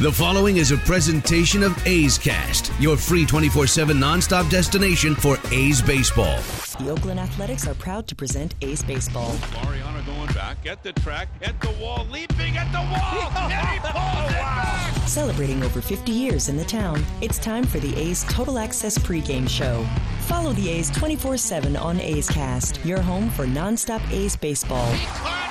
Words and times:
The 0.00 0.10
following 0.10 0.56
is 0.56 0.72
a 0.72 0.78
presentation 0.78 1.62
of 1.62 1.86
A's 1.86 2.16
Cast, 2.16 2.72
your 2.80 2.96
free 2.96 3.26
24 3.26 3.66
7 3.66 3.96
nonstop 3.96 4.48
destination 4.48 5.14
for 5.14 5.36
A's 5.52 5.82
baseball. 5.82 6.40
The 6.80 6.90
Oakland 6.90 7.20
Athletics 7.20 7.68
are 7.68 7.74
proud 7.74 8.08
to 8.08 8.14
present 8.14 8.54
A's 8.62 8.82
Baseball. 8.82 9.36
Mariano 9.62 10.02
going 10.04 10.32
back 10.32 10.66
at 10.66 10.82
the 10.82 10.94
track, 10.94 11.28
at 11.42 11.60
the 11.60 11.70
wall, 11.72 12.06
leaping 12.10 12.56
at 12.56 12.72
the 12.72 12.78
wall, 12.78 13.30
and 13.52 13.68
he 13.68 13.78
pulls 13.80 14.30
it 14.30 14.32
back. 14.32 15.08
Celebrating 15.08 15.62
over 15.62 15.82
50 15.82 16.10
years 16.10 16.48
in 16.48 16.56
the 16.56 16.64
town, 16.64 17.04
it's 17.20 17.38
time 17.38 17.64
for 17.64 17.78
the 17.78 17.94
A's 17.94 18.24
Total 18.24 18.58
Access 18.58 18.96
pregame 18.96 19.48
show. 19.48 19.86
Follow 20.20 20.54
the 20.54 20.70
A's 20.70 20.90
24 20.90 21.36
7 21.36 21.76
on 21.76 22.00
A's 22.00 22.30
Cast, 22.30 22.82
your 22.84 23.02
home 23.02 23.28
for 23.28 23.44
nonstop 23.44 24.00
A's 24.10 24.36
baseball. 24.36 24.90
Unbelievable 24.90 25.12
play. 25.16 25.42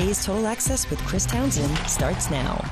A's 0.00 0.24
Total 0.24 0.46
Access 0.46 0.88
with 0.88 0.98
Chris 1.00 1.26
Townsend 1.26 1.76
starts 1.86 2.30
now. 2.30 2.64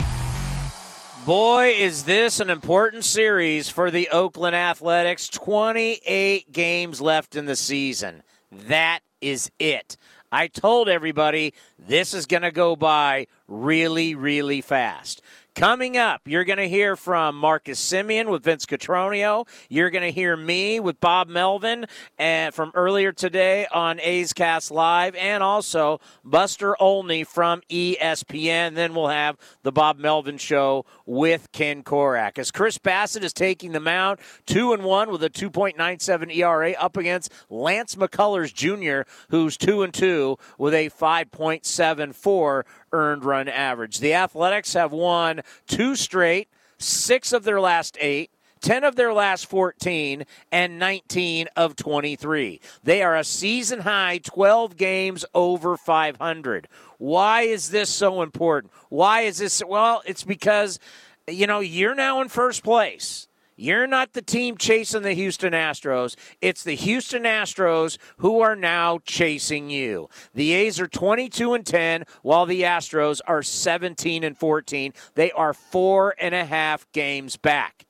Boy, 1.27 1.75
is 1.79 2.05
this 2.05 2.41
an 2.41 2.49
important 2.49 3.05
series 3.05 3.69
for 3.69 3.91
the 3.91 4.09
Oakland 4.09 4.57
Athletics. 4.57 5.29
28 5.29 6.51
games 6.51 7.03
left 7.03 7.37
in 7.37 7.45
the 7.45 7.55
season. 7.55 8.23
That 8.51 9.01
is 9.21 9.51
it. 9.59 9.99
I 10.33 10.47
told 10.47 10.89
everybody 10.89 11.53
this 11.79 12.15
is 12.15 12.25
going 12.25 12.45
to 12.45 12.51
go 12.51 12.77
by 12.77 13.27
really, 13.47 14.15
really 14.15 14.63
fast. 14.63 15.21
Coming 15.59 15.97
up, 15.97 16.21
you're 16.25 16.45
going 16.45 16.61
to 16.61 16.69
hear 16.69 16.95
from 16.95 17.35
Marcus 17.35 17.81
Semien 17.85 18.29
with 18.29 18.45
Vince 18.45 18.65
Cotroneo. 18.65 19.45
You're 19.69 19.91
going 19.91 20.05
to 20.05 20.13
hear 20.13 20.37
me 20.37 20.79
with 20.79 21.01
Bob 21.01 21.27
Melvin 21.27 21.87
and 22.17 22.55
from 22.55 22.71
earlier 22.77 23.11
today 23.11 23.67
on 23.73 23.99
A's 23.99 24.33
Cast 24.33 24.71
Live, 24.71 25.17
and 25.17 25.43
also 25.43 26.01
Buster 26.25 26.81
Olney 26.81 27.25
from 27.25 27.63
ESPN. 27.69 28.77
Then 28.77 28.95
we'll 28.95 29.09
have 29.09 29.37
the 29.65 29.73
Bob 29.73 29.99
Melvin 29.99 30.39
Show 30.39 30.87
with 31.07 31.51
Ken 31.51 31.83
Korach. 31.83 32.39
As 32.39 32.53
Chris 32.53 32.79
Bassitt 32.79 33.25
is 33.25 33.33
taking 33.33 33.73
the 33.73 33.81
mound, 33.81 34.21
two 34.47 34.73
and 34.73 34.85
one 34.85 35.11
with 35.11 35.25
a 35.25 35.31
2.97 35.31 36.37
ERA 36.37 36.71
up 36.75 36.97
against 36.97 37.33
Lance 37.51 37.97
McCullers 37.97 38.55
Jr., 38.55 39.11
who's 39.31 39.57
two 39.57 39.83
and 39.83 39.93
two 39.93 40.39
with 40.57 40.73
a 40.73 40.89
5.74 40.91 42.63
earned 42.93 43.25
run 43.25 43.49
average. 43.49 43.99
The 43.99 44.15
Athletics 44.15 44.75
have 44.75 44.93
won 44.93 45.43
two 45.67 45.97
straight, 45.97 46.49
six 46.79 47.33
of 47.33 47.45
their 47.45 47.61
last 47.61 47.97
eight. 48.01 48.31
10 48.61 48.83
of 48.83 48.97
their 48.97 49.13
last 49.13 49.47
14 49.47 50.25
and 50.51 50.79
19 50.81 51.47
of 51.57 51.77
23. 51.77 52.61
They 52.83 53.03
are 53.03 53.17
a 53.17 53.23
season 53.23 53.81
high 53.81 54.19
12 54.19 54.77
games 54.77 55.25
over 55.33 55.77
500. 55.77 56.67
Why 56.99 57.43
is 57.43 57.71
this 57.71 57.89
so 57.89 58.21
important? 58.21 58.73
Why 58.89 59.21
is 59.21 59.39
this? 59.39 59.63
Well, 59.65 60.03
it's 60.07 60.25
because, 60.25 60.81
you 61.29 61.47
know, 61.47 61.61
you're 61.61 61.95
now 61.95 62.21
in 62.21 62.29
first 62.29 62.65
place. 62.65 63.28
You're 63.61 63.89
not 63.89 64.13
the 64.13 64.23
team 64.23 64.57
chasing 64.57 65.03
the 65.03 65.15
Houston 65.15 65.53
Astros. 65.53 66.15
It's 66.41 66.63
the 66.63 66.77
Houston 66.77 67.25
Astros 67.25 67.99
who 68.19 68.41
are 68.41 68.55
now 68.55 69.01
chasing 69.05 69.69
you. 69.69 70.09
The 70.33 70.53
A's 70.53 70.79
are 70.79 70.87
22 70.87 71.55
and 71.55 71.67
10, 71.67 72.05
while 72.23 72.47
the 72.47 72.63
Astros 72.63 73.21
are 73.27 73.43
17 73.43 74.23
and 74.23 74.39
14. 74.39 74.93
They 75.17 75.33
are 75.33 75.53
four 75.53 76.15
and 76.21 76.37
a 76.37 76.45
half 76.45 76.91
games 76.93 77.37
back. 77.37 77.85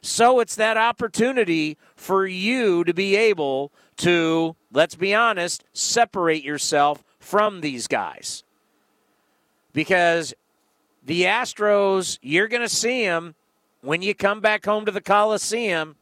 So 0.00 0.38
it's 0.38 0.54
that 0.54 0.76
opportunity 0.76 1.76
for 1.96 2.24
you 2.24 2.84
to 2.84 2.94
be 2.94 3.16
able 3.16 3.72
to, 3.96 4.54
let's 4.72 4.94
be 4.94 5.12
honest, 5.12 5.64
separate 5.72 6.44
yourself 6.44 7.02
from 7.18 7.62
these 7.62 7.88
guys. 7.88 8.44
Because 9.72 10.34
the 11.04 11.22
Astros, 11.22 12.20
you're 12.22 12.48
going 12.48 12.62
to 12.62 12.68
see 12.68 13.04
them 13.04 13.34
when 13.82 14.02
you 14.02 14.14
come 14.14 14.40
back 14.40 14.64
home 14.64 14.84
to 14.86 14.92
the 14.92 15.00
Coliseum, 15.00 15.96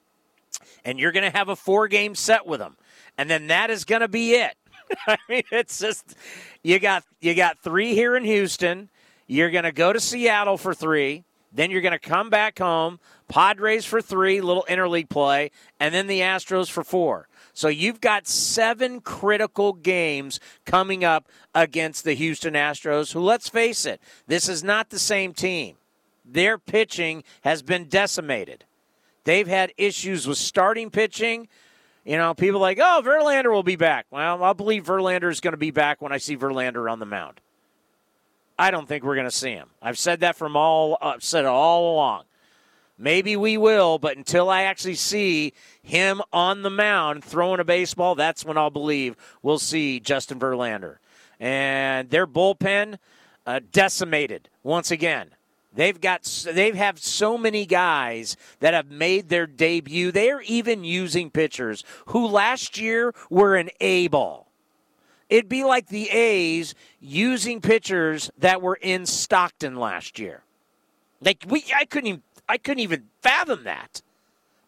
and 0.85 0.99
you're 0.99 1.13
going 1.13 1.31
to 1.31 1.37
have 1.37 1.49
a 1.49 1.57
four 1.57 1.89
game 1.89 2.15
set 2.15 2.47
with 2.47 2.61
them. 2.61 2.77
And 3.17 3.29
then 3.29 3.49
that 3.49 3.71
is 3.71 3.85
going 3.85 4.01
to 4.01 4.09
be 4.09 4.33
it. 4.35 4.57
I 5.07 5.17
mean, 5.29 5.43
it's 5.51 5.79
just 5.79 6.15
you 6.63 6.79
got 6.79 7.05
you 7.21 7.35
got 7.35 7.59
three 7.63 7.95
here 7.95 8.17
in 8.17 8.25
Houston. 8.25 8.89
You're 9.27 9.51
going 9.51 9.65
to 9.65 9.73
go 9.73 9.93
to 9.93 10.01
Seattle 10.01 10.57
for 10.57 10.75
three. 10.75 11.25
Then 11.53 11.71
you're 11.71 11.81
going 11.81 11.93
to 11.93 11.99
come 11.99 12.31
back 12.31 12.59
home. 12.59 13.01
Padres 13.27 13.85
for 13.85 14.01
three, 14.01 14.41
little 14.41 14.65
interleague 14.69 15.09
play, 15.09 15.51
and 15.81 15.95
then 15.95 16.07
the 16.07 16.21
Astros 16.21 16.71
for 16.71 16.85
four. 16.85 17.29
So 17.53 17.69
you've 17.69 18.01
got 18.01 18.27
seven 18.27 19.01
critical 19.01 19.73
games 19.73 20.41
coming 20.65 21.05
up 21.05 21.29
against 21.55 22.05
the 22.05 22.15
Houston 22.15 22.55
Astros, 22.55 23.13
who, 23.13 23.21
let's 23.21 23.49
face 23.49 23.85
it, 23.85 24.01
this 24.27 24.49
is 24.49 24.63
not 24.63 24.91
the 24.91 24.99
same 24.99 25.33
team. 25.33 25.78
Their 26.31 26.59
pitching 26.59 27.25
has 27.43 27.63
been 27.63 27.89
decimated. 27.89 28.65
They've 29.25 29.49
had 29.49 29.73
issues 29.77 30.27
with 30.27 30.39
starting 30.39 30.91
pitching. 30.91 31.49
You 32.05 32.17
know, 32.17 32.35
people 32.35 32.61
like, 32.61 32.79
oh, 32.79 33.03
Verlander 33.05 33.53
will 33.53 33.63
be 33.63 33.77
back. 33.77 34.07
Well, 34.11 34.43
I'll 34.43 34.55
believe 34.55 34.85
Verlander 34.85 35.31
is 35.31 35.41
going 35.41 35.53
to 35.53 35.59
be 35.59 35.71
back 35.71 36.01
when 36.01 36.13
I 36.13 36.19
see 36.19 36.37
Verlander 36.37 36.91
on 36.91 36.99
the 36.99 37.07
mound. 37.07 37.41
I 38.59 38.71
don't 38.71 38.89
think 38.89 39.05
we're 39.05 39.15
going 39.15 39.27
to 39.27 39.31
see 39.31 39.53
him. 39.53 39.69
I've 39.81 39.99
said 39.99 40.21
that 40.21 40.37
from 40.37 40.57
all, 40.57 40.99
I've 41.01 41.23
said 41.23 41.45
all 41.45 41.95
along. 41.95 42.25
Maybe 42.99 43.37
we 43.37 43.57
will, 43.57 43.99
but 43.99 44.17
until 44.17 44.51
I 44.51 44.63
actually 44.63 44.97
see 44.97 45.53
him 45.83 46.21
on 46.33 46.63
the 46.63 46.71
mound 46.71 47.23
throwing 47.23 47.61
a 47.61 47.65
baseball, 47.65 48.17
that's 48.17 48.45
when 48.45 48.59
I'll 48.59 48.71
believe 48.71 49.15
we'll 49.41 49.61
see 49.61 50.01
Justin 50.01 50.41
Verlander. 50.41 50.97
And 51.39 52.11
their 52.11 52.27
bullpen 52.27 52.99
uh, 53.47 53.61
decimated 53.71 54.49
once 54.65 54.91
again. 54.91 55.31
They've 55.73 56.01
got 56.01 56.25
they've 56.53 56.75
have 56.75 56.99
so 56.99 57.37
many 57.37 57.67
guys 57.67 58.37
that 58.61 58.75
have 58.75 58.91
made 58.91 59.29
their 59.29 59.47
debut. 59.47 60.11
They 60.11 60.31
are 60.31 60.43
even 60.43 60.83
using 60.83 61.31
pitchers 61.31 61.85
who 62.07 62.27
last 62.27 62.79
year 62.79 63.15
were 63.31 63.55
an 63.57 63.71
A 63.81 64.09
ball. 64.09 64.49
It'd 65.29 65.49
be 65.49 65.65
like 65.65 65.89
the 65.89 66.09
A's 66.09 66.75
using 67.01 67.61
pitchers 67.61 68.31
that 68.39 68.63
were 68.63 68.79
in 68.81 69.05
Stockton 69.05 69.77
last 69.77 70.19
year. 70.19 70.43
Like 71.21 71.45
we 71.47 71.65
I 71.75 71.85
couldn't 71.85 72.09
even 72.09 72.23
I 72.49 72.57
couldn't 72.57 72.81
even 72.81 73.05
fathom 73.21 73.65
that. 73.65 74.03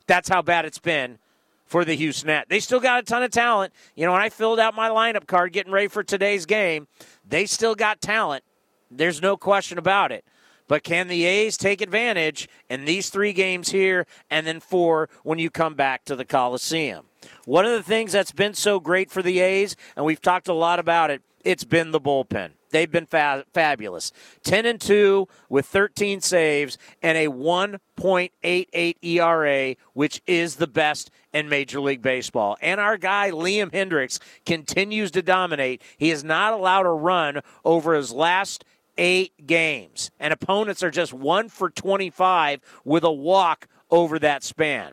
That's 0.06 0.28
how 0.28 0.42
bad 0.42 0.64
it's 0.64 0.78
been 0.78 1.18
for 1.64 1.84
the 1.84 1.94
Houston 1.94 2.26
Net. 2.26 2.46
They 2.48 2.60
still 2.60 2.80
got 2.80 3.00
a 3.00 3.02
ton 3.02 3.22
of 3.22 3.30
talent. 3.30 3.72
You 3.94 4.04
know, 4.04 4.12
when 4.12 4.20
I 4.20 4.28
filled 4.28 4.58
out 4.58 4.74
my 4.74 4.90
lineup 4.90 5.26
card 5.26 5.52
getting 5.52 5.72
ready 5.72 5.86
for 5.88 6.02
today's 6.02 6.44
game, 6.44 6.88
they 7.26 7.46
still 7.46 7.74
got 7.74 8.00
talent. 8.00 8.44
There's 8.90 9.22
no 9.22 9.36
question 9.36 9.78
about 9.78 10.10
it. 10.12 10.24
But 10.70 10.84
can 10.84 11.08
the 11.08 11.24
A's 11.24 11.56
take 11.56 11.80
advantage 11.80 12.48
in 12.68 12.84
these 12.84 13.10
three 13.10 13.32
games 13.32 13.70
here 13.70 14.06
and 14.30 14.46
then 14.46 14.60
four 14.60 15.08
when 15.24 15.40
you 15.40 15.50
come 15.50 15.74
back 15.74 16.04
to 16.04 16.14
the 16.14 16.24
Coliseum? 16.24 17.06
One 17.44 17.66
of 17.66 17.72
the 17.72 17.82
things 17.82 18.12
that's 18.12 18.30
been 18.30 18.54
so 18.54 18.78
great 18.78 19.10
for 19.10 19.20
the 19.20 19.40
A's, 19.40 19.74
and 19.96 20.04
we've 20.04 20.22
talked 20.22 20.46
a 20.46 20.52
lot 20.52 20.78
about 20.78 21.10
it, 21.10 21.22
it's 21.42 21.64
been 21.64 21.90
the 21.90 22.00
bullpen. 22.00 22.52
They've 22.70 22.88
been 22.88 23.06
fa- 23.06 23.46
fabulous. 23.52 24.12
10 24.44 24.64
and 24.64 24.80
2 24.80 25.26
with 25.48 25.66
13 25.66 26.20
saves 26.20 26.78
and 27.02 27.18
a 27.18 27.26
1.88 27.26 28.96
ERA, 29.02 29.74
which 29.94 30.22
is 30.28 30.54
the 30.54 30.68
best 30.68 31.10
in 31.32 31.48
Major 31.48 31.80
League 31.80 32.00
Baseball. 32.00 32.56
And 32.62 32.78
our 32.78 32.96
guy, 32.96 33.32
Liam 33.32 33.72
Hendriks, 33.72 34.20
continues 34.46 35.10
to 35.10 35.22
dominate. 35.22 35.82
He 35.98 36.12
is 36.12 36.22
not 36.22 36.52
allowed 36.52 36.86
a 36.86 36.90
run 36.90 37.40
over 37.64 37.94
his 37.94 38.12
last 38.12 38.64
eight 39.00 39.46
games, 39.46 40.10
and 40.20 40.32
opponents 40.32 40.82
are 40.82 40.90
just 40.90 41.12
one 41.12 41.48
for 41.48 41.70
25 41.70 42.60
with 42.84 43.02
a 43.02 43.10
walk 43.10 43.66
over 43.90 44.18
that 44.18 44.44
span. 44.44 44.92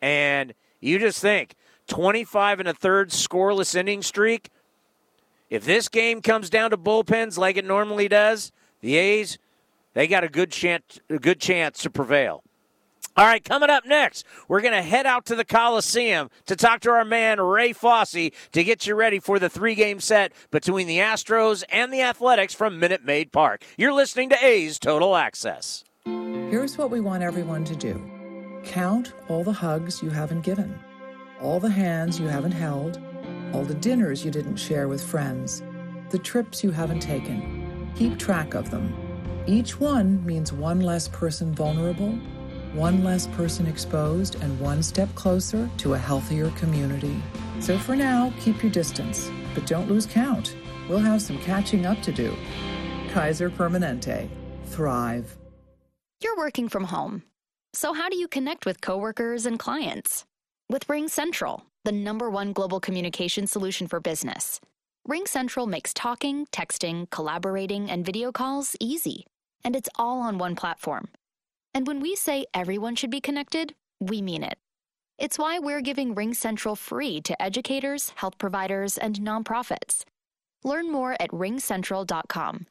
And 0.00 0.54
you 0.80 1.00
just 1.00 1.20
think 1.20 1.56
25 1.88 2.60
and 2.60 2.68
a 2.68 2.72
third 2.72 3.10
scoreless 3.10 3.74
inning 3.74 4.02
streak. 4.02 4.48
If 5.50 5.64
this 5.64 5.88
game 5.88 6.22
comes 6.22 6.48
down 6.48 6.70
to 6.70 6.76
bullpens 6.76 7.36
like 7.36 7.56
it 7.56 7.64
normally 7.64 8.06
does, 8.06 8.52
the 8.80 8.96
A's 8.96 9.38
they 9.94 10.06
got 10.06 10.22
a 10.22 10.28
good 10.28 10.52
chance 10.52 11.00
a 11.10 11.18
good 11.18 11.40
chance 11.40 11.82
to 11.82 11.90
prevail. 11.90 12.44
All 13.18 13.24
right, 13.24 13.42
coming 13.42 13.68
up 13.68 13.84
next, 13.84 14.24
we're 14.46 14.60
going 14.60 14.74
to 14.74 14.80
head 14.80 15.04
out 15.04 15.26
to 15.26 15.34
the 15.34 15.44
Coliseum 15.44 16.30
to 16.46 16.54
talk 16.54 16.78
to 16.82 16.90
our 16.90 17.04
man 17.04 17.40
Ray 17.40 17.72
Fosse, 17.72 18.30
to 18.52 18.62
get 18.62 18.86
you 18.86 18.94
ready 18.94 19.18
for 19.18 19.40
the 19.40 19.48
three 19.48 19.74
game 19.74 19.98
set 19.98 20.32
between 20.52 20.86
the 20.86 20.98
Astros 20.98 21.64
and 21.68 21.92
the 21.92 22.00
Athletics 22.00 22.54
from 22.54 22.78
Minute 22.78 23.04
Maid 23.04 23.32
Park. 23.32 23.64
You're 23.76 23.92
listening 23.92 24.28
to 24.28 24.36
A's 24.40 24.78
Total 24.78 25.16
Access. 25.16 25.82
Here's 26.04 26.78
what 26.78 26.92
we 26.92 27.00
want 27.00 27.24
everyone 27.24 27.64
to 27.64 27.74
do 27.74 28.00
count 28.62 29.14
all 29.26 29.42
the 29.42 29.50
hugs 29.50 30.00
you 30.00 30.10
haven't 30.10 30.42
given, 30.42 30.78
all 31.40 31.58
the 31.58 31.70
hands 31.70 32.20
you 32.20 32.28
haven't 32.28 32.52
held, 32.52 33.00
all 33.52 33.64
the 33.64 33.74
dinners 33.74 34.24
you 34.24 34.30
didn't 34.30 34.58
share 34.58 34.86
with 34.86 35.02
friends, 35.02 35.60
the 36.10 36.20
trips 36.20 36.62
you 36.62 36.70
haven't 36.70 37.00
taken. 37.00 37.90
Keep 37.96 38.16
track 38.20 38.54
of 38.54 38.70
them. 38.70 38.94
Each 39.48 39.80
one 39.80 40.24
means 40.24 40.52
one 40.52 40.82
less 40.82 41.08
person 41.08 41.52
vulnerable 41.52 42.16
one 42.74 43.02
less 43.04 43.26
person 43.28 43.66
exposed, 43.66 44.36
and 44.36 44.58
one 44.60 44.82
step 44.82 45.12
closer 45.14 45.68
to 45.78 45.94
a 45.94 45.98
healthier 45.98 46.50
community. 46.50 47.22
So 47.60 47.78
for 47.78 47.96
now, 47.96 48.32
keep 48.40 48.62
your 48.62 48.72
distance, 48.72 49.30
but 49.54 49.66
don't 49.66 49.88
lose 49.88 50.06
count. 50.06 50.56
We'll 50.88 50.98
have 50.98 51.22
some 51.22 51.38
catching 51.38 51.86
up 51.86 52.00
to 52.02 52.12
do. 52.12 52.34
Kaiser 53.10 53.50
Permanente. 53.50 54.28
Thrive. 54.66 55.36
You're 56.22 56.36
working 56.36 56.68
from 56.68 56.84
home. 56.84 57.22
So 57.72 57.92
how 57.92 58.08
do 58.08 58.16
you 58.16 58.28
connect 58.28 58.66
with 58.66 58.80
coworkers 58.80 59.46
and 59.46 59.58
clients? 59.58 60.24
With 60.70 60.88
Ring 60.88 61.08
Central, 61.08 61.64
the 61.84 61.92
number 61.92 62.28
one 62.30 62.52
global 62.52 62.80
communication 62.80 63.46
solution 63.46 63.86
for 63.86 64.00
business. 64.00 64.60
Ring 65.06 65.26
Central 65.26 65.66
makes 65.66 65.94
talking, 65.94 66.46
texting, 66.46 67.08
collaborating, 67.10 67.90
and 67.90 68.04
video 68.04 68.32
calls 68.32 68.76
easy. 68.80 69.26
And 69.64 69.74
it's 69.74 69.88
all 69.96 70.20
on 70.20 70.38
one 70.38 70.54
platform 70.54 71.08
and 71.74 71.86
when 71.86 72.00
we 72.00 72.16
say 72.16 72.46
everyone 72.54 72.94
should 72.96 73.10
be 73.10 73.20
connected, 73.20 73.74
we 74.00 74.22
mean 74.22 74.42
it. 74.42 74.58
It's 75.18 75.38
why 75.38 75.58
we're 75.58 75.80
giving 75.80 76.14
Ring 76.14 76.34
Central 76.34 76.76
free 76.76 77.20
to 77.22 77.42
educators, 77.42 78.12
health 78.16 78.38
providers, 78.38 78.98
and 78.98 79.18
nonprofits. 79.20 80.04
Learn 80.62 80.92
more 80.92 81.16
at 81.20 81.30
ringcentral.com. 81.30 82.66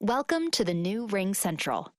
Welcome 0.00 0.50
to 0.52 0.64
the 0.64 0.74
new 0.74 1.06
Ring 1.06 1.34
Central. 1.34 1.92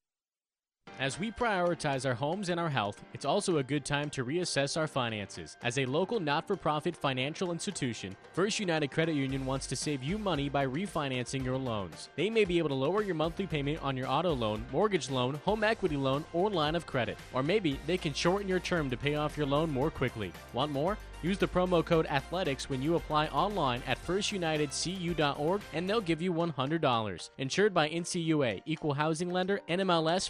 As 1.00 1.18
we 1.18 1.32
prioritize 1.32 2.06
our 2.06 2.14
homes 2.14 2.50
and 2.50 2.60
our 2.60 2.68
health, 2.68 3.02
it's 3.14 3.24
also 3.24 3.60
a 3.60 3.64
good 3.64 3.86
time 3.86 4.10
to 4.10 4.26
reassess 4.26 4.76
our 4.76 4.86
finances. 4.86 5.56
As 5.64 5.78
a 5.78 5.86
local 5.86 6.20
not 6.20 6.46
for 6.46 6.58
profit 6.58 6.94
financial 6.94 7.54
institution, 7.54 8.18
First 8.34 8.60
United 8.60 8.92
Credit 8.92 9.16
Union 9.16 9.46
wants 9.46 9.66
to 9.68 9.78
save 9.78 10.04
you 10.04 10.18
money 10.18 10.50
by 10.50 10.68
refinancing 10.68 11.42
your 11.42 11.56
loans. 11.56 12.10
They 12.18 12.30
may 12.30 12.44
be 12.44 12.58
able 12.58 12.68
to 12.68 12.76
lower 12.76 13.02
your 13.02 13.16
monthly 13.16 13.48
payment 13.48 13.82
on 13.82 13.96
your 13.96 14.10
auto 14.10 14.34
loan, 14.34 14.66
mortgage 14.74 15.10
loan, 15.10 15.36
home 15.46 15.64
equity 15.64 15.96
loan, 15.96 16.26
or 16.34 16.50
line 16.50 16.76
of 16.76 16.86
credit. 16.86 17.18
Or 17.32 17.44
maybe 17.44 17.80
they 17.88 17.98
can 17.98 18.14
shorten 18.14 18.50
your 18.50 18.60
term 18.60 18.90
to 18.90 18.98
pay 18.98 19.16
off 19.16 19.38
your 19.38 19.48
loan 19.48 19.72
more 19.72 19.90
quickly. 19.90 20.34
Want 20.52 20.74
more? 20.74 20.98
Use 21.22 21.38
the 21.38 21.48
promo 21.48 21.84
code 21.84 22.08
ATHLETICS 22.08 22.70
when 22.70 22.82
you 22.82 22.96
apply 22.96 23.28
online 23.28 23.84
at 23.86 24.02
firstunitedcu.org 24.06 25.62
and 25.74 25.90
they'll 25.90 26.00
give 26.00 26.22
you 26.22 26.34
$100. 26.34 27.30
Insured 27.38 27.74
by 27.74 27.90
NCUA, 27.90 28.62
Equal 28.66 28.94
Housing 28.94 29.30
Lender, 29.30 29.60
NMLS 29.68 30.30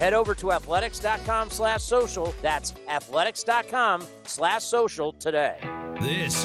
Head 0.00 0.14
over 0.14 0.34
to 0.36 0.52
athletics.com 0.52 1.50
slash 1.50 1.82
social. 1.82 2.34
That's 2.40 2.72
athletics.com 2.88 4.06
slash 4.24 4.64
social 4.64 5.12
today. 5.12 5.58
This 6.00 6.42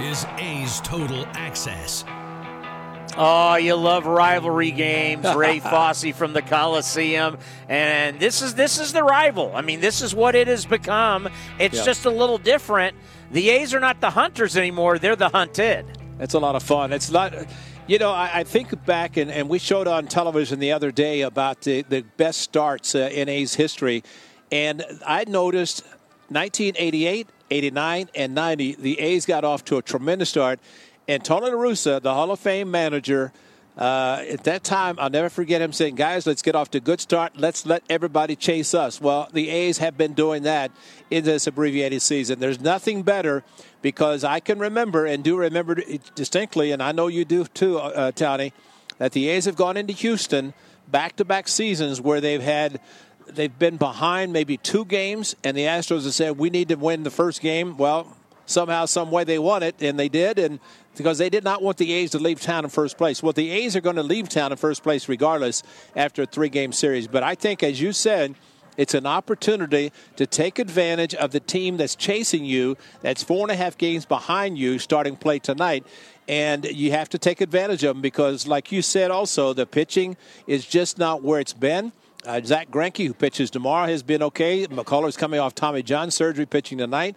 is 0.00 0.24
A's 0.38 0.80
Total 0.80 1.26
Access. 1.34 2.04
Oh, 3.20 3.56
you 3.56 3.74
love 3.74 4.06
rivalry 4.06 4.70
games, 4.70 5.26
Ray 5.34 5.58
Fosse 5.60 6.12
from 6.14 6.32
the 6.32 6.40
Coliseum, 6.40 7.36
and 7.68 8.18
this 8.20 8.40
is 8.42 8.54
this 8.54 8.78
is 8.78 8.92
the 8.92 9.02
rival. 9.02 9.52
I 9.54 9.60
mean, 9.60 9.80
this 9.80 10.00
is 10.00 10.14
what 10.14 10.34
it 10.34 10.46
has 10.46 10.64
become. 10.64 11.28
It's 11.58 11.76
yep. 11.76 11.84
just 11.84 12.04
a 12.04 12.10
little 12.10 12.38
different. 12.38 12.96
The 13.32 13.50
A's 13.50 13.74
are 13.74 13.80
not 13.80 14.00
the 14.00 14.10
hunters 14.10 14.56
anymore; 14.56 14.98
they're 14.98 15.16
the 15.16 15.30
hunted. 15.30 15.84
That's 16.16 16.34
a 16.34 16.38
lot 16.38 16.54
of 16.54 16.62
fun. 16.62 16.92
It's 16.92 17.10
not. 17.10 17.34
You 17.88 17.98
know, 17.98 18.12
I, 18.12 18.40
I 18.40 18.44
think 18.44 18.84
back, 18.84 19.16
and, 19.16 19.30
and, 19.30 19.48
we 19.48 19.58
showed 19.58 19.88
on 19.88 20.08
television 20.08 20.58
the 20.58 20.72
other 20.72 20.90
day 20.92 21.22
about 21.22 21.62
the, 21.62 21.80
the 21.88 22.02
best 22.18 22.42
starts 22.42 22.94
uh, 22.94 23.08
in 23.10 23.30
A's 23.30 23.54
history. 23.54 24.04
And 24.52 24.84
I 25.06 25.24
noticed 25.26 25.86
1988, 26.28 27.28
89, 27.50 28.10
and 28.14 28.34
90, 28.34 28.74
the 28.74 29.00
A's 29.00 29.24
got 29.24 29.42
off 29.42 29.64
to 29.64 29.78
a 29.78 29.82
tremendous 29.82 30.28
start. 30.28 30.60
And 31.08 31.24
Tony 31.24 31.46
La 31.46 31.56
Russa, 31.56 32.02
the 32.02 32.12
Hall 32.12 32.30
of 32.30 32.38
Fame 32.38 32.70
manager, 32.70 33.32
uh, 33.78 34.22
at 34.28 34.44
that 34.44 34.64
time, 34.64 34.96
I'll 34.98 35.08
never 35.08 35.30
forget 35.30 35.62
him 35.62 35.72
saying, 35.72 35.94
guys, 35.94 36.26
let's 36.26 36.42
get 36.42 36.54
off 36.54 36.70
to 36.72 36.78
a 36.78 36.82
good 36.82 37.00
start. 37.00 37.38
Let's 37.38 37.64
let 37.64 37.84
everybody 37.88 38.36
chase 38.36 38.74
us. 38.74 39.00
Well, 39.00 39.30
the 39.32 39.48
A's 39.48 39.78
have 39.78 39.96
been 39.96 40.12
doing 40.12 40.42
that 40.42 40.72
in 41.10 41.24
this 41.24 41.46
abbreviated 41.46 42.02
season. 42.02 42.38
There's 42.38 42.60
nothing 42.60 43.02
better 43.02 43.44
because 43.82 44.24
I 44.24 44.40
can 44.40 44.58
remember 44.58 45.06
and 45.06 45.22
do 45.22 45.36
remember 45.36 45.76
distinctly, 46.14 46.72
and 46.72 46.82
I 46.82 46.92
know 46.92 47.06
you 47.06 47.24
do 47.24 47.44
too, 47.44 47.78
uh, 47.78 47.88
uh 47.88 48.12
Tony, 48.12 48.52
that 48.98 49.12
the 49.12 49.28
A's 49.28 49.44
have 49.44 49.56
gone 49.56 49.76
into 49.76 49.92
Houston 49.92 50.54
back 50.90 51.16
to 51.16 51.24
back 51.24 51.48
seasons 51.48 52.00
where 52.00 52.20
they've 52.20 52.42
had 52.42 52.80
they've 53.26 53.56
been 53.58 53.76
behind 53.76 54.32
maybe 54.32 54.56
two 54.56 54.84
games, 54.84 55.36
and 55.44 55.56
the 55.56 55.62
Astros 55.62 56.04
have 56.04 56.14
said 56.14 56.38
we 56.38 56.50
need 56.50 56.68
to 56.68 56.76
win 56.76 57.02
the 57.02 57.10
first 57.10 57.40
game. 57.40 57.76
Well, 57.76 58.16
somehow, 58.46 58.86
some 58.86 59.10
way, 59.10 59.24
they 59.24 59.38
won 59.38 59.62
it, 59.62 59.76
and 59.80 59.98
they 59.98 60.08
did, 60.08 60.38
and 60.38 60.58
because 60.96 61.18
they 61.18 61.30
did 61.30 61.44
not 61.44 61.62
want 61.62 61.76
the 61.76 61.92
A's 61.92 62.10
to 62.10 62.18
leave 62.18 62.40
town 62.40 62.64
in 62.64 62.70
first 62.70 62.98
place. 62.98 63.22
Well, 63.22 63.32
the 63.32 63.50
A's 63.50 63.76
are 63.76 63.80
going 63.80 63.96
to 63.96 64.02
leave 64.02 64.28
town 64.28 64.50
in 64.50 64.58
first 64.58 64.82
place 64.82 65.08
regardless 65.08 65.62
after 65.94 66.22
a 66.22 66.26
three 66.26 66.48
game 66.48 66.72
series. 66.72 67.06
But 67.06 67.22
I 67.22 67.34
think, 67.34 67.62
as 67.62 67.80
you 67.80 67.92
said, 67.92 68.34
it's 68.78 68.94
an 68.94 69.04
opportunity 69.04 69.92
to 70.16 70.24
take 70.24 70.58
advantage 70.58 71.14
of 71.14 71.32
the 71.32 71.40
team 71.40 71.76
that's 71.76 71.94
chasing 71.94 72.46
you, 72.46 72.78
that's 73.02 73.22
four 73.22 73.42
and 73.42 73.50
a 73.50 73.56
half 73.56 73.76
games 73.76 74.06
behind 74.06 74.56
you 74.56 74.78
starting 74.78 75.16
play 75.16 75.38
tonight. 75.38 75.84
And 76.28 76.64
you 76.64 76.92
have 76.92 77.08
to 77.10 77.18
take 77.18 77.40
advantage 77.40 77.82
of 77.84 77.96
them 77.96 78.02
because, 78.02 78.46
like 78.46 78.70
you 78.70 78.80
said, 78.80 79.10
also, 79.10 79.52
the 79.52 79.66
pitching 79.66 80.16
is 80.46 80.64
just 80.64 80.96
not 80.96 81.22
where 81.22 81.40
it's 81.40 81.52
been. 81.52 81.92
Uh, 82.24 82.40
Zack 82.44 82.70
Greinke, 82.70 83.06
who 83.06 83.14
pitches 83.14 83.50
tomorrow, 83.50 83.86
has 83.88 84.02
been 84.02 84.22
okay. 84.22 84.66
McCullers 84.66 85.16
coming 85.16 85.40
off 85.40 85.54
Tommy 85.54 85.82
John 85.82 86.10
surgery, 86.10 86.46
pitching 86.46 86.78
tonight. 86.78 87.16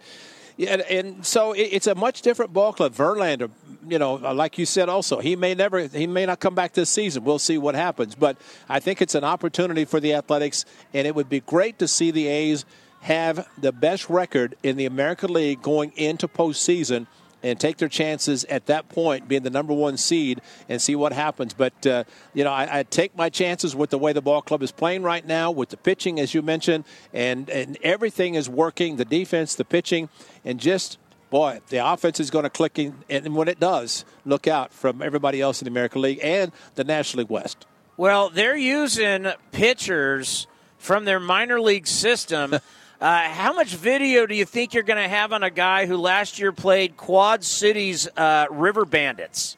Yeah, 0.56 0.76
and 0.88 1.24
so 1.24 1.52
it's 1.56 1.86
a 1.86 1.94
much 1.94 2.22
different 2.22 2.52
ball 2.52 2.72
club. 2.72 2.94
Verlander, 2.94 3.50
you 3.88 3.98
know, 3.98 4.22
uh, 4.22 4.34
like 4.34 4.58
you 4.58 4.66
said, 4.66 4.88
also 4.88 5.18
he 5.18 5.34
may 5.34 5.54
never, 5.54 5.86
he 5.86 6.06
may 6.06 6.26
not 6.26 6.40
come 6.40 6.54
back 6.54 6.72
this 6.72 6.90
season. 6.90 7.24
We'll 7.24 7.38
see 7.38 7.58
what 7.58 7.74
happens, 7.74 8.14
but 8.14 8.36
I 8.68 8.80
think 8.80 9.00
it's 9.00 9.14
an 9.14 9.24
opportunity 9.24 9.84
for 9.84 9.98
the 9.98 10.14
Athletics, 10.14 10.64
and 10.92 11.06
it 11.06 11.14
would 11.14 11.28
be 11.28 11.40
great 11.40 11.78
to 11.78 11.88
see 11.88 12.10
the 12.10 12.28
A's 12.28 12.64
have 13.00 13.48
the 13.58 13.72
best 13.72 14.08
record 14.08 14.54
in 14.62 14.76
the 14.76 14.86
American 14.86 15.32
League 15.32 15.60
going 15.62 15.92
into 15.96 16.28
postseason 16.28 17.06
and 17.42 17.58
take 17.58 17.78
their 17.78 17.88
chances 17.88 18.44
at 18.44 18.66
that 18.66 18.88
point, 18.88 19.28
being 19.28 19.42
the 19.42 19.50
number 19.50 19.72
one 19.72 19.96
seed, 19.96 20.40
and 20.68 20.80
see 20.80 20.94
what 20.94 21.12
happens. 21.12 21.54
But 21.54 21.86
uh, 21.86 22.04
you 22.34 22.44
know, 22.44 22.52
I, 22.52 22.80
I, 22.80 22.82
take 22.84 23.16
my 23.16 23.28
chances 23.28 23.74
with 23.74 23.90
the 23.90 23.98
way 23.98 24.12
the 24.12 24.22
ball 24.22 24.42
club 24.42 24.62
is 24.62 24.72
playing 24.72 25.02
right 25.02 25.26
now, 25.26 25.50
with 25.50 25.70
the 25.70 25.76
pitching, 25.76 26.20
as 26.20 26.34
you 26.34 26.42
mentioned, 26.42 26.84
and 27.12 27.48
and 27.50 27.78
everything 27.82 28.34
is 28.34 28.48
working. 28.48 28.96
The 28.96 29.04
defense, 29.04 29.54
the 29.54 29.64
pitching, 29.64 30.08
and 30.44 30.60
just 30.60 30.98
boy, 31.30 31.60
the 31.68 31.78
offense 31.78 32.20
is 32.20 32.30
going 32.30 32.44
to 32.44 32.50
click 32.50 32.78
in, 32.78 32.94
and 33.08 33.34
when 33.34 33.48
it 33.48 33.58
does, 33.58 34.04
look 34.24 34.46
out 34.46 34.72
from 34.72 35.02
everybody 35.02 35.40
else 35.40 35.62
in 35.62 35.64
the 35.64 35.70
American 35.70 36.02
League 36.02 36.20
and 36.22 36.52
the 36.74 36.84
National 36.84 37.22
League 37.22 37.30
West. 37.30 37.66
Well, 37.96 38.30
they're 38.30 38.56
using 38.56 39.28
pitchers 39.50 40.46
from 40.78 41.04
their 41.04 41.20
minor 41.20 41.60
league 41.60 41.86
system. 41.86 42.56
Uh, 43.02 43.28
how 43.28 43.52
much 43.52 43.74
video 43.74 44.26
do 44.26 44.34
you 44.36 44.44
think 44.44 44.72
you're 44.72 44.84
going 44.84 45.02
to 45.02 45.08
have 45.08 45.32
on 45.32 45.42
a 45.42 45.50
guy 45.50 45.86
who 45.86 45.96
last 45.96 46.38
year 46.38 46.52
played 46.52 46.96
Quad 46.96 47.42
Cities 47.42 48.06
uh, 48.16 48.46
River 48.48 48.84
Bandits? 48.84 49.56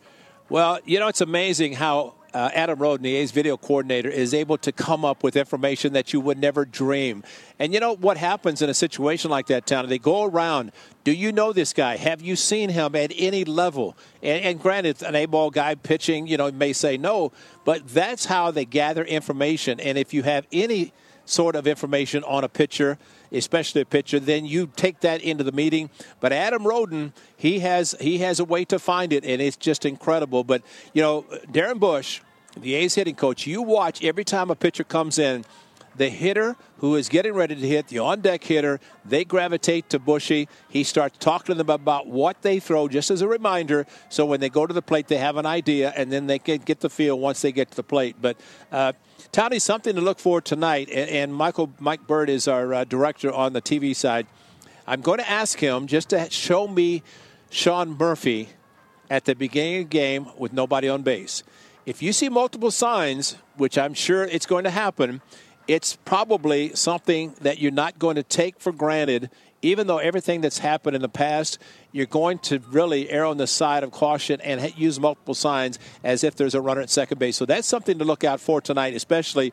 Well, 0.49 0.79
you 0.87 0.99
know, 0.99 1.09
it's 1.09 1.21
amazing 1.21 1.75
how 1.75 2.15
uh, 2.33 2.49
Adam 2.55 2.79
Roden, 2.79 3.03
the 3.03 3.15
A's 3.17 3.33
video 3.33 3.59
coordinator, 3.59 4.09
is 4.09 4.33
able 4.33 4.57
to 4.57 4.73
come 4.73 5.05
up 5.05 5.23
with 5.23 5.37
information 5.37 5.93
that 5.93 6.15
you 6.15 6.21
would 6.23 6.39
never 6.39 6.65
dream. 6.65 7.23
And 7.59 7.75
you 7.75 7.81
know 7.81 7.95
what 7.95 8.17
happens 8.17 8.63
in 8.63 8.71
a 8.71 8.75
situation 8.75 9.31
like 9.31 9.49
that, 9.49 9.67
Town? 9.67 9.91
They 9.91 9.99
go 9.99 10.25
around. 10.25 10.73
Do 11.05 11.13
you 11.13 11.31
know 11.31 11.53
this 11.53 11.75
guy? 11.75 11.99
Have 11.99 12.23
you 12.23 12.37
seen 12.37 12.71
him 12.71 12.97
at 12.97 13.13
any 13.15 13.45
level? 13.45 13.95
And, 14.23 14.43
and 14.43 14.59
granted, 14.59 15.03
an 15.03 15.15
A-ball 15.15 15.51
guy 15.51 15.75
pitching, 15.75 16.27
you 16.27 16.39
know, 16.39 16.51
may 16.51 16.73
say 16.73 16.97
no, 16.97 17.31
but 17.67 17.87
that's 17.89 18.25
how 18.25 18.53
they 18.53 18.65
gather 18.65 19.05
information. 19.05 19.81
And 19.81 19.99
if 19.99 20.15
you 20.15 20.23
have 20.23 20.47
any 20.51 20.95
sort 21.27 21.57
of 21.57 21.67
information 21.67 22.23
on 22.25 22.45
a 22.45 22.49
pitcher, 22.49 22.99
especially 23.35 23.81
a 23.81 23.85
pitcher, 23.85 24.21
then 24.21 24.45
you 24.47 24.71
take 24.77 25.01
that 25.01 25.21
into 25.23 25.45
the 25.45 25.53
meeting. 25.53 25.91
But 26.21 26.33
Adam 26.33 26.67
Roden, 26.67 27.13
he 27.37 27.61
has 27.61 27.95
he 28.01 28.19
has 28.19 28.41
a 28.41 28.45
way 28.45 28.65
to 28.67 28.79
find 28.79 29.13
it, 29.13 29.25
and 29.25 29.43
it's 29.43 29.57
just 29.57 29.85
incredible. 29.85 30.45
But 30.45 30.63
you 30.93 31.03
know, 31.03 31.23
Darren 31.51 31.79
Bush, 31.79 32.21
the 32.57 32.75
A's 32.75 32.95
hitting 32.95 33.17
coach, 33.17 33.47
you 33.47 33.63
watch 33.63 34.03
every 34.05 34.25
time 34.25 34.51
a 34.51 34.57
pitcher 34.57 34.85
comes 34.85 35.19
in 35.19 35.45
the 35.97 36.09
hitter 36.09 36.57
who 36.79 36.97
is 36.97 37.09
getting 37.09 37.33
ready 37.33 37.55
to 37.55 37.67
hit, 37.67 37.89
the 37.89 37.99
on 37.99 38.21
deck 38.21 38.45
hitter, 38.45 38.81
they 39.05 39.25
gravitate 39.25 39.89
to 39.91 39.99
Bushy. 39.99 40.49
He 40.69 40.85
starts 40.85 41.19
talking 41.19 41.55
to 41.55 41.55
them 41.55 41.71
about 41.71 42.07
what 42.07 42.43
they 42.43 42.61
throw, 42.61 42.89
just 42.89 43.11
as 43.11 43.23
a 43.23 43.29
reminder. 43.29 43.87
So 44.09 44.27
when 44.27 44.41
they 44.41 44.49
go 44.49 44.67
to 44.67 44.75
the 44.75 44.83
plate, 44.83 45.09
they 45.09 45.19
have 45.19 45.37
an 45.37 45.47
idea, 45.47 45.93
and 45.97 46.11
then 46.11 46.27
they 46.27 46.39
can 46.39 46.59
get 46.59 46.81
the 46.81 46.91
feel 46.91 47.19
once 47.19 47.43
they 47.43 47.53
get 47.53 47.71
to 47.71 47.77
the 47.77 47.83
plate. 47.83 48.17
But 48.21 48.39
uh, 48.73 48.93
Tony, 49.33 49.59
something 49.59 49.95
to 49.95 50.01
look 50.01 50.19
for 50.19 50.41
tonight. 50.41 50.91
And, 50.91 51.35
Michael 51.35 51.73
Mike 51.79 52.07
Bird 52.07 52.31
is 52.31 52.47
our 52.49 52.73
uh, 52.73 52.85
director 52.85 53.33
on 53.33 53.53
the 53.53 53.63
TV 53.63 53.95
side. 53.95 54.27
I'm 54.87 55.01
going 55.01 55.19
to 55.19 55.29
ask 55.29 55.59
him 55.59 55.87
just 55.87 56.11
to 56.11 56.31
show 56.31 56.69
me 56.69 57.03
Sean 57.51 57.97
Murphy 57.97 58.51
at 59.11 59.25
the 59.25 59.35
beginning 59.35 59.83
of 59.83 59.91
the 59.91 59.99
game 59.99 60.27
with 60.37 60.53
nobody 60.53 60.89
on 60.89 61.03
base. 61.03 61.43
If 61.87 62.03
you 62.03 62.13
see 62.13 62.29
multiple 62.29 62.71
signs, 62.71 63.37
which 63.57 63.77
I'm 63.77 63.95
sure 63.95 64.25
it's 64.25 64.47
going 64.47 64.65
to 64.65 64.71
happen, 64.71 65.21
it's 65.67 65.97
probably 66.05 66.75
something 66.75 67.35
that 67.41 67.59
you're 67.59 67.73
not 67.73 67.99
going 67.99 68.17
to 68.17 68.23
take 68.23 68.61
for 68.61 68.73
granted. 68.73 69.31
Even 69.63 69.87
though 69.87 69.99
everything 69.99 70.43
that's 70.43 70.59
happened 70.59 70.95
in 70.95 71.01
the 71.01 71.09
past, 71.09 71.59
you're 71.91 72.05
going 72.05 72.39
to 72.41 72.59
really 72.71 73.09
err 73.09 73.25
on 73.25 73.39
the 73.39 73.47
side 73.47 73.83
of 73.83 73.91
caution 73.91 74.41
and 74.43 74.77
use 74.77 75.01
multiple 75.01 75.35
signs 75.35 75.79
as 76.03 76.23
if 76.23 76.37
there's 76.37 76.55
a 76.55 76.61
runner 76.61 76.83
at 76.83 76.91
second 76.91 77.19
base. 77.19 77.37
So 77.37 77.47
that's 77.47 77.67
something 77.67 77.99
to 77.99 78.05
look 78.05 78.25
out 78.25 78.41
for 78.41 78.61
tonight, 78.61 78.95
especially 78.95 79.53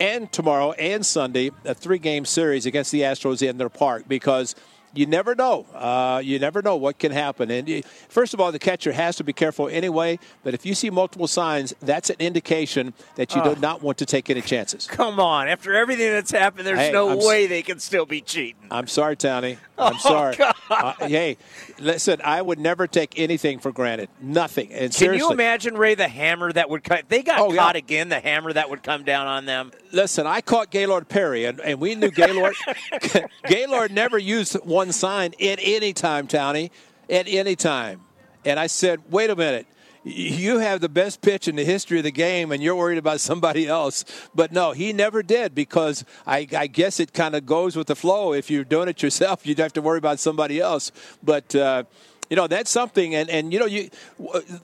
and 0.00 0.32
tomorrow 0.32 0.72
and 0.72 1.04
Sunday, 1.04 1.50
a 1.66 1.74
three 1.74 1.98
game 1.98 2.24
series 2.24 2.64
against 2.64 2.90
the 2.90 3.02
Astros 3.02 3.46
in 3.46 3.58
their 3.58 3.68
park 3.68 4.04
because 4.08 4.54
you 4.94 5.06
never 5.06 5.34
know. 5.34 5.66
Uh, 5.74 6.20
you 6.24 6.38
never 6.38 6.62
know 6.62 6.76
what 6.76 6.98
can 6.98 7.12
happen. 7.12 7.50
And 7.50 7.68
you, 7.68 7.82
first 8.08 8.34
of 8.34 8.40
all, 8.40 8.52
the 8.52 8.58
catcher 8.58 8.92
has 8.92 9.16
to 9.16 9.24
be 9.24 9.32
careful 9.32 9.68
anyway. 9.68 10.18
But 10.42 10.54
if 10.54 10.66
you 10.66 10.74
see 10.74 10.90
multiple 10.90 11.26
signs, 11.28 11.74
that's 11.80 12.10
an 12.10 12.16
indication 12.18 12.92
that 13.16 13.34
you 13.34 13.42
do 13.42 13.56
not 13.56 13.82
want 13.82 13.98
to 13.98 14.06
take 14.06 14.30
any 14.30 14.40
chances. 14.40 14.86
Come 14.86 15.20
on! 15.20 15.48
After 15.48 15.74
everything 15.74 16.10
that's 16.10 16.30
happened, 16.30 16.66
there's 16.66 16.78
Hey, 16.78 16.92
no 16.92 17.10
I'm 17.10 17.18
way 17.26 17.46
they 17.46 17.62
can 17.62 17.78
still 17.78 18.06
be 18.06 18.20
cheating. 18.20 18.68
I'm 18.70 18.86
sorry, 18.86 19.16
Townie. 19.16 19.58
I'm 19.80 19.94
Oh, 19.96 19.98
sorry. 19.98 20.36
God. 20.36 20.54
Uh, 20.70 20.94
hey, 21.06 21.36
listen, 21.78 22.20
I 22.24 22.40
would 22.42 22.58
never 22.58 22.86
take 22.86 23.18
anything 23.18 23.58
for 23.58 23.72
granted. 23.72 24.08
Nothing. 24.20 24.70
And 24.72 24.80
Can 24.82 24.92
seriously, 24.92 25.26
you 25.26 25.32
imagine 25.32 25.76
Ray 25.76 25.94
the 25.94 26.08
hammer 26.08 26.52
that 26.52 26.70
would 26.70 26.84
cut? 26.84 27.08
They 27.08 27.22
got 27.22 27.40
Oh, 27.40 27.50
yeah. 27.52 27.58
caught 27.62 27.76
again. 27.76 28.08
The 28.08 28.20
hammer 28.20 28.52
that 28.52 28.70
would 28.70 28.82
come 28.82 29.02
down 29.04 29.26
on 29.26 29.46
them. 29.46 29.72
listen, 29.92 30.26
I 30.26 30.40
caught 30.40 30.70
Gaylord 30.70 31.08
Perry, 31.08 31.44
and, 31.46 31.60
and 31.60 31.80
we 31.80 31.94
knew 31.94 32.10
Gaylord. 32.10 32.54
Gaylord 33.46 33.92
never 33.92 34.18
used 34.18 34.54
one 34.64 34.92
sign 34.92 35.32
at 35.40 35.58
any 35.62 35.92
time, 35.92 36.26
Townie, 36.28 36.70
at 37.08 37.26
any 37.28 37.56
time. 37.56 38.00
And 38.44 38.58
I 38.58 38.66
said, 38.68 39.00
wait 39.10 39.30
a 39.30 39.36
minute. 39.36 39.66
You 40.02 40.58
have 40.58 40.80
the 40.80 40.88
best 40.88 41.20
pitch 41.20 41.46
in 41.46 41.56
the 41.56 41.64
history 41.64 41.98
of 41.98 42.04
the 42.04 42.10
game, 42.10 42.52
and 42.52 42.62
you're 42.62 42.74
worried 42.74 42.96
about 42.96 43.20
somebody 43.20 43.68
else. 43.68 44.04
But 44.34 44.50
no, 44.50 44.72
he 44.72 44.94
never 44.94 45.22
did 45.22 45.54
because 45.54 46.04
I, 46.26 46.46
I 46.56 46.68
guess 46.68 47.00
it 47.00 47.12
kind 47.12 47.34
of 47.34 47.44
goes 47.44 47.76
with 47.76 47.86
the 47.86 47.96
flow. 47.96 48.32
If 48.32 48.50
you're 48.50 48.64
doing 48.64 48.88
it 48.88 49.02
yourself, 49.02 49.46
you'd 49.46 49.58
have 49.58 49.74
to 49.74 49.82
worry 49.82 49.98
about 49.98 50.18
somebody 50.18 50.58
else. 50.58 50.90
But 51.22 51.54
uh, 51.54 51.84
you 52.30 52.36
know 52.36 52.46
that's 52.46 52.70
something 52.70 53.14
and, 53.14 53.28
and 53.28 53.52
you 53.52 53.58
know 53.58 53.66
you 53.66 53.90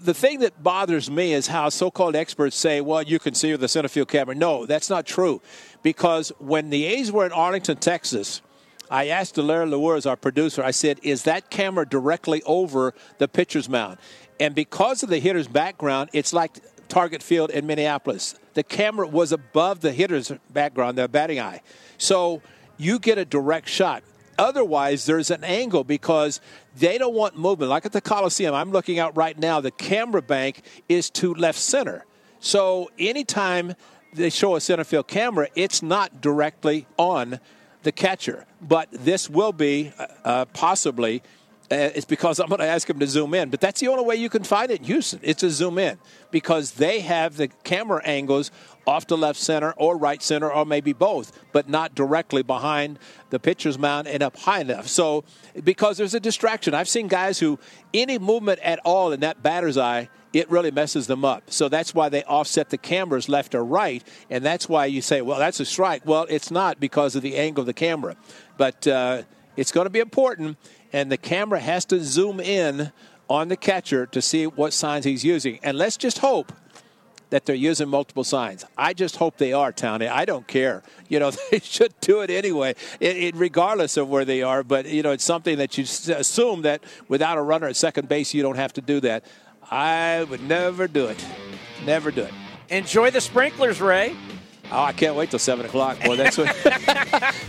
the 0.01 0.15
thing 0.15 0.39
that 0.39 0.63
bothers 0.63 1.11
me 1.11 1.35
is 1.35 1.49
how 1.49 1.69
so-called 1.69 2.15
experts 2.15 2.55
say 2.55 2.81
well 2.81 3.03
you 3.03 3.19
can 3.19 3.35
see 3.35 3.55
the 3.57 3.67
center 3.67 3.89
field 3.89 4.07
camera 4.07 4.37
no 4.37 4.67
that's 4.67 4.89
not 4.89 5.05
true 5.05 5.43
because 5.83 6.31
when 6.39 6.71
the 6.71 6.85
a's 6.85 7.11
were 7.11 7.27
in 7.27 7.33
arlington 7.33 7.77
texas 7.77 8.41
I 8.89 9.09
asked 9.09 9.37
Larry 9.37 9.67
Lewis, 9.67 10.07
our 10.07 10.17
producer, 10.17 10.63
I 10.63 10.71
said, 10.71 11.01
is 11.03 11.25
that 11.25 11.51
camera 11.51 11.85
directly 11.85 12.41
over 12.45 12.95
the 13.19 13.27
pitcher's 13.27 13.69
mound? 13.69 13.99
And 14.39 14.55
because 14.55 15.03
of 15.03 15.09
the 15.09 15.19
hitter's 15.19 15.49
background, 15.49 16.11
it's 16.13 16.33
like 16.33 16.59
target 16.89 17.23
field 17.23 17.51
in 17.51 17.67
Minneapolis. 17.67 18.35
The 18.55 18.63
camera 18.63 19.07
was 19.07 19.33
above 19.33 19.81
the 19.81 19.93
hitter's 19.93 20.33
background, 20.51 20.99
the 20.99 21.09
batting 21.09 21.41
eye. 21.41 21.61
So 21.99 22.43
you 22.77 22.99
get 22.99 23.19
a 23.19 23.25
direct 23.25 23.69
shot. 23.69 24.03
Otherwise, 24.39 25.07
there's 25.07 25.31
an 25.31 25.45
angle 25.45 25.83
because 25.83 26.41
they 26.77 26.99
don't 26.99 27.15
want 27.15 27.39
movement. 27.39 27.71
Like 27.71 27.87
at 27.87 27.93
the 27.93 28.03
Coliseum, 28.03 28.55
I'm 28.55 28.71
looking 28.71 28.99
out 28.99 29.17
right 29.17 29.39
now, 29.39 29.61
the 29.61 29.71
camera 29.71 30.21
bank 30.23 30.63
is 30.89 31.09
to 31.11 31.35
left 31.35 31.59
center. 31.59 32.05
So 32.41 32.91
anytime 32.99 33.75
they 34.13 34.31
show 34.31 34.57
a 34.57 34.61
center 34.61 34.85
field 34.85 35.09
camera, 35.09 35.49
it's 35.55 35.83
not 35.83 36.21
directly 36.21 36.87
on 36.99 37.41
the 37.83 37.93
catcher. 37.93 38.45
But 38.61 38.89
this 38.91 39.31
will 39.31 39.53
be 39.53 39.93
uh, 39.99 40.07
uh, 40.25 40.45
possibly. 40.47 41.23
Uh, 41.71 41.91
it's 41.95 42.05
because 42.05 42.39
I'm 42.39 42.49
going 42.49 42.61
to 42.61 42.67
ask 42.67 42.89
him 42.89 43.01
to 43.01 43.07
zoom 43.09 43.35
in, 43.35 43.51
but 43.51 43.61
that's 43.61 43.81
the 43.81 43.89
only 43.89 44.05
way 44.05 44.15
you 44.17 44.29
can 44.29 44.45
find 44.45 44.71
it 44.71 44.79
in 44.79 44.85
Houston. 44.85 45.19
It's 45.23 45.43
a 45.43 45.51
zoom 45.51 45.79
in 45.79 45.99
because 46.31 46.73
they 46.73 47.01
have 47.01 47.37
the 47.37 47.49
camera 47.65 48.01
angles 48.05 48.53
off 48.87 49.09
to 49.09 49.17
left 49.17 49.41
center 49.41 49.73
or 49.73 49.97
right 49.97 50.23
center 50.23 50.53
or 50.53 50.65
maybe 50.65 50.93
both, 50.93 51.33
but 51.53 51.69
not 51.69 51.95
directly 51.97 52.43
behind 52.43 53.01
the 53.31 53.41
pitcher's 53.41 53.79
mound 53.79 54.07
and 54.07 54.23
up 54.23 54.37
high 54.37 54.61
enough. 54.61 54.87
So, 54.87 55.25
because 55.65 55.97
there's 55.97 56.15
a 56.15 56.21
distraction, 56.21 56.73
I've 56.73 56.89
seen 56.89 57.09
guys 57.09 57.41
who 57.41 57.59
any 57.93 58.19
movement 58.19 58.61
at 58.61 58.79
all 58.85 59.13
in 59.13 59.21
that 59.21 59.43
batter's 59.43 59.77
eye 59.77 60.09
it 60.33 60.51
really 60.51 60.71
messes 60.71 61.07
them 61.07 61.25
up. 61.25 61.51
So 61.51 61.71
that's 61.71 61.95
why 61.95 62.11
they 62.11 62.23
offset 62.25 62.69
the 62.69 62.77
cameras 62.77 63.27
left 63.27 63.55
or 63.55 63.65
right, 63.65 64.05
and 64.29 64.45
that's 64.45 64.69
why 64.69 64.85
you 64.85 65.01
say, 65.01 65.23
well, 65.23 65.39
that's 65.39 65.61
a 65.61 65.65
strike. 65.65 66.03
Well, 66.05 66.27
it's 66.29 66.51
not 66.51 66.79
because 66.79 67.17
of 67.17 67.23
the 67.23 67.37
angle 67.37 67.63
of 67.63 67.67
the 67.67 67.73
camera, 67.73 68.17
but 68.59 68.87
uh, 68.87 69.23
it's 69.57 69.73
going 69.73 69.87
to 69.87 69.91
be 69.91 70.01
important, 70.01 70.59
and 70.93 71.11
the 71.11 71.17
camera 71.17 71.61
has 71.61 71.85
to 71.87 72.03
zoom 72.03 72.41
in 72.41 72.93
on 73.29 73.49
the 73.49 73.57
catcher 73.57 74.07
to 74.07 74.23
see 74.23 74.47
what 74.47 74.73
signs 74.73 75.05
he's 75.05 75.25
using. 75.25 75.59
And 75.63 75.77
let's 75.77 75.97
just 75.97 76.19
hope 76.19 76.53
that 77.31 77.45
they're 77.45 77.57
using 77.57 77.89
multiple 77.89 78.23
signs. 78.23 78.65
I 78.79 78.93
just 78.93 79.17
hope 79.17 79.37
they 79.37 79.53
are, 79.53 79.73
Tony. 79.73 80.07
I 80.07 80.25
don't 80.25 80.47
care. 80.47 80.83
You 81.09 81.19
know, 81.19 81.31
they 81.51 81.59
should 81.59 81.99
do 82.01 82.21
it 82.21 82.31
anyway, 82.31 82.75
it, 83.01 83.17
it, 83.17 83.37
regardless 83.37 83.97
of 83.97 84.09
where 84.09 84.25
they 84.25 84.43
are. 84.43 84.63
But, 84.63 84.87
you 84.87 85.03
know, 85.03 85.11
it's 85.11 85.25
something 85.25 85.59
that 85.59 85.77
you 85.77 85.85
assume 85.85 86.63
that 86.63 86.85
without 87.09 87.37
a 87.37 87.43
runner 87.43 87.67
at 87.67 87.77
second 87.77 88.09
base, 88.09 88.33
you 88.33 88.43
don't 88.43 88.57
have 88.57 88.73
to 88.75 88.81
do 88.81 89.01
that. 89.01 89.25
I 89.69 90.25
would 90.25 90.43
never 90.43 90.87
do 90.87 91.07
it. 91.07 91.25
Never 91.85 92.11
do 92.11 92.23
it. 92.23 92.33
Enjoy 92.69 93.11
the 93.11 93.21
sprinklers, 93.21 93.81
Ray. 93.81 94.17
Oh, 94.73 94.83
I 94.83 94.93
can't 94.93 95.15
wait 95.15 95.31
till 95.31 95.39
seven 95.39 95.65
o'clock. 95.65 96.01
Boy, 96.01 96.17
that's 96.17 96.37
what 96.37 96.49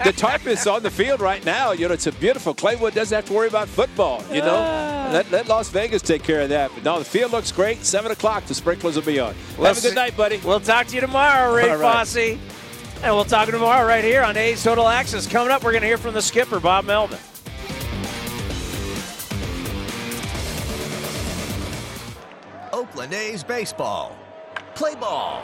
the 0.04 0.14
tarp 0.16 0.46
is 0.46 0.68
on 0.68 0.84
the 0.84 0.92
field 0.92 1.20
right 1.20 1.44
now. 1.44 1.72
You 1.72 1.88
know, 1.88 1.94
it's 1.94 2.08
a 2.08 2.12
beautiful. 2.12 2.54
Clay 2.54 2.76
Wood 2.76 2.94
doesn't 2.94 3.16
have 3.16 3.26
to 3.26 3.34
worry 3.34 3.48
about 3.48 3.68
football. 3.68 4.24
You 4.32 4.42
know, 4.42 4.56
ah. 4.56 5.10
let, 5.12 5.32
let 5.32 5.48
Las 5.48 5.70
Vegas 5.70 6.02
take 6.02 6.22
care 6.22 6.42
of 6.42 6.50
that. 6.50 6.72
But 6.74 6.84
no, 6.84 7.00
the 7.00 7.06
field 7.06 7.32
looks 7.32 7.52
great. 7.52 7.84
Seven 7.84 8.12
o'clock, 8.12 8.46
the 8.46 8.54
sprinklers 8.54 8.96
will 8.96 9.04
be 9.04 9.20
on. 9.20 9.34
have 9.58 9.78
a 9.78 9.82
good 9.82 9.96
night, 9.96 10.16
buddy. 10.16 10.40
We'll 10.44 10.60
talk 10.60 10.88
to 10.88 10.96
you 10.96 11.02
tomorrow, 11.02 11.54
Ray 11.54 11.70
All 11.70 11.78
right. 11.78 12.08
Fosse. 12.08 12.38
And 13.04 13.14
we'll 13.14 13.26
talk 13.26 13.48
tomorrow 13.50 13.88
right 13.88 14.04
here 14.04 14.24
on 14.24 14.38
A's 14.38 14.64
Total 14.64 14.88
Access. 14.88 15.28
Coming 15.28 15.52
up, 15.52 15.64
we're 15.64 15.72
going 15.72 15.82
to 15.82 15.88
hear 15.88 15.98
from 15.98 16.14
the 16.14 16.22
skipper, 16.22 16.60
Bob 16.60 16.86
Melvin. 16.86 17.20
Oakland 22.74 23.14
A's 23.14 23.44
baseball. 23.44 24.16
Play 24.76 24.96
ball. 24.96 25.44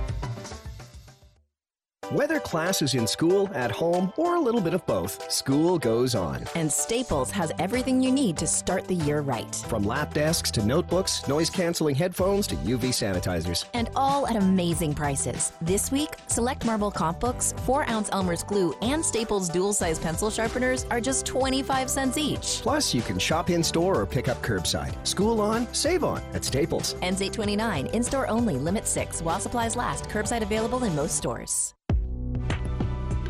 Whether 2.11 2.41
class 2.41 2.81
is 2.81 2.93
in 2.93 3.07
school, 3.07 3.49
at 3.53 3.71
home, 3.71 4.11
or 4.17 4.35
a 4.35 4.39
little 4.39 4.59
bit 4.59 4.73
of 4.73 4.85
both, 4.85 5.31
school 5.31 5.79
goes 5.79 6.13
on. 6.13 6.43
And 6.55 6.69
Staples 6.69 7.31
has 7.31 7.53
everything 7.57 8.01
you 8.01 8.11
need 8.11 8.35
to 8.39 8.47
start 8.47 8.85
the 8.85 8.95
year 8.95 9.21
right. 9.21 9.55
From 9.69 9.83
lap 9.83 10.13
desks 10.13 10.51
to 10.51 10.65
notebooks, 10.65 11.25
noise 11.29 11.49
canceling 11.49 11.95
headphones 11.95 12.47
to 12.47 12.57
UV 12.57 12.89
sanitizers. 12.91 13.63
And 13.73 13.89
all 13.95 14.27
at 14.27 14.35
amazing 14.35 14.93
prices. 14.93 15.53
This 15.61 15.89
week, 15.89 16.15
select 16.27 16.65
Marble 16.65 16.91
comp 16.91 17.21
books, 17.21 17.53
4 17.59 17.89
ounce 17.89 18.09
Elmer's 18.11 18.43
glue, 18.43 18.75
and 18.81 19.05
Staples 19.05 19.47
dual 19.47 19.71
size 19.71 19.97
pencil 19.97 20.29
sharpeners 20.29 20.85
are 20.91 20.99
just 20.99 21.25
25 21.25 21.89
cents 21.89 22.17
each. 22.17 22.59
Plus, 22.61 22.93
you 22.93 23.01
can 23.01 23.19
shop 23.19 23.49
in 23.49 23.63
store 23.63 24.01
or 24.01 24.05
pick 24.05 24.27
up 24.27 24.41
curbside. 24.41 24.93
School 25.07 25.39
on, 25.39 25.65
save 25.73 26.03
on 26.03 26.21
at 26.33 26.43
Staples. 26.43 26.93
Ends 27.01 27.21
829, 27.21 27.85
in 27.95 28.03
store 28.03 28.27
only, 28.27 28.55
limit 28.57 28.85
6 28.85 29.21
while 29.21 29.39
supplies 29.39 29.77
last. 29.77 30.09
Curbside 30.09 30.41
available 30.41 30.83
in 30.83 30.93
most 30.93 31.15
stores. 31.15 31.73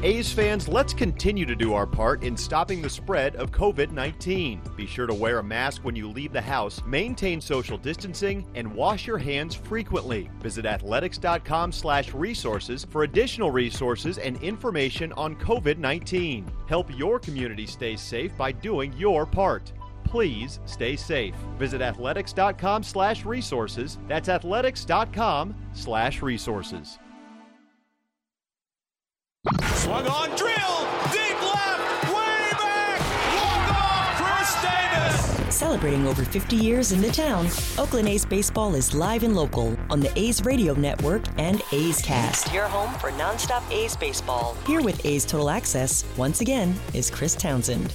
A's 0.03 0.34
fans, 0.34 0.67
let's 0.67 0.96
continue 0.96 1.46
to 1.46 1.55
do 1.55 1.75
our 1.75 1.86
part 1.86 2.24
in 2.24 2.36
stopping 2.36 2.81
the 2.81 2.89
spread 2.89 3.36
of 3.36 3.51
COVID 3.51 3.91
19. 3.91 4.60
Be 4.75 4.88
sure 4.88 5.05
to 5.05 5.13
wear 5.13 5.38
a 5.38 5.43
mask 5.43 5.84
when 5.84 5.96
you 5.96 6.10
leave 6.10 6.34
the 6.34 6.41
house, 6.41 6.81
maintain 6.88 7.39
social 7.39 7.77
distancing, 7.77 8.43
and 8.55 8.74
wash 8.74 9.05
your 9.05 9.20
hands 9.20 9.53
frequently. 9.53 10.27
Visit 10.39 10.65
athletics.com 10.65 11.72
slash 11.72 12.15
resources 12.15 12.88
for 12.89 13.03
additional 13.03 13.51
resources 13.51 14.17
and 14.17 14.41
information 14.41 15.13
on 15.13 15.36
COVID 15.36 15.77
19. 15.77 16.51
Help 16.67 16.98
your 16.98 17.20
community 17.20 17.67
stay 17.67 17.96
safe 17.96 18.36
by 18.36 18.51
doing 18.51 18.91
your 18.93 19.27
part. 19.27 19.72
Please 20.03 20.60
stay 20.65 20.96
safe. 20.96 21.36
Visit 21.60 21.81
athletics.com 21.81 22.81
slash 22.81 23.24
resources. 23.24 24.00
That's 24.08 24.29
athletics.com 24.29 25.55
slash 25.74 26.24
resources. 26.24 26.98
Swung 29.50 30.05
on, 30.05 30.29
drill, 30.36 30.88
deep 31.12 31.41
left, 31.41 32.13
way 32.13 32.51
back, 32.51 33.00
walk 33.36 33.71
off, 33.74 34.21
Khris 34.21 34.62
Davis. 34.62 35.55
Celebrating 35.55 36.05
over 36.05 36.24
50 36.24 36.55
years 36.55 36.91
in 36.91 37.01
the 37.01 37.10
town, 37.12 37.48
Oakland 37.79 38.07
A's 38.07 38.24
baseball 38.24 38.75
is 38.75 38.93
live 38.93 39.24
and 39.24 39.36
local 39.36 39.75
on 39.89 40.00
the 40.00 40.12
A's 40.15 40.45
Radio 40.45 40.75
Network 40.75 41.24
and 41.39 41.60
A's 41.71 42.03
Cast. 42.03 42.53
Your 42.53 42.65
home 42.67 42.93
for 43.00 43.10
nonstop 43.10 43.67
A's 43.71 43.95
baseball. 43.95 44.55
Here 44.67 44.83
with 44.83 45.03
A's 45.07 45.25
Total 45.25 45.50
Access, 45.50 46.05
once 46.17 46.41
again, 46.41 46.75
is 46.93 47.10
Chris 47.10 47.33
Townsend. 47.33 47.91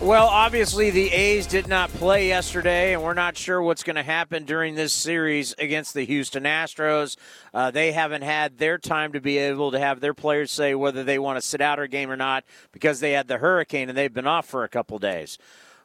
Well, 0.00 0.26
obviously, 0.26 0.90
the 0.90 1.10
A's 1.10 1.46
did 1.46 1.68
not 1.68 1.88
play 1.90 2.28
yesterday, 2.28 2.92
and 2.92 3.02
we're 3.02 3.14
not 3.14 3.36
sure 3.36 3.62
what's 3.62 3.82
going 3.82 3.96
to 3.96 4.02
happen 4.02 4.44
during 4.44 4.74
this 4.74 4.92
series 4.92 5.54
against 5.58 5.94
the 5.94 6.04
Houston 6.04 6.44
Astros. 6.44 7.16
Uh, 7.54 7.70
they 7.70 7.92
haven't 7.92 8.22
had 8.22 8.58
their 8.58 8.76
time 8.76 9.14
to 9.14 9.20
be 9.22 9.38
able 9.38 9.72
to 9.72 9.78
have 9.78 10.00
their 10.00 10.12
players 10.12 10.50
say 10.50 10.74
whether 10.74 11.02
they 11.02 11.18
want 11.18 11.38
to 11.38 11.42
sit 11.42 11.62
out 11.62 11.80
a 11.80 11.88
game 11.88 12.10
or 12.10 12.16
not 12.16 12.44
because 12.72 13.00
they 13.00 13.12
had 13.12 13.26
the 13.26 13.38
hurricane 13.38 13.88
and 13.88 13.96
they've 13.96 14.12
been 14.12 14.26
off 14.26 14.46
for 14.46 14.64
a 14.64 14.68
couple 14.68 14.98
days. 14.98 15.38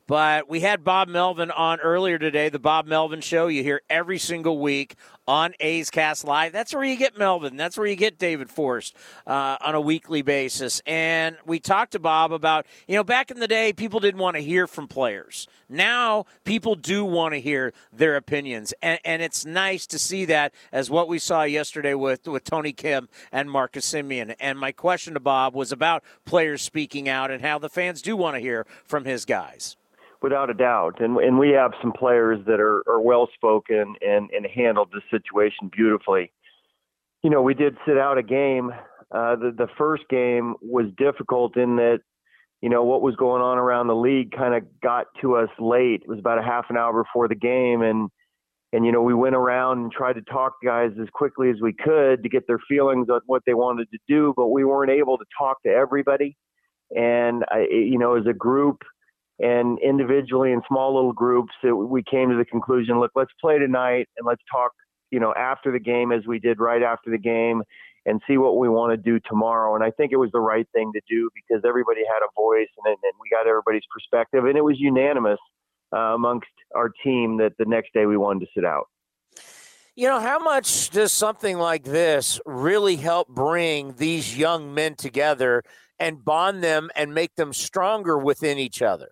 But 0.07 0.49
we 0.49 0.59
had 0.59 0.83
Bob 0.83 1.07
Melvin 1.07 1.49
on 1.49 1.79
earlier 1.79 2.19
today, 2.19 2.49
the 2.49 2.59
Bob 2.59 2.85
Melvin 2.85 3.21
Show. 3.21 3.47
You 3.47 3.63
hear 3.63 3.81
every 3.89 4.19
single 4.19 4.59
week 4.59 4.95
on 5.31 5.53
A's 5.61 5.89
Cast 5.89 6.25
Live. 6.25 6.51
That's 6.51 6.73
where 6.73 6.83
you 6.83 6.97
get 6.97 7.17
Melvin. 7.17 7.55
That's 7.55 7.77
where 7.77 7.87
you 7.87 7.95
get 7.95 8.17
David 8.17 8.49
Forst 8.49 8.97
uh, 9.25 9.55
on 9.61 9.75
a 9.75 9.79
weekly 9.79 10.21
basis. 10.23 10.81
And 10.85 11.37
we 11.45 11.57
talked 11.57 11.93
to 11.93 11.99
Bob 11.99 12.33
about, 12.33 12.65
you 12.85 12.97
know, 12.97 13.03
back 13.05 13.31
in 13.31 13.39
the 13.39 13.47
day, 13.47 13.71
people 13.71 14.01
didn't 14.01 14.19
want 14.19 14.35
to 14.35 14.43
hear 14.43 14.67
from 14.67 14.89
players. 14.89 15.47
Now 15.69 16.25
people 16.43 16.75
do 16.75 17.05
want 17.05 17.33
to 17.33 17.39
hear 17.39 17.71
their 17.93 18.17
opinions. 18.17 18.73
And, 18.81 18.99
and 19.05 19.21
it's 19.21 19.45
nice 19.45 19.87
to 19.87 19.97
see 19.97 20.25
that 20.25 20.53
as 20.69 20.89
what 20.89 21.07
we 21.07 21.17
saw 21.17 21.43
yesterday 21.43 21.93
with, 21.93 22.27
with 22.27 22.43
Tony 22.43 22.73
Kemp 22.73 23.09
and 23.31 23.49
Marcus 23.49 23.89
Semien. 23.89 24.35
And 24.37 24.59
my 24.59 24.73
question 24.73 25.13
to 25.13 25.21
Bob 25.21 25.55
was 25.55 25.71
about 25.71 26.03
players 26.25 26.61
speaking 26.61 27.07
out 27.07 27.31
and 27.31 27.41
how 27.41 27.57
the 27.57 27.69
fans 27.69 28.01
do 28.01 28.17
want 28.17 28.35
to 28.35 28.41
hear 28.41 28.67
from 28.83 29.05
his 29.05 29.23
guys 29.23 29.77
without 30.21 30.49
a 30.49 30.53
doubt. 30.53 31.01
And 31.01 31.17
and 31.17 31.37
we 31.39 31.49
have 31.49 31.71
some 31.81 31.91
players 31.91 32.39
that 32.45 32.59
are, 32.59 32.83
are 32.87 33.01
well 33.01 33.27
spoken 33.33 33.95
and, 34.01 34.29
and 34.31 34.45
handled 34.45 34.89
the 34.91 35.01
situation 35.09 35.69
beautifully. 35.71 36.31
You 37.23 37.29
know, 37.29 37.41
we 37.41 37.53
did 37.53 37.77
sit 37.85 37.97
out 37.97 38.17
a 38.17 38.23
game. 38.23 38.71
Uh, 39.11 39.35
the 39.35 39.53
the 39.55 39.67
first 39.77 40.03
game 40.09 40.55
was 40.61 40.85
difficult 40.97 41.57
in 41.57 41.75
that, 41.77 41.99
you 42.61 42.69
know, 42.69 42.83
what 42.83 43.01
was 43.01 43.15
going 43.15 43.41
on 43.41 43.57
around 43.57 43.87
the 43.87 43.95
league 43.95 44.31
kind 44.31 44.55
of 44.55 44.63
got 44.81 45.07
to 45.21 45.35
us 45.35 45.49
late. 45.59 46.01
It 46.03 46.07
was 46.07 46.19
about 46.19 46.37
a 46.37 46.43
half 46.43 46.65
an 46.69 46.77
hour 46.77 47.03
before 47.03 47.27
the 47.27 47.35
game, 47.35 47.81
and 47.81 48.09
and 48.73 48.85
you 48.85 48.91
know 48.91 49.01
we 49.01 49.13
went 49.13 49.35
around 49.35 49.79
and 49.79 49.91
tried 49.91 50.13
to 50.13 50.21
talk 50.21 50.53
guys 50.63 50.91
as 51.01 51.09
quickly 51.13 51.49
as 51.49 51.57
we 51.61 51.73
could 51.73 52.23
to 52.23 52.29
get 52.29 52.47
their 52.47 52.59
feelings 52.69 53.09
on 53.09 53.21
what 53.25 53.43
they 53.45 53.53
wanted 53.53 53.89
to 53.91 53.97
do, 54.07 54.33
but 54.37 54.47
we 54.47 54.63
weren't 54.63 54.91
able 54.91 55.17
to 55.17 55.25
talk 55.37 55.61
to 55.63 55.69
everybody. 55.69 56.37
And 56.95 57.43
I, 57.49 57.67
you 57.69 57.97
know, 57.97 58.15
as 58.15 58.25
a 58.27 58.33
group 58.33 58.83
and 59.41 59.79
individually 59.79 60.51
in 60.51 60.61
small 60.67 60.93
little 60.95 61.13
groups 61.13 61.51
we 61.63 62.03
came 62.03 62.29
to 62.29 62.37
the 62.37 62.45
conclusion 62.45 62.99
look 62.99 63.11
let's 63.15 63.31
play 63.41 63.57
tonight 63.57 64.07
and 64.17 64.25
let's 64.25 64.41
talk 64.51 64.71
you 65.09 65.19
know 65.19 65.33
after 65.35 65.71
the 65.71 65.79
game 65.79 66.11
as 66.11 66.25
we 66.27 66.39
did 66.39 66.59
right 66.59 66.83
after 66.83 67.09
the 67.09 67.17
game 67.17 67.63
and 68.05 68.21
see 68.27 68.37
what 68.37 68.57
we 68.57 68.69
want 68.69 68.91
to 68.91 68.97
do 68.97 69.19
tomorrow 69.27 69.75
and 69.75 69.83
i 69.83 69.91
think 69.91 70.11
it 70.11 70.17
was 70.17 70.29
the 70.31 70.39
right 70.39 70.67
thing 70.73 70.91
to 70.93 71.01
do 71.09 71.29
because 71.35 71.63
everybody 71.67 72.01
had 72.01 72.23
a 72.23 72.29
voice 72.39 72.69
and, 72.85 72.87
and 72.87 73.13
we 73.19 73.29
got 73.29 73.47
everybody's 73.47 73.83
perspective 73.93 74.45
and 74.45 74.57
it 74.57 74.63
was 74.63 74.79
unanimous 74.79 75.39
uh, 75.93 76.15
amongst 76.15 76.47
our 76.75 76.89
team 77.03 77.37
that 77.37 77.51
the 77.57 77.65
next 77.65 77.93
day 77.93 78.05
we 78.05 78.17
wanted 78.17 78.41
to 78.41 78.47
sit 78.55 78.63
out 78.63 78.85
you 79.93 80.07
know, 80.07 80.21
how 80.21 80.39
much 80.39 80.89
does 80.89 81.11
something 81.11 81.57
like 81.57 81.83
this 81.83 82.39
really 82.45 82.95
help 82.95 83.27
bring 83.27 83.93
these 83.95 84.37
young 84.37 84.73
men 84.73 84.95
together 84.95 85.63
and 85.99 86.23
bond 86.23 86.63
them 86.63 86.89
and 86.95 87.13
make 87.13 87.35
them 87.35 87.51
stronger 87.51 88.17
within 88.17 88.57
each 88.57 88.81
other? 88.81 89.09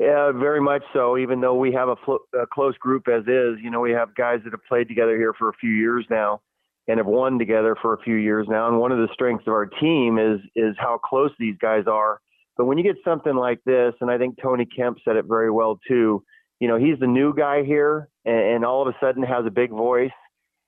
Yeah, 0.00 0.32
very 0.32 0.60
much 0.60 0.82
so. 0.92 1.16
Even 1.16 1.40
though 1.40 1.54
we 1.54 1.72
have 1.72 1.88
a, 1.88 1.96
fl- 2.04 2.24
a 2.38 2.46
close 2.52 2.76
group 2.78 3.06
as 3.08 3.22
is, 3.22 3.58
you 3.62 3.70
know, 3.70 3.80
we 3.80 3.92
have 3.92 4.14
guys 4.14 4.40
that 4.44 4.52
have 4.52 4.64
played 4.68 4.88
together 4.88 5.16
here 5.16 5.32
for 5.38 5.48
a 5.48 5.54
few 5.54 5.70
years 5.70 6.04
now 6.10 6.40
and 6.88 6.98
have 6.98 7.06
won 7.06 7.38
together 7.38 7.76
for 7.80 7.94
a 7.94 7.98
few 8.02 8.16
years 8.16 8.46
now. 8.48 8.68
And 8.68 8.78
one 8.78 8.92
of 8.92 8.98
the 8.98 9.08
strengths 9.12 9.46
of 9.46 9.52
our 9.52 9.66
team 9.66 10.18
is 10.18 10.40
is 10.56 10.74
how 10.78 10.98
close 10.98 11.30
these 11.38 11.56
guys 11.60 11.84
are. 11.86 12.20
But 12.56 12.66
when 12.66 12.78
you 12.78 12.84
get 12.84 12.96
something 13.04 13.34
like 13.34 13.60
this, 13.64 13.94
and 14.00 14.10
I 14.10 14.18
think 14.18 14.36
Tony 14.40 14.66
Kemp 14.66 14.98
said 15.04 15.16
it 15.16 15.24
very 15.26 15.50
well 15.50 15.78
too. 15.88 16.22
You 16.60 16.68
know, 16.68 16.76
he's 16.76 16.98
the 17.00 17.06
new 17.06 17.34
guy 17.34 17.62
here, 17.64 18.08
and, 18.24 18.38
and 18.38 18.64
all 18.64 18.82
of 18.82 18.88
a 18.88 18.96
sudden 19.00 19.22
has 19.22 19.44
a 19.46 19.50
big 19.50 19.70
voice 19.70 20.10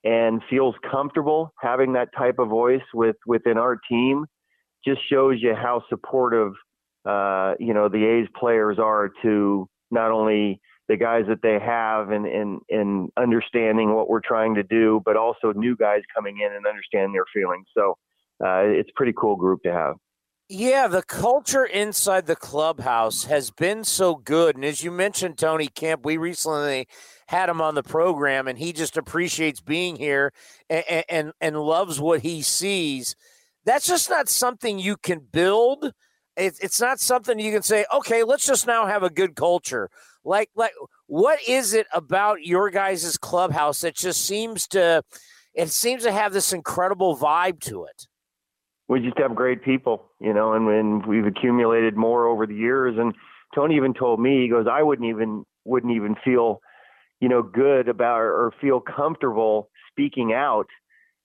and 0.05 0.41
feels 0.49 0.75
comfortable 0.91 1.53
having 1.61 1.93
that 1.95 2.09
type 2.17 2.39
of 2.39 2.49
voice 2.49 2.83
with 2.95 3.17
within 3.27 3.59
our 3.59 3.77
team. 3.89 4.25
Just 4.87 5.01
shows 5.11 5.39
you 5.41 5.55
how 5.55 5.83
supportive 5.89 6.53
uh, 7.07 7.55
you 7.59 7.73
know, 7.73 7.88
the 7.88 8.05
A's 8.05 8.29
players 8.38 8.79
are 8.79 9.11
to 9.23 9.69
not 9.90 10.11
only 10.11 10.61
the 10.88 10.97
guys 10.97 11.25
that 11.29 11.42
they 11.42 11.59
have 11.59 12.11
and 12.11 12.27
in, 12.27 12.61
in, 12.69 12.81
in 12.81 13.09
understanding 13.16 13.95
what 13.95 14.09
we're 14.09 14.21
trying 14.21 14.55
to 14.55 14.62
do, 14.62 15.01
but 15.05 15.16
also 15.16 15.53
new 15.53 15.77
guys 15.77 16.03
coming 16.14 16.38
in 16.40 16.53
and 16.53 16.66
understanding 16.66 17.12
their 17.12 17.25
feelings. 17.33 17.66
So 17.77 17.97
uh, 18.45 18.62
it's 18.66 18.90
pretty 18.95 19.12
cool 19.16 19.37
group 19.37 19.62
to 19.62 19.73
have. 19.73 19.95
Yeah, 20.49 20.87
the 20.87 21.03
culture 21.03 21.64
inside 21.64 22.27
the 22.27 22.37
clubhouse 22.37 23.25
has 23.25 23.51
been 23.51 23.83
so 23.83 24.14
good. 24.14 24.55
And 24.55 24.64
as 24.64 24.85
you 24.85 24.92
mentioned, 24.92 25.38
Tony 25.38 25.66
Kemp, 25.66 26.05
we 26.05 26.16
recently 26.16 26.87
had 27.27 27.49
him 27.49 27.61
on 27.61 27.75
the 27.75 27.83
program, 27.83 28.47
and 28.47 28.57
he 28.57 28.73
just 28.73 28.97
appreciates 28.97 29.61
being 29.61 29.97
here 29.97 30.33
and, 30.71 31.05
and, 31.09 31.33
and 31.40 31.61
loves 31.61 31.99
what 31.99 32.21
he 32.21 32.42
sees. 32.42 33.16
That's 33.64 33.88
just 33.88 34.09
not 34.09 34.29
something 34.29 34.79
you 34.79 34.97
can 34.97 35.19
build 35.19 35.92
it's 36.37 36.59
it's 36.61 36.81
not 36.81 37.01
something 37.01 37.38
you 37.38 37.53
can 37.53 37.62
say, 37.62 37.85
okay, 37.92 38.22
let's 38.22 38.46
just 38.46 38.66
now 38.66 38.87
have 38.87 39.03
a 39.03 39.11
good 39.11 39.35
culture. 39.35 39.90
Like 40.25 40.51
like 40.55 40.72
what 41.07 41.38
is 41.46 41.75
it 41.75 41.87
about 41.94 42.42
your 42.42 42.70
guys' 42.70 43.16
clubhouse 43.16 43.81
that 43.81 43.94
just 43.94 44.25
seems 44.25 44.66
to 44.68 45.03
it 45.55 45.70
seems 45.70 46.03
to 46.03 46.12
have 46.12 46.33
this 46.33 46.53
incredible 46.53 47.16
vibe 47.16 47.61
to 47.61 47.85
it? 47.85 48.07
We 48.88 49.01
just 49.01 49.18
have 49.18 49.35
great 49.35 49.64
people, 49.64 50.05
you 50.20 50.33
know, 50.33 50.53
and, 50.53 50.68
and 50.68 51.07
we've 51.07 51.27
accumulated 51.27 51.96
more 51.96 52.27
over 52.27 52.46
the 52.46 52.55
years. 52.55 52.96
And 52.99 53.14
Tony 53.55 53.77
even 53.77 53.94
told 53.94 54.20
me, 54.20 54.42
he 54.42 54.49
goes, 54.49 54.66
I 54.70 54.83
wouldn't 54.83 55.09
even 55.09 55.44
wouldn't 55.64 55.92
even 55.92 56.14
feel, 56.25 56.61
you 57.20 57.29
know, 57.29 57.42
good 57.42 57.88
about 57.88 58.20
or 58.20 58.53
feel 58.61 58.81
comfortable 58.81 59.70
speaking 59.90 60.33
out 60.33 60.66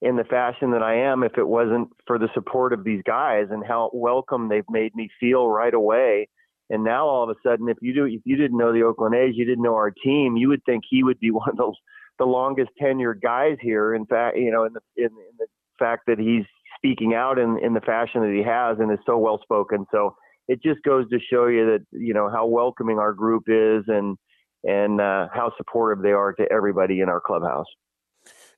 in 0.01 0.15
the 0.15 0.23
fashion 0.23 0.71
that 0.71 0.81
I 0.81 0.95
am 0.95 1.23
if 1.23 1.37
it 1.37 1.47
wasn't 1.47 1.89
for 2.07 2.17
the 2.17 2.29
support 2.33 2.73
of 2.73 2.83
these 2.83 3.03
guys 3.05 3.47
and 3.51 3.63
how 3.65 3.91
welcome 3.93 4.49
they've 4.49 4.63
made 4.69 4.95
me 4.95 5.09
feel 5.19 5.47
right 5.47 5.73
away. 5.73 6.27
And 6.69 6.83
now 6.83 7.05
all 7.05 7.23
of 7.23 7.29
a 7.29 7.39
sudden, 7.47 7.69
if 7.69 7.77
you 7.81 7.93
do, 7.93 8.05
if 8.05 8.21
you 8.25 8.35
didn't 8.35 8.57
know 8.57 8.73
the 8.73 8.83
Oakland 8.83 9.13
A's, 9.13 9.35
you 9.35 9.45
didn't 9.45 9.63
know 9.63 9.75
our 9.75 9.91
team, 9.91 10.37
you 10.37 10.49
would 10.49 10.63
think 10.65 10.83
he 10.89 11.03
would 11.03 11.19
be 11.19 11.31
one 11.31 11.49
of 11.49 11.57
the, 11.57 11.73
the 12.19 12.25
longest 12.25 12.71
tenured 12.81 13.21
guys 13.21 13.57
here. 13.61 13.93
In 13.93 14.05
fact, 14.05 14.37
you 14.37 14.51
know, 14.51 14.63
in 14.65 14.73
the 14.73 14.81
in, 14.97 15.05
in 15.05 15.37
the 15.37 15.47
fact 15.77 16.03
that 16.07 16.17
he's 16.17 16.45
speaking 16.77 17.13
out 17.13 17.37
in 17.37 17.59
in 17.63 17.73
the 17.73 17.81
fashion 17.81 18.21
that 18.21 18.33
he 18.33 18.43
has 18.43 18.79
and 18.79 18.91
is 18.91 18.99
so 19.05 19.17
well 19.17 19.39
spoken. 19.43 19.85
So 19.91 20.15
it 20.47 20.63
just 20.63 20.81
goes 20.83 21.07
to 21.09 21.19
show 21.31 21.47
you 21.47 21.65
that 21.65 21.85
you 21.91 22.13
know 22.13 22.29
how 22.29 22.47
welcoming 22.47 22.97
our 22.99 23.13
group 23.13 23.43
is 23.47 23.83
and 23.87 24.17
and 24.63 25.01
uh, 25.01 25.27
how 25.33 25.51
supportive 25.57 26.03
they 26.03 26.11
are 26.11 26.33
to 26.33 26.45
everybody 26.51 27.01
in 27.01 27.09
our 27.09 27.19
clubhouse. 27.19 27.65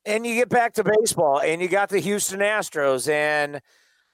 And 0.06 0.26
you 0.26 0.34
get 0.34 0.48
back 0.48 0.74
to 0.74 0.84
baseball, 0.84 1.40
and 1.40 1.62
you 1.62 1.68
got 1.68 1.88
the 1.88 1.98
Houston 1.98 2.40
Astros, 2.40 3.10
and 3.10 3.60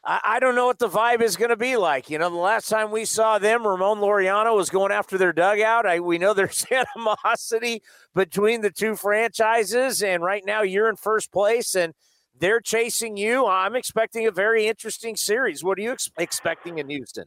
I, 0.04 0.20
I 0.24 0.40
don't 0.40 0.54
know 0.54 0.66
what 0.66 0.78
the 0.78 0.88
vibe 0.88 1.20
is 1.20 1.36
going 1.36 1.50
to 1.50 1.56
be 1.56 1.76
like. 1.76 2.10
You 2.10 2.18
know, 2.18 2.30
the 2.30 2.36
last 2.36 2.68
time 2.68 2.90
we 2.90 3.04
saw 3.04 3.38
them, 3.38 3.66
Ramon 3.66 3.98
Laureano 3.98 4.54
was 4.54 4.70
going 4.70 4.92
after 4.92 5.18
their 5.18 5.32
dugout. 5.32 5.86
I, 5.86 6.00
we 6.00 6.18
know 6.18 6.34
there's 6.34 6.64
animosity 6.70 7.82
between 8.14 8.60
the 8.60 8.70
two 8.70 8.94
franchises, 8.94 10.02
and 10.02 10.22
right 10.22 10.44
now 10.44 10.62
you're 10.62 10.88
in 10.88 10.96
first 10.96 11.32
place, 11.32 11.74
and 11.74 11.94
they're 12.38 12.60
chasing 12.60 13.16
you. 13.16 13.46
I'm 13.46 13.76
expecting 13.76 14.26
a 14.26 14.30
very 14.30 14.66
interesting 14.66 15.16
series. 15.16 15.62
What 15.62 15.78
are 15.78 15.82
you 15.82 15.92
ex- 15.92 16.10
expecting 16.18 16.78
in 16.78 16.88
Houston? 16.88 17.26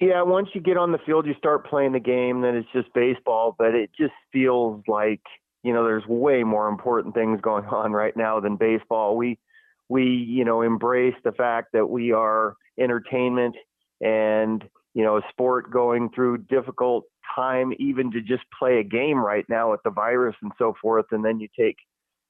Yeah, 0.00 0.22
once 0.22 0.48
you 0.52 0.60
get 0.60 0.76
on 0.76 0.92
the 0.92 0.98
field, 1.06 1.26
you 1.26 1.34
start 1.38 1.66
playing 1.66 1.92
the 1.92 2.00
game, 2.00 2.42
then 2.42 2.54
it's 2.54 2.68
just 2.72 2.92
baseball. 2.92 3.54
But 3.56 3.74
it 3.74 3.90
just 3.98 4.12
feels 4.32 4.82
like 4.88 5.22
you 5.66 5.72
know 5.72 5.82
there's 5.82 6.06
way 6.06 6.44
more 6.44 6.68
important 6.68 7.12
things 7.12 7.40
going 7.40 7.64
on 7.80 7.92
right 7.92 8.16
now 8.16 8.38
than 8.38 8.56
baseball. 8.56 9.16
We 9.16 9.38
we 9.88 10.04
you 10.04 10.44
know 10.44 10.62
embrace 10.62 11.16
the 11.24 11.32
fact 11.32 11.70
that 11.72 11.86
we 11.86 12.12
are 12.12 12.54
entertainment 12.78 13.56
and 14.00 14.62
you 14.94 15.02
know 15.02 15.16
a 15.16 15.22
sport 15.30 15.72
going 15.72 16.08
through 16.14 16.38
difficult 16.38 17.04
time 17.34 17.72
even 17.80 18.12
to 18.12 18.20
just 18.20 18.44
play 18.56 18.78
a 18.78 18.84
game 18.84 19.18
right 19.18 19.44
now 19.48 19.72
with 19.72 19.80
the 19.84 19.90
virus 19.90 20.36
and 20.40 20.52
so 20.56 20.74
forth 20.80 21.06
and 21.10 21.24
then 21.24 21.40
you 21.40 21.48
take 21.58 21.76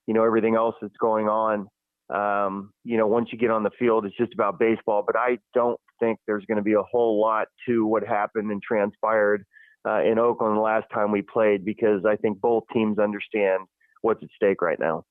you 0.06 0.14
know 0.14 0.24
everything 0.24 0.54
else 0.54 0.74
that's 0.80 0.96
going 0.98 1.28
on 1.28 1.66
um, 2.10 2.72
you 2.84 2.96
know 2.96 3.06
once 3.06 3.28
you 3.32 3.38
get 3.38 3.50
on 3.50 3.62
the 3.62 3.70
field 3.78 4.06
it's 4.06 4.16
just 4.16 4.32
about 4.32 4.58
baseball 4.58 5.02
but 5.06 5.16
i 5.16 5.36
don't 5.54 5.78
think 6.00 6.18
there's 6.26 6.44
going 6.46 6.56
to 6.56 6.62
be 6.62 6.74
a 6.74 6.82
whole 6.82 7.20
lot 7.20 7.48
to 7.66 7.84
what 7.84 8.06
happened 8.06 8.50
and 8.50 8.62
transpired 8.62 9.44
uh, 9.86 10.02
in 10.02 10.18
oakland 10.18 10.56
the 10.56 10.60
last 10.60 10.86
time 10.92 11.12
we 11.12 11.22
played 11.22 11.64
because 11.64 12.04
i 12.04 12.16
think 12.16 12.40
both 12.40 12.64
teams 12.72 12.98
understand 12.98 13.62
what's 14.02 14.22
at 14.22 14.28
stake 14.36 14.60
right 14.60 14.80
now 14.80 15.04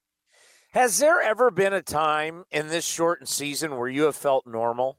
has 0.76 1.00
there 1.00 1.22
ever 1.22 1.52
been 1.52 1.72
a 1.72 1.82
time 1.82 2.44
in 2.52 2.68
this 2.68 2.86
shortened 2.86 3.30
season 3.30 3.78
where 3.78 3.88
you 3.88 4.04
have 4.04 4.16
felt 4.18 4.46
normal? 4.46 4.98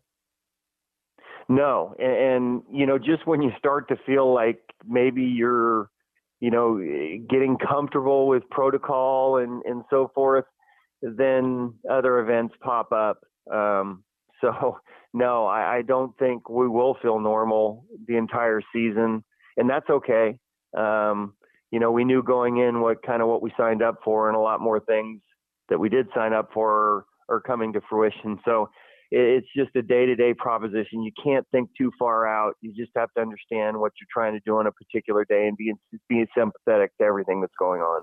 No, 1.50 1.94
and, 1.98 2.16
and, 2.16 2.62
you 2.72 2.86
know, 2.86 2.96
just 2.98 3.26
when 3.26 3.42
you 3.42 3.50
start 3.58 3.88
to 3.88 3.96
feel 4.06 4.32
like 4.32 4.58
maybe 4.88 5.22
you're, 5.22 5.90
you 6.40 6.50
know, 6.50 6.78
getting 7.28 7.58
comfortable 7.58 8.26
with 8.26 8.48
protocol 8.48 9.36
and 9.36 9.62
and 9.66 9.84
so 9.90 10.10
forth, 10.14 10.46
then 11.02 11.74
other 11.90 12.20
events 12.20 12.54
pop 12.62 12.90
up. 12.90 13.18
Um, 13.52 14.02
so 14.40 14.78
no, 15.12 15.44
I, 15.44 15.76
I 15.76 15.82
don't 15.82 16.16
think 16.18 16.48
we 16.48 16.68
will 16.68 16.96
feel 17.02 17.20
normal 17.20 17.84
the 18.08 18.16
entire 18.16 18.62
season, 18.72 19.22
and 19.56 19.68
that's 19.68 19.88
okay. 19.88 20.38
Um, 20.76 21.34
you 21.70 21.80
know, 21.80 21.90
we 21.90 22.04
knew 22.04 22.22
going 22.22 22.58
in 22.58 22.80
what 22.80 23.02
kind 23.02 23.22
of 23.22 23.28
what 23.28 23.42
we 23.42 23.52
signed 23.56 23.82
up 23.82 24.00
for, 24.04 24.28
and 24.28 24.36
a 24.36 24.40
lot 24.40 24.60
more 24.60 24.80
things 24.80 25.20
that 25.68 25.78
we 25.78 25.88
did 25.88 26.06
sign 26.14 26.32
up 26.32 26.50
for 26.52 27.04
are 27.28 27.40
coming 27.40 27.72
to 27.72 27.80
fruition. 27.88 28.38
So 28.44 28.70
it's 29.10 29.46
just 29.56 29.74
a 29.76 29.82
day-to-day 29.82 30.34
proposition. 30.34 31.02
You 31.02 31.12
can't 31.22 31.46
think 31.52 31.70
too 31.76 31.92
far 31.98 32.26
out. 32.26 32.54
You 32.60 32.72
just 32.72 32.92
have 32.96 33.12
to 33.14 33.20
understand 33.20 33.78
what 33.78 33.92
you're 34.00 34.08
trying 34.12 34.34
to 34.34 34.40
do 34.44 34.58
on 34.58 34.66
a 34.66 34.72
particular 34.72 35.24
day 35.24 35.46
and 35.46 35.56
be 35.56 35.72
be 36.08 36.26
sympathetic 36.36 36.96
to 36.98 37.04
everything 37.04 37.40
that's 37.40 37.54
going 37.58 37.80
on. 37.80 38.02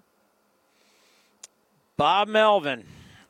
Bob 1.98 2.28
Melvin. 2.28 2.86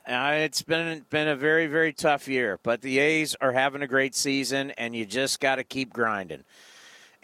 Uh, 0.06 0.34
it's 0.40 0.60
been 0.62 1.04
been 1.08 1.28
a 1.28 1.36
very 1.36 1.66
very 1.66 1.92
tough 1.92 2.28
year, 2.28 2.58
but 2.62 2.82
the 2.82 2.98
A's 2.98 3.34
are 3.40 3.52
having 3.52 3.82
a 3.82 3.86
great 3.86 4.14
season, 4.14 4.70
and 4.72 4.94
you 4.94 5.06
just 5.06 5.40
got 5.40 5.56
to 5.56 5.64
keep 5.64 5.92
grinding. 5.92 6.44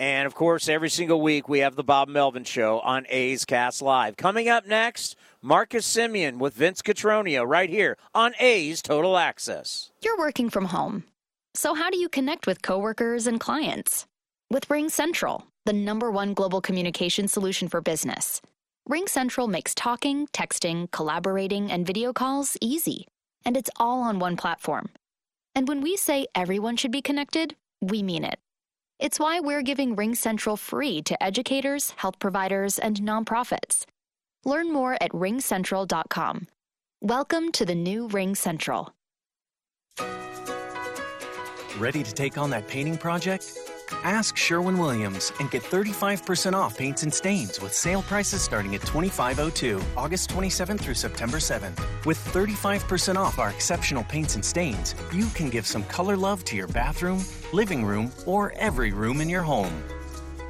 And 0.01 0.27
of 0.27 0.35
course, 0.35 0.67
every 0.67 0.89
single 0.89 1.21
week 1.21 1.47
we 1.47 1.59
have 1.59 1.77
the 1.77 1.85
Bob 1.85 2.09
Melvin 2.09 2.45
Show 2.45 2.81
on 2.81 3.05
A's 3.11 3.45
Cast 3.45 3.83
Live. 3.83 4.17
Coming 4.17 4.49
up 4.49 4.67
next, 4.67 5.15
Marcus 5.43 5.87
Semien 5.87 6.39
with 6.39 6.55
Vince 6.55 6.81
Cotroneo 6.81 7.47
right 7.47 7.69
here 7.69 7.99
on 8.15 8.33
A's 8.41 8.81
Total 8.81 9.19
Access. 9.19 9.91
You're 10.03 10.17
working 10.17 10.49
from 10.49 10.65
home. 10.65 11.05
So, 11.53 11.75
how 11.75 11.91
do 11.91 11.99
you 11.99 12.09
connect 12.09 12.47
with 12.47 12.63
coworkers 12.63 13.27
and 13.27 13.39
clients? 13.39 14.07
With 14.51 14.71
Ring 14.71 14.89
Central, 14.89 15.47
the 15.67 15.75
number 15.75 16.11
one 16.11 16.33
global 16.33 16.63
communication 16.63 17.29
solution 17.29 17.69
for 17.69 17.83
business. 17.83 18.41
Ring 18.89 19.07
Central 19.07 19.49
makes 19.49 19.75
talking, 19.75 20.29
texting, 20.29 20.91
collaborating, 20.93 21.71
and 21.71 21.87
video 21.87 22.15
calls 22.15 22.57
easy. 22.63 23.07
And 23.45 23.55
it's 23.55 23.71
all 23.77 24.01
on 24.01 24.19
one 24.19 24.39
platform. 24.39 24.89
And 25.55 25.69
when 25.69 25.83
we 25.83 25.99
say 25.99 26.27
everyone 26.35 26.79
should 26.79 26.91
be 26.91 27.03
connected, 27.03 27.55
we 27.83 28.03
mean 28.03 28.25
it. 28.25 28.39
It's 29.01 29.19
why 29.19 29.41
we're 29.41 29.63
giving 29.63 29.97
RingCentral 29.97 30.59
free 30.59 31.01
to 31.03 31.23
educators, 31.23 31.95
health 31.97 32.19
providers, 32.19 32.79
and 32.79 33.01
nonprofits. 33.01 33.87
Learn 34.45 34.71
more 34.71 34.99
at 35.01 35.11
ringcentral.com. 35.13 36.47
Welcome 37.01 37.51
to 37.53 37.65
the 37.65 37.75
new 37.75 38.09
RingCentral. 38.09 38.89
Ready 41.79 42.03
to 42.03 42.13
take 42.13 42.37
on 42.37 42.51
that 42.51 42.69
painting 42.69 42.99
project? 42.99 43.59
Ask 44.05 44.37
Sherwin 44.37 44.79
Williams 44.79 45.33
and 45.41 45.51
get 45.51 45.63
35% 45.63 46.55
off 46.55 46.77
paints 46.77 47.03
and 47.03 47.13
stains 47.13 47.61
with 47.61 47.75
sale 47.75 48.03
prices 48.03 48.43
starting 48.43 48.75
at 48.75 48.81
$25.02, 48.83 49.83
August 49.97 50.31
27th 50.31 50.81
through 50.81 50.95
September 50.95 51.39
7th. 51.39 51.79
With 52.07 52.19
35% 52.33 53.17
off 53.17 53.39
our 53.39 53.51
exceptional 53.51 54.05
paints 54.05 54.35
and 54.35 54.45
stains, 54.45 54.95
you 55.13 55.27
can 55.29 55.51
give 55.51 55.67
some 55.67 55.85
color 55.85 56.17
love 56.17 56.45
to 56.47 56.57
your 56.57 56.69
bathroom, 56.69 57.25
living 57.53 57.85
room, 57.85 58.11
or 58.27 58.53
every 58.57 58.93
room 58.93 59.21
in 59.21 59.29
your 59.29 59.43
home. 59.43 59.83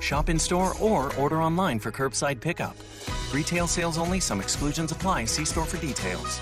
Shop 0.01 0.29
in 0.29 0.39
store 0.39 0.75
or 0.81 1.15
order 1.17 1.43
online 1.43 1.79
for 1.79 1.91
curbside 1.93 2.41
pickup. 2.41 2.77
Retail 3.33 3.67
sales 3.67 3.99
only, 3.99 4.21
some 4.21 4.41
exclusions 4.41 4.93
apply. 4.93 5.27
See 5.27 5.45
store 5.45 5.67
for 5.67 5.79
details. 5.79 6.41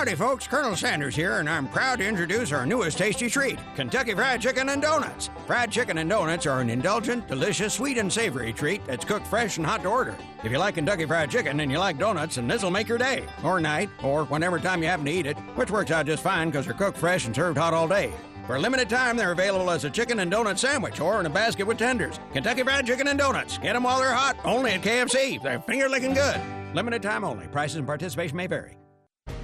Howdy, 0.00 0.14
folks. 0.14 0.46
Colonel 0.46 0.74
Sanders 0.74 1.14
here, 1.14 1.40
and 1.40 1.46
I'm 1.50 1.68
proud 1.68 1.98
to 1.98 2.08
introduce 2.08 2.52
our 2.52 2.64
newest 2.64 2.96
tasty 2.96 3.28
treat 3.28 3.58
Kentucky 3.74 4.14
Fried 4.14 4.40
Chicken 4.40 4.70
and 4.70 4.80
Donuts. 4.80 5.28
Fried 5.46 5.70
chicken 5.70 5.98
and 5.98 6.08
donuts 6.08 6.46
are 6.46 6.62
an 6.62 6.70
indulgent, 6.70 7.28
delicious, 7.28 7.74
sweet, 7.74 7.98
and 7.98 8.10
savory 8.10 8.50
treat 8.54 8.82
that's 8.86 9.04
cooked 9.04 9.26
fresh 9.26 9.58
and 9.58 9.66
hot 9.66 9.82
to 9.82 9.90
order. 9.90 10.16
If 10.42 10.50
you 10.50 10.56
like 10.56 10.76
Kentucky 10.76 11.04
Fried 11.04 11.30
Chicken 11.30 11.60
and 11.60 11.70
you 11.70 11.78
like 11.78 11.98
donuts, 11.98 12.36
then 12.36 12.48
this'll 12.48 12.70
make 12.70 12.88
your 12.88 12.96
day, 12.96 13.26
or 13.44 13.60
night, 13.60 13.90
or 14.02 14.24
whenever 14.24 14.58
time 14.58 14.82
you 14.82 14.88
happen 14.88 15.04
to 15.04 15.12
eat 15.12 15.26
it, 15.26 15.36
which 15.54 15.70
works 15.70 15.90
out 15.90 16.06
just 16.06 16.22
fine 16.22 16.48
because 16.48 16.64
they're 16.64 16.72
cooked 16.72 16.96
fresh 16.96 17.26
and 17.26 17.36
served 17.36 17.58
hot 17.58 17.74
all 17.74 17.86
day. 17.86 18.10
For 18.46 18.56
a 18.56 18.58
limited 18.58 18.88
time, 18.88 19.18
they're 19.18 19.32
available 19.32 19.70
as 19.70 19.84
a 19.84 19.90
chicken 19.90 20.20
and 20.20 20.32
donut 20.32 20.56
sandwich 20.56 20.98
or 20.98 21.20
in 21.20 21.26
a 21.26 21.30
basket 21.30 21.66
with 21.66 21.76
tenders. 21.76 22.18
Kentucky 22.32 22.62
Fried 22.62 22.86
Chicken 22.86 23.08
and 23.08 23.18
Donuts. 23.18 23.58
Get 23.58 23.74
them 23.74 23.82
while 23.82 23.98
they're 23.98 24.14
hot, 24.14 24.38
only 24.46 24.70
at 24.70 24.80
KFC. 24.80 25.42
They're 25.42 25.60
finger 25.60 25.90
licking 25.90 26.14
good. 26.14 26.40
Limited 26.74 27.02
time 27.02 27.22
only. 27.22 27.48
Prices 27.48 27.76
and 27.76 27.86
participation 27.86 28.38
may 28.38 28.46
vary. 28.46 28.79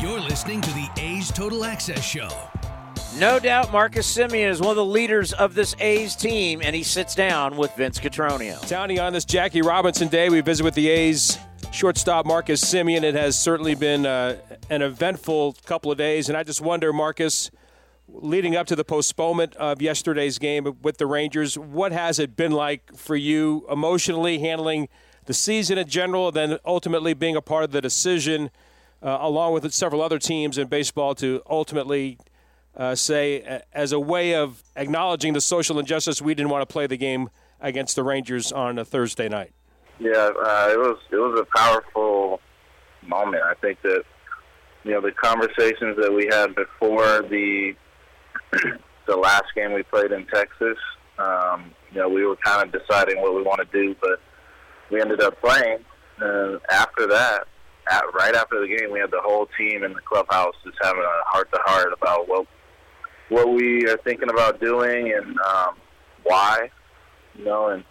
You're 0.00 0.18
listening 0.18 0.62
to 0.62 0.70
the 0.70 0.88
A's 0.96 1.30
Total 1.30 1.62
Access 1.62 2.02
Show. 2.02 2.30
No 3.18 3.38
doubt 3.38 3.70
Marcus 3.70 4.16
Semien 4.16 4.48
is 4.48 4.58
one 4.58 4.70
of 4.70 4.76
the 4.76 4.84
leaders 4.84 5.34
of 5.34 5.54
this 5.54 5.76
A's 5.78 6.16
team, 6.16 6.62
and 6.64 6.74
he 6.74 6.82
sits 6.82 7.14
down 7.14 7.58
with 7.58 7.76
Vince 7.76 8.00
Cotroneo. 8.00 8.58
Townie, 8.62 8.98
on 8.98 9.12
this 9.12 9.26
Jackie 9.26 9.60
Robinson 9.60 10.08
Day, 10.08 10.30
we 10.30 10.40
visit 10.40 10.64
with 10.64 10.72
the 10.72 10.88
A's 10.88 11.36
shortstop 11.70 12.24
Marcus 12.24 12.64
Semien. 12.64 13.02
It 13.02 13.14
has 13.14 13.38
certainly 13.38 13.74
been 13.74 14.06
uh, 14.06 14.38
an 14.70 14.80
eventful 14.80 15.56
couple 15.66 15.92
of 15.92 15.98
days, 15.98 16.30
and 16.30 16.38
I 16.38 16.44
just 16.44 16.62
wonder, 16.62 16.94
Marcus, 16.94 17.50
leading 18.08 18.56
up 18.56 18.66
to 18.68 18.76
the 18.76 18.84
postponement 18.84 19.54
of 19.56 19.82
yesterday's 19.82 20.38
game 20.38 20.78
with 20.80 20.96
the 20.96 21.06
Rangers, 21.06 21.58
what 21.58 21.92
has 21.92 22.18
it 22.18 22.36
been 22.36 22.52
like 22.52 22.96
for 22.96 23.16
you 23.16 23.66
emotionally 23.70 24.38
handling 24.38 24.88
the 25.26 25.34
season 25.34 25.76
in 25.76 25.86
general, 25.88 26.28
and 26.28 26.36
then 26.36 26.58
ultimately 26.64 27.12
being 27.12 27.36
a 27.36 27.42
part 27.42 27.64
of 27.64 27.72
the 27.72 27.82
decision– 27.82 28.50
uh, 29.02 29.18
along 29.20 29.52
with 29.54 29.72
several 29.72 30.02
other 30.02 30.18
teams 30.18 30.58
in 30.58 30.68
baseball, 30.68 31.14
to 31.16 31.42
ultimately 31.48 32.18
uh, 32.76 32.94
say, 32.94 33.62
as 33.72 33.92
a 33.92 34.00
way 34.00 34.34
of 34.34 34.62
acknowledging 34.76 35.32
the 35.32 35.40
social 35.40 35.78
injustice, 35.78 36.22
we 36.22 36.34
didn't 36.34 36.50
want 36.50 36.62
to 36.68 36.72
play 36.72 36.86
the 36.86 36.96
game 36.96 37.30
against 37.60 37.96
the 37.96 38.02
Rangers 38.02 38.52
on 38.52 38.78
a 38.78 38.84
Thursday 38.84 39.28
night. 39.28 39.52
Yeah, 39.98 40.12
uh, 40.12 40.68
it 40.72 40.78
was 40.78 40.98
it 41.10 41.16
was 41.16 41.38
a 41.38 41.56
powerful 41.56 42.40
moment. 43.06 43.42
I 43.42 43.54
think 43.54 43.82
that 43.82 44.04
you 44.84 44.92
know 44.92 45.00
the 45.00 45.12
conversations 45.12 45.96
that 46.00 46.12
we 46.12 46.26
had 46.30 46.54
before 46.54 47.22
the 47.22 47.74
the 49.06 49.16
last 49.16 49.44
game 49.54 49.72
we 49.72 49.82
played 49.82 50.12
in 50.12 50.26
Texas. 50.26 50.78
Um, 51.18 51.72
you 51.92 52.00
know, 52.00 52.08
we 52.08 52.24
were 52.24 52.36
kind 52.36 52.62
of 52.62 52.72
deciding 52.72 53.20
what 53.20 53.34
we 53.34 53.42
want 53.42 53.60
to 53.60 53.78
do, 53.78 53.94
but 54.00 54.20
we 54.90 55.00
ended 55.00 55.20
up 55.20 55.38
playing, 55.40 55.78
And 56.18 56.60
after 56.70 57.06
that, 57.08 57.46
at, 57.90 58.04
right 58.14 58.34
after 58.34 58.60
the 58.60 58.68
game, 58.68 58.92
we 58.92 59.00
had 59.00 59.10
the 59.10 59.20
whole 59.20 59.46
team 59.58 59.82
in 59.84 59.92
the 59.92 60.00
clubhouse 60.00 60.54
just 60.64 60.76
having 60.82 61.02
a 61.02 61.22
heart 61.26 61.50
to 61.52 61.58
heart 61.64 61.92
about 61.92 62.28
what 62.28 62.46
what 63.28 63.48
we 63.52 63.86
are 63.86 63.96
thinking 63.98 64.28
about 64.28 64.60
doing 64.60 65.12
and 65.12 65.38
um, 65.40 65.76
why, 66.24 66.68
you 67.36 67.44
know. 67.44 67.68
And 67.68 67.84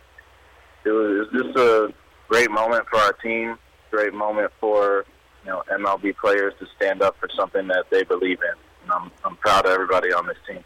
it 0.85 0.89
was, 0.89 1.27
it 1.31 1.35
was 1.35 1.43
just 1.43 1.57
a 1.57 1.93
great 2.27 2.51
moment 2.51 2.85
for 2.89 2.99
our 2.99 3.13
team, 3.13 3.57
great 3.91 4.13
moment 4.13 4.51
for 4.59 5.05
you 5.43 5.51
know 5.51 5.63
MLB 5.71 6.15
players 6.17 6.53
to 6.59 6.67
stand 6.75 7.01
up 7.01 7.17
for 7.19 7.29
something 7.35 7.67
that 7.67 7.85
they 7.89 8.03
believe 8.03 8.39
in. 8.41 8.59
And 8.83 8.91
I'm 8.91 9.11
I'm 9.23 9.35
proud 9.37 9.65
of 9.65 9.71
everybody 9.71 10.13
on 10.13 10.27
this 10.27 10.37
team. 10.47 10.63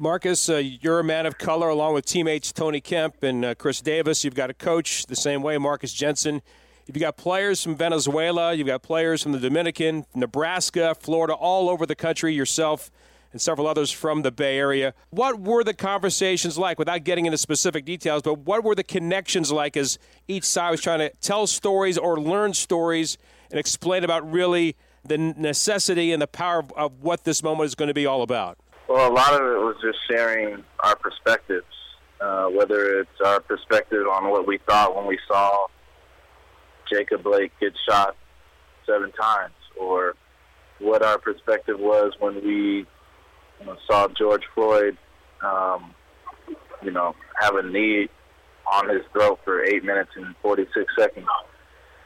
Marcus, 0.00 0.48
uh, 0.48 0.56
you're 0.56 1.00
a 1.00 1.04
man 1.04 1.26
of 1.26 1.38
color 1.38 1.68
along 1.68 1.94
with 1.94 2.06
teammates 2.06 2.52
Tony 2.52 2.80
Kemp 2.80 3.22
and 3.24 3.44
uh, 3.44 3.54
Khris 3.56 3.80
Davis. 3.80 4.22
You've 4.24 4.36
got 4.36 4.48
a 4.48 4.54
coach 4.54 5.06
the 5.06 5.16
same 5.16 5.42
way, 5.42 5.58
Marcus 5.58 5.92
Jensen. 5.92 6.40
You've 6.88 7.00
got 7.00 7.18
players 7.18 7.62
from 7.62 7.76
Venezuela. 7.76 8.54
You've 8.54 8.66
got 8.66 8.82
players 8.82 9.22
from 9.22 9.32
the 9.32 9.38
Dominican, 9.38 10.06
Nebraska, 10.14 10.96
Florida, 10.98 11.34
all 11.34 11.68
over 11.68 11.84
the 11.84 11.94
country, 11.94 12.32
yourself 12.34 12.90
and 13.30 13.42
several 13.42 13.66
others 13.66 13.90
from 13.90 14.22
the 14.22 14.30
Bay 14.30 14.56
Area. 14.56 14.94
What 15.10 15.38
were 15.38 15.62
the 15.62 15.74
conversations 15.74 16.56
like, 16.56 16.78
without 16.78 17.04
getting 17.04 17.26
into 17.26 17.36
specific 17.36 17.84
details, 17.84 18.22
but 18.22 18.38
what 18.38 18.64
were 18.64 18.74
the 18.74 18.82
connections 18.82 19.52
like 19.52 19.76
as 19.76 19.98
each 20.28 20.44
side 20.44 20.70
was 20.70 20.80
trying 20.80 21.00
to 21.00 21.10
tell 21.20 21.46
stories 21.46 21.98
or 21.98 22.18
learn 22.18 22.54
stories 22.54 23.18
and 23.50 23.60
explain 23.60 24.02
about 24.02 24.30
really 24.30 24.74
the 25.04 25.18
necessity 25.18 26.10
and 26.10 26.22
the 26.22 26.26
power 26.26 26.60
of, 26.60 26.72
of 26.72 27.02
what 27.02 27.24
this 27.24 27.42
moment 27.42 27.66
is 27.66 27.74
going 27.74 27.88
to 27.88 27.94
be 27.94 28.06
all 28.06 28.22
about? 28.22 28.56
Well, 28.88 29.12
a 29.12 29.12
lot 29.12 29.34
of 29.34 29.42
it 29.42 29.58
was 29.58 29.76
just 29.82 29.98
sharing 30.08 30.64
our 30.82 30.96
perspectives, 30.96 31.66
uh, 32.22 32.46
whether 32.46 33.00
it's 33.00 33.20
our 33.22 33.40
perspective 33.40 34.06
on 34.06 34.30
what 34.30 34.46
we 34.46 34.56
thought 34.66 34.96
when 34.96 35.06
we 35.06 35.18
saw 35.28 35.66
Jacob 36.90 37.22
Blake 37.22 37.52
get 37.60 37.72
shot 37.88 38.16
seven 38.86 39.12
times, 39.12 39.54
or 39.78 40.14
what 40.78 41.02
our 41.02 41.18
perspective 41.18 41.78
was 41.78 42.12
when 42.18 42.36
we 42.36 42.86
you 43.60 43.66
know, 43.66 43.76
saw 43.90 44.08
George 44.08 44.44
Floyd, 44.54 44.96
um, 45.42 45.94
you 46.82 46.90
know, 46.90 47.14
have 47.40 47.54
a 47.56 47.62
knee 47.62 48.08
on 48.72 48.88
his 48.88 49.02
throat 49.12 49.40
for 49.44 49.64
eight 49.64 49.84
minutes 49.84 50.10
and 50.16 50.34
46 50.42 50.92
seconds. 50.98 51.26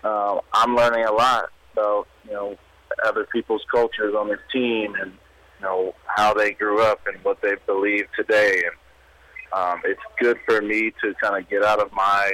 Uh, 0.02 0.38
I'm 0.52 0.74
learning 0.74 1.04
a 1.04 1.12
lot 1.12 1.50
about, 1.72 2.06
you 2.24 2.32
know, 2.32 2.56
other 3.04 3.26
people's 3.32 3.64
cultures 3.70 4.14
on 4.16 4.28
this 4.28 4.40
team 4.52 4.94
and, 5.00 5.12
you 5.12 5.62
know, 5.66 5.94
how 6.06 6.34
they 6.34 6.52
grew 6.52 6.82
up 6.82 7.00
and 7.06 7.22
what 7.24 7.40
they 7.42 7.54
believe 7.66 8.06
today. 8.16 8.62
And 8.64 9.60
um, 9.60 9.80
it's 9.84 10.00
good 10.18 10.38
for 10.46 10.60
me 10.60 10.92
to 11.02 11.14
kind 11.22 11.42
of 11.42 11.48
get 11.48 11.62
out 11.62 11.80
of 11.80 11.92
my 11.92 12.32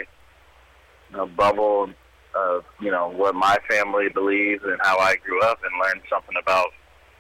you 1.11 1.17
know, 1.17 1.27
bubble 1.27 1.91
of, 2.35 2.65
you 2.81 2.91
know, 2.91 3.09
what 3.09 3.35
my 3.35 3.57
family 3.69 4.09
believes 4.09 4.63
and 4.65 4.79
how 4.83 4.99
I 4.99 5.17
grew 5.17 5.41
up 5.43 5.59
and 5.63 5.73
learn 5.83 6.03
something 6.11 6.35
about, 6.41 6.69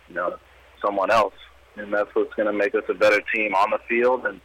you 0.08 0.14
know, 0.14 0.36
someone 0.80 1.10
else 1.10 1.34
and 1.78 1.92
that's 1.92 2.10
what's 2.14 2.34
going 2.34 2.46
to 2.46 2.52
make 2.52 2.74
us 2.74 2.82
a 2.88 2.94
better 2.94 3.20
team 3.34 3.54
on 3.54 3.70
the 3.70 3.78
field, 3.88 4.26
and 4.26 4.40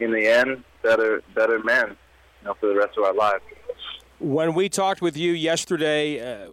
in 0.00 0.12
the 0.12 0.26
end, 0.26 0.62
better 0.82 1.22
better 1.34 1.58
men, 1.62 1.96
you 2.40 2.46
know, 2.46 2.54
for 2.60 2.68
the 2.68 2.76
rest 2.76 2.96
of 2.96 3.04
our 3.04 3.14
lives. 3.14 3.42
When 4.18 4.54
we 4.54 4.68
talked 4.68 5.00
with 5.00 5.16
you 5.16 5.32
yesterday 5.32 6.20
uh, 6.20 6.50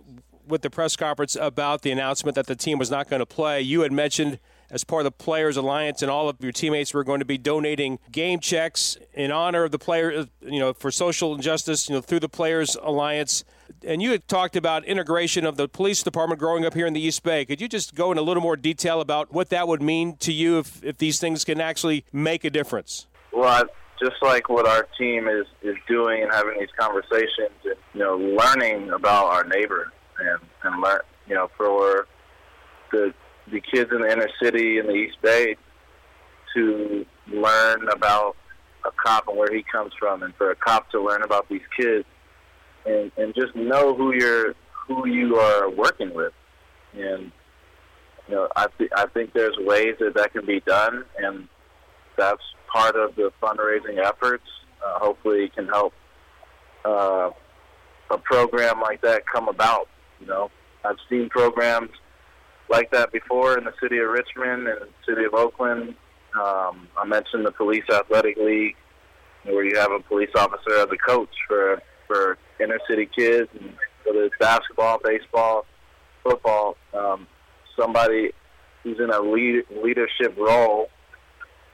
with 0.47 0.61
the 0.61 0.69
press 0.69 0.95
conference 0.95 1.35
about 1.35 1.81
the 1.81 1.91
announcement 1.91 2.35
that 2.35 2.47
the 2.47 2.55
team 2.55 2.77
was 2.77 2.91
not 2.91 3.09
going 3.09 3.19
to 3.19 3.25
play, 3.25 3.61
you 3.61 3.81
had 3.81 3.91
mentioned 3.91 4.39
as 4.69 4.83
part 4.83 5.01
of 5.01 5.05
the 5.05 5.11
Players 5.11 5.57
Alliance 5.57 6.01
and 6.01 6.09
all 6.09 6.29
of 6.29 6.37
your 6.39 6.51
teammates 6.51 6.93
were 6.93 7.03
going 7.03 7.19
to 7.19 7.25
be 7.25 7.37
donating 7.37 7.99
game 8.11 8.39
checks 8.39 8.97
in 9.13 9.31
honor 9.31 9.63
of 9.63 9.71
the 9.71 9.79
players, 9.79 10.27
you 10.41 10.59
know, 10.59 10.73
for 10.73 10.91
social 10.91 11.35
injustice, 11.35 11.89
you 11.89 11.95
know, 11.95 12.01
through 12.01 12.19
the 12.19 12.29
Players 12.29 12.75
Alliance. 12.81 13.43
And 13.85 14.01
you 14.01 14.11
had 14.11 14.27
talked 14.27 14.55
about 14.55 14.85
integration 14.85 15.45
of 15.45 15.57
the 15.57 15.67
police 15.67 16.03
department 16.03 16.39
growing 16.39 16.65
up 16.65 16.73
here 16.73 16.87
in 16.87 16.93
the 16.93 17.01
East 17.01 17.23
Bay. 17.23 17.45
Could 17.45 17.61
you 17.61 17.67
just 17.67 17.95
go 17.95 18.11
in 18.11 18.17
a 18.17 18.21
little 18.21 18.41
more 18.41 18.55
detail 18.55 19.01
about 19.01 19.33
what 19.33 19.49
that 19.49 19.67
would 19.67 19.81
mean 19.81 20.17
to 20.17 20.33
you 20.33 20.59
if, 20.59 20.83
if 20.83 20.97
these 20.97 21.19
things 21.19 21.43
can 21.43 21.61
actually 21.61 22.05
make 22.11 22.43
a 22.43 22.49
difference? 22.49 23.07
Well, 23.31 23.65
just 24.01 24.15
like 24.21 24.49
what 24.49 24.67
our 24.67 24.87
team 24.97 25.27
is, 25.27 25.45
is 25.61 25.75
doing 25.87 26.23
and 26.23 26.31
having 26.31 26.59
these 26.59 26.69
conversations 26.77 27.51
and, 27.63 27.75
you 27.93 27.99
know, 27.99 28.17
learning 28.17 28.89
about 28.91 29.25
our 29.25 29.43
neighbor 29.43 29.91
and, 30.19 30.39
and 30.63 30.81
learn, 30.81 30.99
you 31.27 31.35
know, 31.35 31.49
for 31.57 32.07
the 32.91 33.13
the 33.51 33.61
kids 33.61 33.91
in 33.91 34.01
the 34.01 34.11
inner 34.11 34.29
city 34.41 34.79
in 34.79 34.87
the 34.87 34.93
East 34.93 35.17
Bay 35.21 35.55
to 36.55 37.05
learn 37.27 37.87
about 37.89 38.35
a 38.85 38.91
cop 39.03 39.27
and 39.27 39.37
where 39.37 39.53
he 39.53 39.63
comes 39.69 39.91
from, 39.99 40.23
and 40.23 40.33
for 40.35 40.51
a 40.51 40.55
cop 40.55 40.89
to 40.91 41.01
learn 41.01 41.23
about 41.23 41.47
these 41.49 41.65
kids, 41.77 42.05
and 42.85 43.11
and 43.17 43.33
just 43.35 43.55
know 43.55 43.95
who 43.95 44.13
you're 44.13 44.53
who 44.87 45.07
you 45.07 45.37
are 45.37 45.69
working 45.69 46.13
with, 46.13 46.33
and 46.93 47.31
you 48.27 48.35
know 48.35 48.47
I 48.55 48.67
th- 48.77 48.91
I 48.95 49.07
think 49.07 49.33
there's 49.33 49.57
ways 49.59 49.95
that 49.99 50.15
that 50.15 50.33
can 50.33 50.45
be 50.45 50.59
done, 50.61 51.05
and 51.17 51.47
that's 52.17 52.43
part 52.73 52.95
of 52.95 53.15
the 53.15 53.31
fundraising 53.41 54.03
efforts. 54.03 54.45
Uh, 54.85 54.99
hopefully, 54.99 55.45
it 55.45 55.55
can 55.55 55.67
help 55.67 55.93
uh, 56.85 57.29
a 58.11 58.17
program 58.17 58.81
like 58.81 59.01
that 59.01 59.23
come 59.27 59.47
about. 59.47 59.87
You 60.19 60.27
know, 60.27 60.51
I've 60.83 60.97
seen 61.09 61.29
programs 61.29 61.89
like 62.69 62.91
that 62.91 63.11
before 63.11 63.57
in 63.57 63.65
the 63.65 63.73
city 63.81 63.97
of 63.99 64.09
Richmond 64.09 64.67
and 64.67 64.81
the 64.81 64.89
city 65.07 65.25
of 65.25 65.33
Oakland. 65.33 65.95
Um, 66.35 66.87
I 66.97 67.05
mentioned 67.05 67.45
the 67.45 67.51
Police 67.51 67.85
Athletic 67.91 68.37
League, 68.37 68.75
where 69.43 69.63
you 69.63 69.77
have 69.77 69.91
a 69.91 69.99
police 69.99 70.31
officer 70.35 70.75
as 70.77 70.87
a 70.91 70.97
coach 70.97 71.29
for 71.47 71.81
for 72.07 72.37
inner 72.59 72.79
city 72.87 73.09
kids, 73.15 73.49
and 73.59 73.73
whether 74.05 74.23
it's 74.23 74.35
basketball, 74.39 74.99
baseball, 75.03 75.65
football, 76.23 76.77
um, 76.93 77.27
somebody 77.77 78.31
who's 78.83 78.99
in 78.99 79.09
a 79.09 79.19
lead, 79.19 79.63
leadership 79.83 80.37
role 80.37 80.89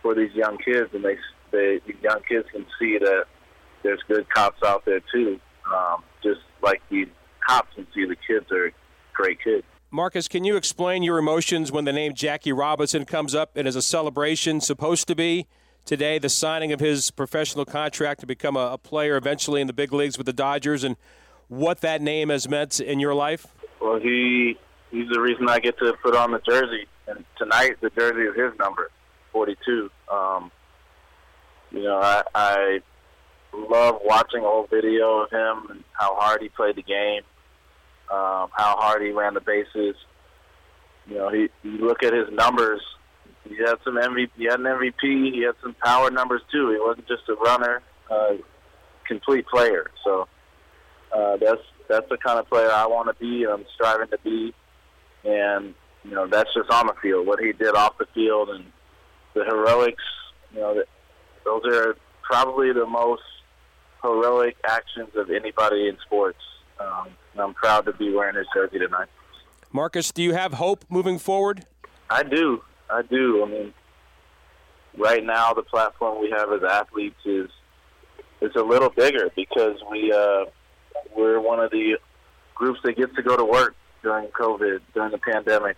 for 0.01 0.15
these 0.15 0.31
young 0.33 0.57
kids, 0.57 0.89
and 0.93 1.03
they, 1.03 1.17
they 1.51 1.79
these 1.85 2.01
young 2.01 2.21
kids 2.27 2.47
can 2.51 2.65
see 2.79 2.97
that 2.97 3.25
there's 3.83 4.01
good 4.07 4.29
cops 4.29 4.61
out 4.63 4.85
there 4.85 5.01
too, 5.13 5.39
um, 5.73 6.03
just 6.23 6.39
like 6.61 6.81
these 6.89 7.07
cops 7.47 7.73
can 7.75 7.87
see 7.93 8.05
the 8.05 8.15
kids 8.27 8.51
are 8.51 8.71
great 9.13 9.37
kids. 9.43 9.65
Marcus, 9.93 10.29
can 10.29 10.45
you 10.45 10.55
explain 10.55 11.03
your 11.03 11.17
emotions 11.17 11.69
when 11.69 11.83
the 11.83 11.91
name 11.91 12.13
Jackie 12.13 12.53
Robinson 12.53 13.03
comes 13.03 13.35
up 13.35 13.57
and 13.57 13.67
is 13.67 13.75
a 13.75 13.81
celebration 13.81 14.61
supposed 14.61 15.05
to 15.09 15.15
be 15.15 15.47
today, 15.83 16.17
the 16.17 16.29
signing 16.29 16.71
of 16.71 16.79
his 16.79 17.11
professional 17.11 17.65
contract 17.65 18.21
to 18.21 18.25
become 18.25 18.55
a, 18.55 18.71
a, 18.71 18.77
player 18.77 19.17
eventually 19.17 19.59
in 19.59 19.67
the 19.67 19.73
big 19.73 19.91
leagues 19.91 20.17
with 20.17 20.25
the 20.27 20.33
Dodgers, 20.33 20.85
and 20.85 20.95
what 21.49 21.81
that 21.81 22.01
name 22.01 22.29
has 22.29 22.47
meant 22.47 22.79
in 22.79 23.01
your 23.01 23.13
life? 23.13 23.47
Well, 23.81 23.99
he 23.99 24.57
he's 24.91 25.09
the 25.09 25.19
reason 25.19 25.49
I 25.49 25.59
get 25.59 25.77
to 25.79 25.91
put 26.01 26.15
on 26.15 26.31
the 26.31 26.39
jersey, 26.39 26.87
and 27.07 27.25
tonight 27.37 27.75
the 27.81 27.89
jersey 27.89 28.21
is 28.21 28.35
his 28.37 28.57
number, 28.57 28.89
42. 29.33 29.91
Um, 30.09 30.51
you 31.69 31.83
know, 31.83 31.99
I, 31.99 32.23
I 32.33 32.79
love 33.53 33.99
watching 34.05 34.45
old 34.45 34.69
video 34.69 35.19
of 35.19 35.31
him 35.31 35.69
and 35.69 35.83
how 35.91 36.15
hard 36.15 36.41
he 36.41 36.47
played 36.47 36.77
the 36.77 36.83
game 36.83 37.23
um, 38.11 38.49
how 38.51 38.75
hard 38.77 39.01
he 39.01 39.11
ran 39.11 39.33
the 39.33 39.41
bases. 39.41 39.95
You 41.07 41.15
know, 41.15 41.29
he 41.29 41.49
you 41.63 41.77
look 41.77 42.03
at 42.03 42.13
his 42.13 42.27
numbers. 42.31 42.81
He 43.47 43.55
had 43.57 43.75
some 43.83 43.95
MVP. 43.95 44.29
He 44.37 44.45
had 44.45 44.59
an 44.59 44.65
MVP. 44.65 45.33
He 45.33 45.43
had 45.43 45.55
some 45.61 45.75
power 45.83 46.11
numbers 46.11 46.41
too. 46.51 46.71
He 46.71 46.77
wasn't 46.79 47.07
just 47.07 47.23
a 47.29 47.35
runner, 47.35 47.81
uh, 48.09 48.33
complete 49.07 49.47
player. 49.47 49.89
So 50.03 50.27
uh, 51.15 51.37
that's 51.37 51.61
that's 51.89 52.07
the 52.09 52.17
kind 52.17 52.39
of 52.39 52.47
player 52.49 52.69
I 52.69 52.85
want 52.85 53.07
to 53.07 53.19
be. 53.19 53.45
I'm 53.45 53.65
striving 53.75 54.09
to 54.09 54.17
be, 54.23 54.53
and 55.23 55.73
you 56.03 56.11
know 56.11 56.27
that's 56.27 56.53
just 56.53 56.69
on 56.69 56.87
the 56.87 56.93
field. 57.01 57.25
What 57.25 57.39
he 57.39 57.53
did 57.53 57.75
off 57.75 57.97
the 57.97 58.07
field 58.13 58.49
and 58.49 58.65
the 59.33 59.45
heroics. 59.45 60.03
You 60.53 60.59
know, 60.59 60.83
those 61.45 61.61
are 61.65 61.95
probably 62.23 62.73
the 62.73 62.85
most 62.85 63.23
heroic 64.03 64.57
actions 64.65 65.09
of 65.15 65.29
anybody 65.29 65.87
in 65.87 65.97
sports. 66.05 66.39
Um, 66.79 67.09
I'm 67.39 67.53
proud 67.53 67.85
to 67.85 67.93
be 67.93 68.13
wearing 68.13 68.35
his 68.35 68.47
jersey 68.53 68.79
tonight. 68.79 69.07
Marcus, 69.71 70.11
do 70.11 70.21
you 70.21 70.33
have 70.33 70.53
hope 70.53 70.85
moving 70.89 71.17
forward? 71.17 71.65
I 72.09 72.23
do. 72.23 72.61
I 72.89 73.03
do. 73.03 73.43
I 73.43 73.49
mean, 73.49 73.73
right 74.97 75.23
now 75.23 75.53
the 75.53 75.63
platform 75.63 76.21
we 76.21 76.29
have 76.31 76.51
as 76.51 76.61
athletes 76.63 77.19
is 77.25 77.49
is 78.41 78.51
a 78.55 78.61
little 78.61 78.89
bigger 78.89 79.29
because 79.35 79.77
we 79.89 80.11
uh, 80.11 80.45
we're 81.15 81.39
one 81.39 81.59
of 81.59 81.71
the 81.71 81.97
groups 82.55 82.79
that 82.83 82.97
gets 82.97 83.15
to 83.15 83.21
go 83.21 83.37
to 83.37 83.45
work 83.45 83.75
during 84.03 84.27
COVID 84.29 84.81
during 84.93 85.11
the 85.11 85.17
pandemic. 85.17 85.77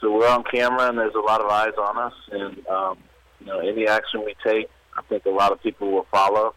So 0.00 0.12
we're 0.12 0.28
on 0.28 0.44
camera 0.44 0.88
and 0.88 0.98
there's 0.98 1.14
a 1.14 1.20
lot 1.20 1.40
of 1.40 1.50
eyes 1.50 1.74
on 1.78 1.98
us, 1.98 2.14
and 2.32 2.66
um, 2.66 2.98
you 3.38 3.46
know 3.46 3.60
any 3.60 3.86
action 3.86 4.24
we 4.24 4.34
take, 4.44 4.68
I 4.96 5.02
think 5.02 5.24
a 5.24 5.30
lot 5.30 5.52
of 5.52 5.62
people 5.62 5.90
will 5.90 6.06
follow 6.10 6.54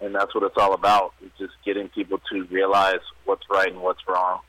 and 0.00 0.14
that's 0.14 0.34
what 0.34 0.44
it's 0.44 0.56
all 0.56 0.74
about. 0.74 1.14
It's 1.22 1.36
just 1.38 1.52
getting 1.64 1.88
people 1.88 2.20
to 2.32 2.44
realize 2.44 3.00
what's 3.24 3.42
right 3.50 3.68
and 3.68 3.80
what's 3.80 4.00
wrong, 4.08 4.40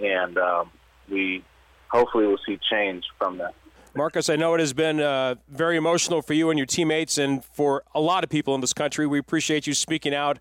and 0.00 0.38
um, 0.38 0.70
we 1.10 1.44
hopefully 1.88 2.26
will 2.26 2.40
see 2.46 2.58
change 2.70 3.04
from 3.18 3.38
that. 3.38 3.54
Marcus, 3.94 4.28
I 4.28 4.36
know 4.36 4.52
it 4.54 4.60
has 4.60 4.74
been 4.74 5.00
uh, 5.00 5.36
very 5.48 5.76
emotional 5.76 6.20
for 6.20 6.34
you 6.34 6.50
and 6.50 6.58
your 6.58 6.66
teammates, 6.66 7.16
and 7.16 7.44
for 7.44 7.82
a 7.94 8.00
lot 8.00 8.24
of 8.24 8.30
people 8.30 8.54
in 8.54 8.60
this 8.60 8.74
country. 8.74 9.06
We 9.06 9.18
appreciate 9.18 9.66
you 9.66 9.72
speaking 9.72 10.14
out 10.14 10.38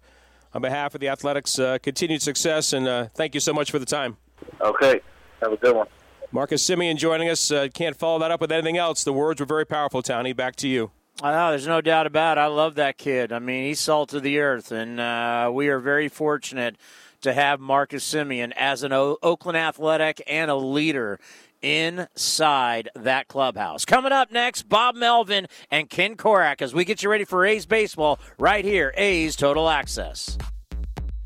on 0.54 0.62
behalf 0.62 0.93
of 0.95 1.02
the 1.02 1.10
Athletics, 1.10 1.58
uh, 1.58 1.78
continued 1.82 2.21
success, 2.21 2.74
and 2.74 2.88
uh, 2.88 3.08
thank 3.13 3.34
you 3.34 3.39
so 3.39 3.54
much 3.54 3.71
for 3.71 3.80
the 3.80 3.86
time. 3.86 4.17
Okay. 4.62 5.02
Have 5.41 5.54
a 5.54 5.58
good 5.58 5.76
one. 5.76 5.88
Marcus 6.32 6.67
Semien 6.67 6.98
joining 6.98 7.30
us. 7.30 7.52
Uh, 7.52 7.67
can't 7.74 7.95
follow 7.95 8.19
that 8.19 8.32
up 8.32 8.41
with 8.41 8.52
anything 8.52 8.78
else. 8.78 9.04
The 9.04 9.13
words 9.13 9.39
were 9.39 9.45
very 9.45 9.65
powerful, 9.65 10.02
Tony. 10.02 10.34
Back 10.34 10.56
to 10.58 10.67
you. 10.67 10.91
Oh, 11.23 11.49
there's 11.49 11.67
no 11.67 11.80
doubt 11.80 12.08
about 12.08 12.38
it. 12.38 12.41
I 12.41 12.47
love 12.47 12.75
that 12.75 12.97
kid. 12.97 13.32
I 13.32 13.39
mean, 13.39 13.65
he's 13.65 13.80
salt 13.80 14.13
of 14.13 14.21
the 14.21 14.39
earth, 14.39 14.71
and 14.71 14.99
uh, 14.99 15.49
we 15.54 15.69
are 15.69 15.80
very 15.80 16.10
fortunate 16.10 16.75
to 17.21 17.34
have 17.34 17.60
Marcus 17.60 18.04
Semien 18.06 18.51
as 18.56 18.84
an 18.84 18.91
o- 18.91 19.17
Oakland 19.23 19.58
athletic 19.58 20.21
and 20.28 20.51
a 20.51 20.56
leader 20.56 21.19
inside 21.62 22.89
that 22.95 23.28
clubhouse. 23.30 23.86
Coming 23.86 24.12
up 24.12 24.30
next, 24.32 24.63
Bob 24.69 24.95
Melvin 24.95 25.47
and 25.71 25.89
Ken 25.89 26.15
Korach 26.15 26.62
as 26.62 26.73
we 26.73 26.84
get 26.86 27.01
you 27.01 27.10
ready 27.10 27.23
for 27.23 27.45
A's 27.45 27.65
baseball 27.65 28.19
right 28.38 28.65
here, 28.65 28.93
A's 28.97 29.36
Total 29.36 29.69
Access. 29.69 30.38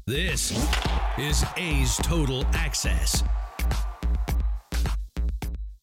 This 0.05 0.51
is 1.17 1.43
A's 1.57 1.97
Total 1.97 2.45
Access. 2.53 3.23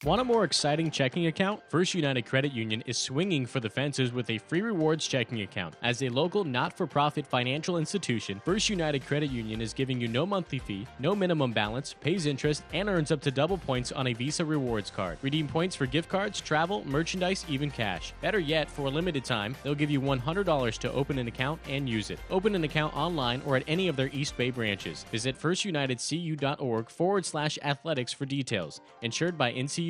Want 0.07 0.21
a 0.21 0.25
more 0.25 0.45
exciting 0.45 0.93
checking 0.93 1.27
account? 1.27 1.61
First 1.69 1.93
United 1.93 2.27
Credit 2.27 2.53
Union 2.53 2.81
is 2.87 2.97
swinging 2.97 3.45
for 3.45 3.59
the 3.59 3.69
fences 3.69 4.13
with 4.13 4.31
a 4.31 4.39
free 4.39 4.63
rewards 4.63 5.09
checking 5.09 5.43
account. 5.43 5.75
As 5.83 6.01
a 6.01 6.09
local 6.09 6.45
not 6.45 6.77
for 6.77 6.87
profit 6.87 7.27
financial 7.27 7.77
institution, 7.77 8.41
First 8.45 8.69
United 8.69 9.05
Credit 9.05 9.33
Union 9.33 9.61
is 9.61 9.73
giving 9.75 10.01
you 10.01 10.07
no 10.07 10.25
monthly 10.25 10.61
fee, 10.61 10.87
no 11.01 11.17
minimum 11.17 11.51
balance, 11.51 11.97
pays 12.01 12.27
interest, 12.27 12.63
and 12.73 12.89
earns 12.89 13.11
up 13.11 13.21
to 13.23 13.33
double 13.33 13.59
points 13.59 13.91
on 13.91 14.07
a 14.07 14.13
Visa 14.13 14.45
rewards 14.45 14.93
card. 14.93 15.19
Redeem 15.23 15.49
points 15.49 15.75
for 15.75 15.87
gift 15.87 16.09
cards, 16.09 16.41
travel, 16.41 16.87
merchandise, 16.87 17.45
even 17.49 17.69
cash. 17.69 18.13
Better 18.21 18.39
yet, 18.39 18.71
for 18.71 18.83
a 18.83 18.91
limited 18.91 19.25
time, 19.25 19.57
they'll 19.65 19.75
give 19.75 19.91
you 19.91 20.01
$100 20.01 20.79
to 20.79 20.93
open 20.93 21.19
an 21.19 21.27
account 21.27 21.61
and 21.69 21.89
use 21.89 22.11
it. 22.11 22.21
Open 22.31 22.55
an 22.55 22.63
account 22.63 22.97
online 22.97 23.43
or 23.45 23.57
at 23.57 23.65
any 23.67 23.89
of 23.89 23.97
their 23.97 24.11
East 24.13 24.37
Bay 24.37 24.51
branches. 24.51 25.05
Visit 25.11 25.37
firstunitedcu.org 25.37 26.91
forward 26.91 27.27
slash 27.27 27.59
athletics 27.65 28.13
for 28.13 28.25
details. 28.25 28.81
Insured 29.03 29.37
by 29.37 29.51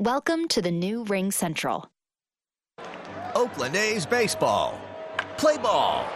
Welcome 0.00 0.48
to 0.48 0.62
the 0.62 0.70
new 0.70 1.04
Ring 1.04 1.30
Central. 1.30 1.90
Oakland 3.34 3.76
A's 3.76 4.06
baseball. 4.06 4.80
Play 5.36 5.58
ball. 5.58 6.06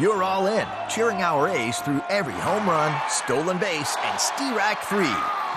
You're 0.00 0.22
all 0.22 0.46
in, 0.46 0.66
cheering 0.88 1.20
our 1.20 1.46
A's 1.46 1.78
through 1.80 2.00
every 2.08 2.32
home 2.32 2.66
run, 2.66 2.98
stolen 3.10 3.58
base, 3.58 3.94
and 4.02 4.18
Stirac 4.18 4.78
3. 4.84 5.04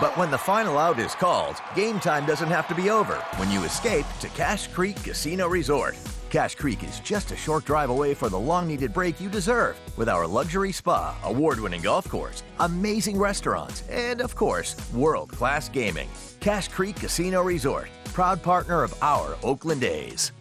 But 0.02 0.18
when 0.18 0.30
the 0.30 0.38
final 0.38 0.78
out 0.78 1.00
is 1.00 1.16
called, 1.16 1.56
game 1.74 2.02
time 2.02 2.26
doesn't 2.26 2.50
have 2.50 2.68
to 2.68 2.76
be 2.76 2.90
over 2.90 3.16
when 3.38 3.50
you 3.50 3.64
escape 3.64 4.06
to 4.20 4.28
Cache 4.28 4.68
Creek 4.68 5.02
Casino 5.02 5.48
Resort. 5.48 5.96
Cache 6.30 6.54
Creek 6.54 6.84
is 6.84 7.00
just 7.00 7.32
a 7.32 7.36
short 7.36 7.66
drive 7.66 7.90
away 7.90 8.14
for 8.14 8.30
the 8.30 8.40
long 8.40 8.68
needed 8.68 8.94
break 8.94 9.20
you 9.20 9.30
deserve 9.30 9.80
with 9.98 10.08
our 10.08 10.28
luxury 10.28 10.72
spa, 10.72 11.18
award 11.24 11.60
winning 11.60 11.82
golf 11.82 12.08
course, 12.08 12.44
amazing 12.60 13.18
restaurants, 13.18 13.84
and 13.90 14.22
of 14.22 14.36
course, 14.36 14.76
world 14.94 15.32
class 15.32 15.70
gaming. 15.70 16.10
Cache 16.40 16.68
Creek 16.68 16.98
Casino 16.98 17.42
Resort, 17.42 17.90
proud 18.14 18.44
partner 18.44 18.84
of 18.84 18.94
our 19.02 19.38
Oakland 19.42 19.84
A's. 19.84 20.32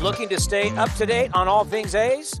Looking 0.00 0.30
to 0.30 0.40
stay 0.40 0.70
up 0.76 0.90
to 0.94 1.04
date 1.04 1.30
on 1.34 1.46
all 1.46 1.64
things 1.64 1.94
A's? 1.94 2.40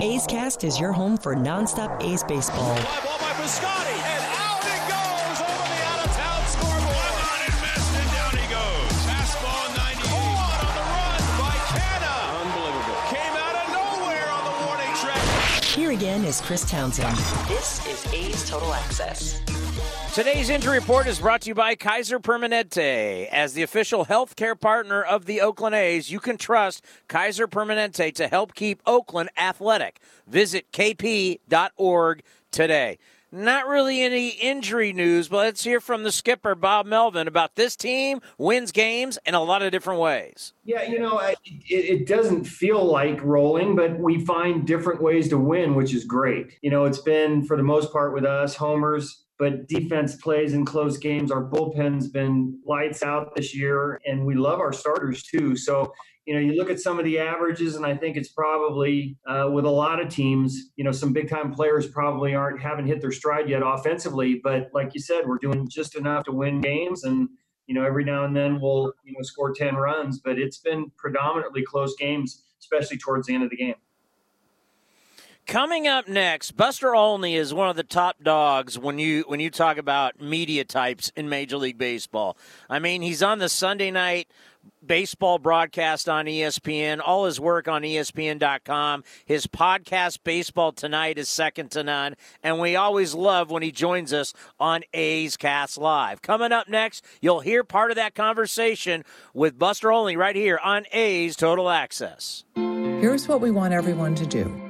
A's 0.00 0.26
Cast 0.26 0.64
is 0.64 0.78
your 0.80 0.92
home 0.92 1.16
for 1.16 1.34
nonstop 1.34 2.02
A's 2.02 2.22
baseball. 2.24 2.76
Fly 2.76 3.00
ball 3.04 3.18
by 3.18 3.32
Piscotty, 3.38 3.94
and 3.94 4.24
out 4.42 4.64
it 4.66 4.82
goes 4.90 5.38
over 5.40 5.66
the 5.70 5.80
out-of-town 5.86 6.46
scoreboard. 6.46 6.82
Come 6.82 7.30
on, 7.30 7.40
invest, 7.46 7.90
and 7.94 8.10
down 8.10 8.32
he 8.36 8.46
goes. 8.50 8.90
Fastball 9.06 9.66
98. 9.76 10.10
on 10.10 10.74
the 10.74 10.86
run 10.90 11.22
by 11.38 11.54
Canha. 11.70 12.16
Unbelievable. 12.42 12.98
Came 13.08 13.34
out 13.38 13.56
of 13.56 13.66
nowhere 13.72 14.28
on 14.30 14.42
the 14.44 14.54
warning 14.66 14.94
track. 14.98 15.64
Here 15.64 15.92
again 15.92 16.24
is 16.24 16.40
Chris 16.40 16.68
Townsend. 16.68 17.16
This 17.48 17.86
is 17.86 18.12
A's 18.12 18.48
Total 18.48 18.74
Access. 18.74 19.40
Today's 20.16 20.48
injury 20.48 20.78
report 20.78 21.06
is 21.08 21.18
brought 21.18 21.42
to 21.42 21.48
you 21.48 21.54
by 21.54 21.74
Kaiser 21.74 22.18
Permanente. 22.18 23.28
As 23.28 23.52
the 23.52 23.62
official 23.62 24.06
healthcare 24.06 24.58
partner 24.58 25.02
of 25.02 25.26
the 25.26 25.42
Oakland 25.42 25.74
A's, 25.74 26.10
you 26.10 26.20
can 26.20 26.38
trust 26.38 26.82
Kaiser 27.06 27.46
Permanente 27.46 28.14
to 28.14 28.26
help 28.26 28.54
keep 28.54 28.80
Oakland 28.86 29.28
athletic. 29.36 30.00
Visit 30.26 30.72
kp.org 30.72 32.22
today. 32.50 32.96
Not 33.30 33.66
really 33.66 34.00
any 34.00 34.30
injury 34.30 34.94
news, 34.94 35.28
but 35.28 35.36
let's 35.36 35.64
hear 35.64 35.80
from 35.80 36.02
the 36.02 36.12
skipper, 36.12 36.54
Bob 36.54 36.86
Melvin, 36.86 37.28
about 37.28 37.56
this 37.56 37.76
team 37.76 38.22
wins 38.38 38.72
games 38.72 39.18
in 39.26 39.34
a 39.34 39.42
lot 39.42 39.60
of 39.60 39.70
different 39.70 40.00
ways. 40.00 40.54
Yeah, 40.64 40.84
you 40.84 40.98
know, 40.98 41.18
it, 41.18 41.36
it 41.68 42.06
doesn't 42.06 42.44
feel 42.44 42.82
like 42.82 43.22
rolling, 43.22 43.76
but 43.76 43.98
we 43.98 44.24
find 44.24 44.66
different 44.66 45.02
ways 45.02 45.28
to 45.28 45.36
win, 45.36 45.74
which 45.74 45.92
is 45.92 46.04
great. 46.04 46.56
You 46.62 46.70
know, 46.70 46.86
it's 46.86 47.02
been 47.02 47.44
for 47.44 47.58
the 47.58 47.62
most 47.62 47.92
part 47.92 48.14
with 48.14 48.24
us, 48.24 48.54
homers, 48.54 49.25
but 49.38 49.68
defense 49.68 50.16
plays 50.16 50.54
in 50.54 50.64
close 50.64 50.96
games. 50.96 51.30
Our 51.30 51.44
bullpen's 51.44 52.08
been 52.08 52.58
lights 52.64 53.02
out 53.02 53.34
this 53.34 53.54
year, 53.54 54.00
and 54.06 54.24
we 54.24 54.34
love 54.34 54.60
our 54.60 54.72
starters 54.72 55.22
too. 55.22 55.56
So, 55.56 55.92
you 56.24 56.34
know, 56.34 56.40
you 56.40 56.54
look 56.54 56.70
at 56.70 56.80
some 56.80 56.98
of 56.98 57.04
the 57.04 57.18
averages, 57.18 57.76
and 57.76 57.84
I 57.84 57.96
think 57.96 58.16
it's 58.16 58.30
probably 58.30 59.16
uh, 59.28 59.50
with 59.52 59.64
a 59.64 59.70
lot 59.70 60.00
of 60.00 60.08
teams, 60.08 60.70
you 60.76 60.84
know, 60.84 60.92
some 60.92 61.12
big 61.12 61.28
time 61.28 61.52
players 61.52 61.86
probably 61.86 62.34
aren't 62.34 62.60
haven't 62.60 62.86
hit 62.86 63.00
their 63.00 63.12
stride 63.12 63.48
yet 63.48 63.62
offensively. 63.64 64.40
But 64.42 64.70
like 64.72 64.94
you 64.94 65.00
said, 65.00 65.26
we're 65.26 65.38
doing 65.38 65.68
just 65.68 65.96
enough 65.96 66.24
to 66.24 66.32
win 66.32 66.60
games, 66.60 67.04
and 67.04 67.28
you 67.66 67.74
know, 67.74 67.84
every 67.84 68.04
now 68.04 68.24
and 68.24 68.34
then 68.34 68.60
we'll 68.60 68.94
you 69.04 69.12
know 69.12 69.22
score 69.22 69.52
ten 69.52 69.74
runs. 69.74 70.18
But 70.18 70.38
it's 70.38 70.58
been 70.58 70.90
predominantly 70.96 71.62
close 71.62 71.94
games, 71.96 72.42
especially 72.60 72.98
towards 72.98 73.26
the 73.26 73.34
end 73.34 73.44
of 73.44 73.50
the 73.50 73.56
game. 73.56 73.74
Coming 75.46 75.86
up 75.86 76.08
next, 76.08 76.56
Buster 76.56 76.92
Olney 76.96 77.36
is 77.36 77.54
one 77.54 77.68
of 77.68 77.76
the 77.76 77.84
top 77.84 78.16
dogs 78.20 78.76
when 78.76 78.98
you 78.98 79.22
when 79.28 79.38
you 79.38 79.48
talk 79.48 79.76
about 79.76 80.20
media 80.20 80.64
types 80.64 81.12
in 81.14 81.28
Major 81.28 81.56
League 81.56 81.78
Baseball. 81.78 82.36
I 82.68 82.80
mean, 82.80 83.00
he's 83.00 83.22
on 83.22 83.38
the 83.38 83.48
Sunday 83.48 83.92
night 83.92 84.28
baseball 84.84 85.38
broadcast 85.38 86.08
on 86.08 86.26
ESPN, 86.26 87.00
all 87.04 87.26
his 87.26 87.38
work 87.38 87.68
on 87.68 87.82
ESPN.com. 87.82 89.04
His 89.24 89.46
podcast, 89.46 90.18
Baseball 90.24 90.72
Tonight, 90.72 91.18
is 91.18 91.28
second 91.28 91.70
to 91.72 91.84
none. 91.84 92.16
And 92.42 92.58
we 92.58 92.74
always 92.74 93.14
love 93.14 93.48
when 93.48 93.62
he 93.62 93.70
joins 93.70 94.12
us 94.12 94.34
on 94.58 94.82
A's 94.92 95.36
Cast 95.36 95.78
Live. 95.78 96.22
Coming 96.22 96.50
up 96.50 96.68
next, 96.68 97.04
you'll 97.20 97.40
hear 97.40 97.62
part 97.62 97.92
of 97.92 97.96
that 97.96 98.16
conversation 98.16 99.04
with 99.32 99.56
Buster 99.56 99.92
Olney 99.92 100.16
right 100.16 100.36
here 100.36 100.58
on 100.62 100.86
A's 100.92 101.36
Total 101.36 101.70
Access. 101.70 102.44
Here's 102.56 103.28
what 103.28 103.40
we 103.40 103.52
want 103.52 103.72
everyone 103.72 104.16
to 104.16 104.26
do 104.26 104.65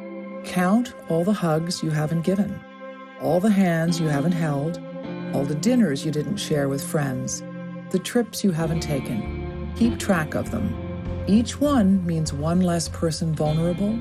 count 0.46 0.94
all 1.08 1.24
the 1.24 1.32
hugs 1.32 1.82
you 1.82 1.90
haven't 1.90 2.22
given, 2.22 2.58
all 3.20 3.40
the 3.40 3.50
hands 3.50 4.00
you 4.00 4.06
haven't 4.06 4.32
held, 4.32 4.80
all 5.34 5.44
the 5.44 5.54
dinners 5.54 6.06
you 6.06 6.12
didn't 6.12 6.36
share 6.36 6.68
with 6.68 6.82
friends, 6.82 7.42
the 7.90 7.98
trips 7.98 8.42
you 8.44 8.52
haven't 8.52 8.80
taken. 8.80 9.70
Keep 9.76 9.98
track 9.98 10.34
of 10.34 10.50
them. 10.50 10.74
Each 11.26 11.60
one 11.60 12.04
means 12.06 12.32
one 12.32 12.60
less 12.60 12.88
person 12.88 13.34
vulnerable, 13.34 13.92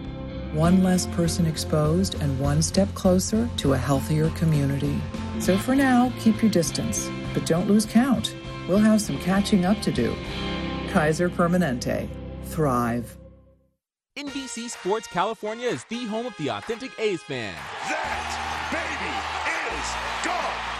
one 0.53 0.83
less 0.83 1.07
person 1.07 1.45
exposed, 1.45 2.15
and 2.21 2.39
one 2.39 2.61
step 2.61 2.93
closer 2.93 3.49
to 3.57 3.73
a 3.73 3.77
healthier 3.77 4.29
community. 4.31 5.01
So 5.39 5.57
for 5.57 5.75
now, 5.75 6.13
keep 6.19 6.41
your 6.41 6.51
distance, 6.51 7.09
but 7.33 7.45
don't 7.45 7.67
lose 7.67 7.85
count. 7.85 8.35
We'll 8.69 8.77
have 8.77 9.01
some 9.01 9.17
catching 9.19 9.65
up 9.65 9.81
to 9.81 9.91
do. 9.91 10.15
Kaiser 10.89 11.29
Permanente. 11.29 12.07
Thrive. 12.45 13.17
NBC 14.17 14.69
Sports 14.69 15.07
California 15.07 15.67
is 15.67 15.83
the 15.89 16.05
home 16.05 16.25
of 16.25 16.33
the 16.37 16.47
authentic 16.47 16.97
A's 16.97 17.21
fan. 17.21 17.53
That. 17.89 18.44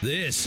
This 0.00 0.46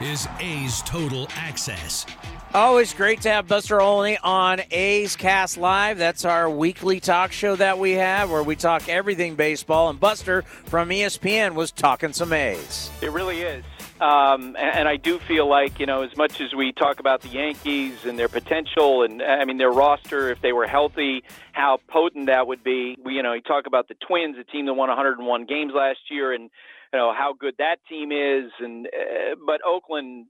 is 0.00 0.28
A's 0.38 0.80
Total 0.82 1.26
Access. 1.34 2.06
Always 2.54 2.94
great 2.94 3.20
to 3.22 3.30
have 3.30 3.48
Buster 3.48 3.80
Olney 3.80 4.16
on 4.22 4.62
A's 4.70 5.16
Cast 5.16 5.58
Live. 5.58 5.98
That's 5.98 6.24
our 6.24 6.48
weekly 6.48 7.00
talk 7.00 7.32
show 7.32 7.56
that 7.56 7.78
we 7.78 7.92
have 7.92 8.30
where 8.30 8.42
we 8.42 8.54
talk 8.54 8.88
everything 8.88 9.34
baseball. 9.34 9.90
And 9.90 9.98
Buster 9.98 10.42
from 10.42 10.90
ESPN 10.90 11.54
was 11.54 11.72
talking 11.72 12.12
some 12.12 12.32
A's. 12.32 12.90
It 13.02 13.10
really 13.10 13.42
is. 13.42 13.64
Um, 14.00 14.56
and, 14.56 14.78
and 14.78 14.88
I 14.88 14.96
do 14.96 15.18
feel 15.18 15.48
like, 15.48 15.80
you 15.80 15.86
know, 15.86 16.02
as 16.02 16.16
much 16.16 16.40
as 16.40 16.54
we 16.54 16.72
talk 16.72 17.00
about 17.00 17.22
the 17.22 17.28
Yankees 17.28 18.04
and 18.04 18.18
their 18.18 18.28
potential 18.28 19.02
and, 19.02 19.22
I 19.22 19.44
mean, 19.44 19.58
their 19.58 19.72
roster, 19.72 20.30
if 20.30 20.40
they 20.42 20.52
were 20.52 20.66
healthy, 20.66 21.24
how 21.52 21.80
potent 21.88 22.26
that 22.26 22.46
would 22.46 22.62
be. 22.62 22.96
We, 23.02 23.14
you 23.14 23.22
know, 23.22 23.32
you 23.32 23.40
talk 23.40 23.66
about 23.66 23.88
the 23.88 23.94
Twins, 23.94 24.36
a 24.38 24.44
team 24.44 24.66
that 24.66 24.74
won 24.74 24.88
101 24.88 25.46
games 25.46 25.72
last 25.74 25.98
year, 26.10 26.32
and, 26.32 26.50
you 26.96 27.02
know, 27.02 27.12
how 27.12 27.34
good 27.38 27.54
that 27.58 27.76
team 27.90 28.10
is. 28.10 28.50
And, 28.58 28.86
uh, 28.86 29.36
but 29.44 29.60
Oakland, 29.66 30.26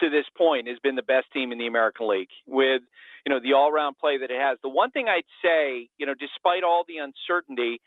to 0.00 0.10
this 0.10 0.24
point, 0.36 0.66
has 0.66 0.78
been 0.82 0.96
the 0.96 1.02
best 1.02 1.26
team 1.32 1.52
in 1.52 1.58
the 1.58 1.68
American 1.68 2.08
League 2.08 2.30
with, 2.48 2.82
you 3.24 3.30
know, 3.32 3.38
the 3.40 3.52
all-round 3.52 3.96
play 3.96 4.18
that 4.18 4.28
it 4.28 4.40
has. 4.40 4.58
The 4.60 4.68
one 4.68 4.90
thing 4.90 5.06
I'd 5.08 5.22
say, 5.40 5.88
you 5.98 6.06
know, 6.06 6.14
despite 6.14 6.64
all 6.64 6.82
the 6.88 6.98
uncertainty, 6.98 7.80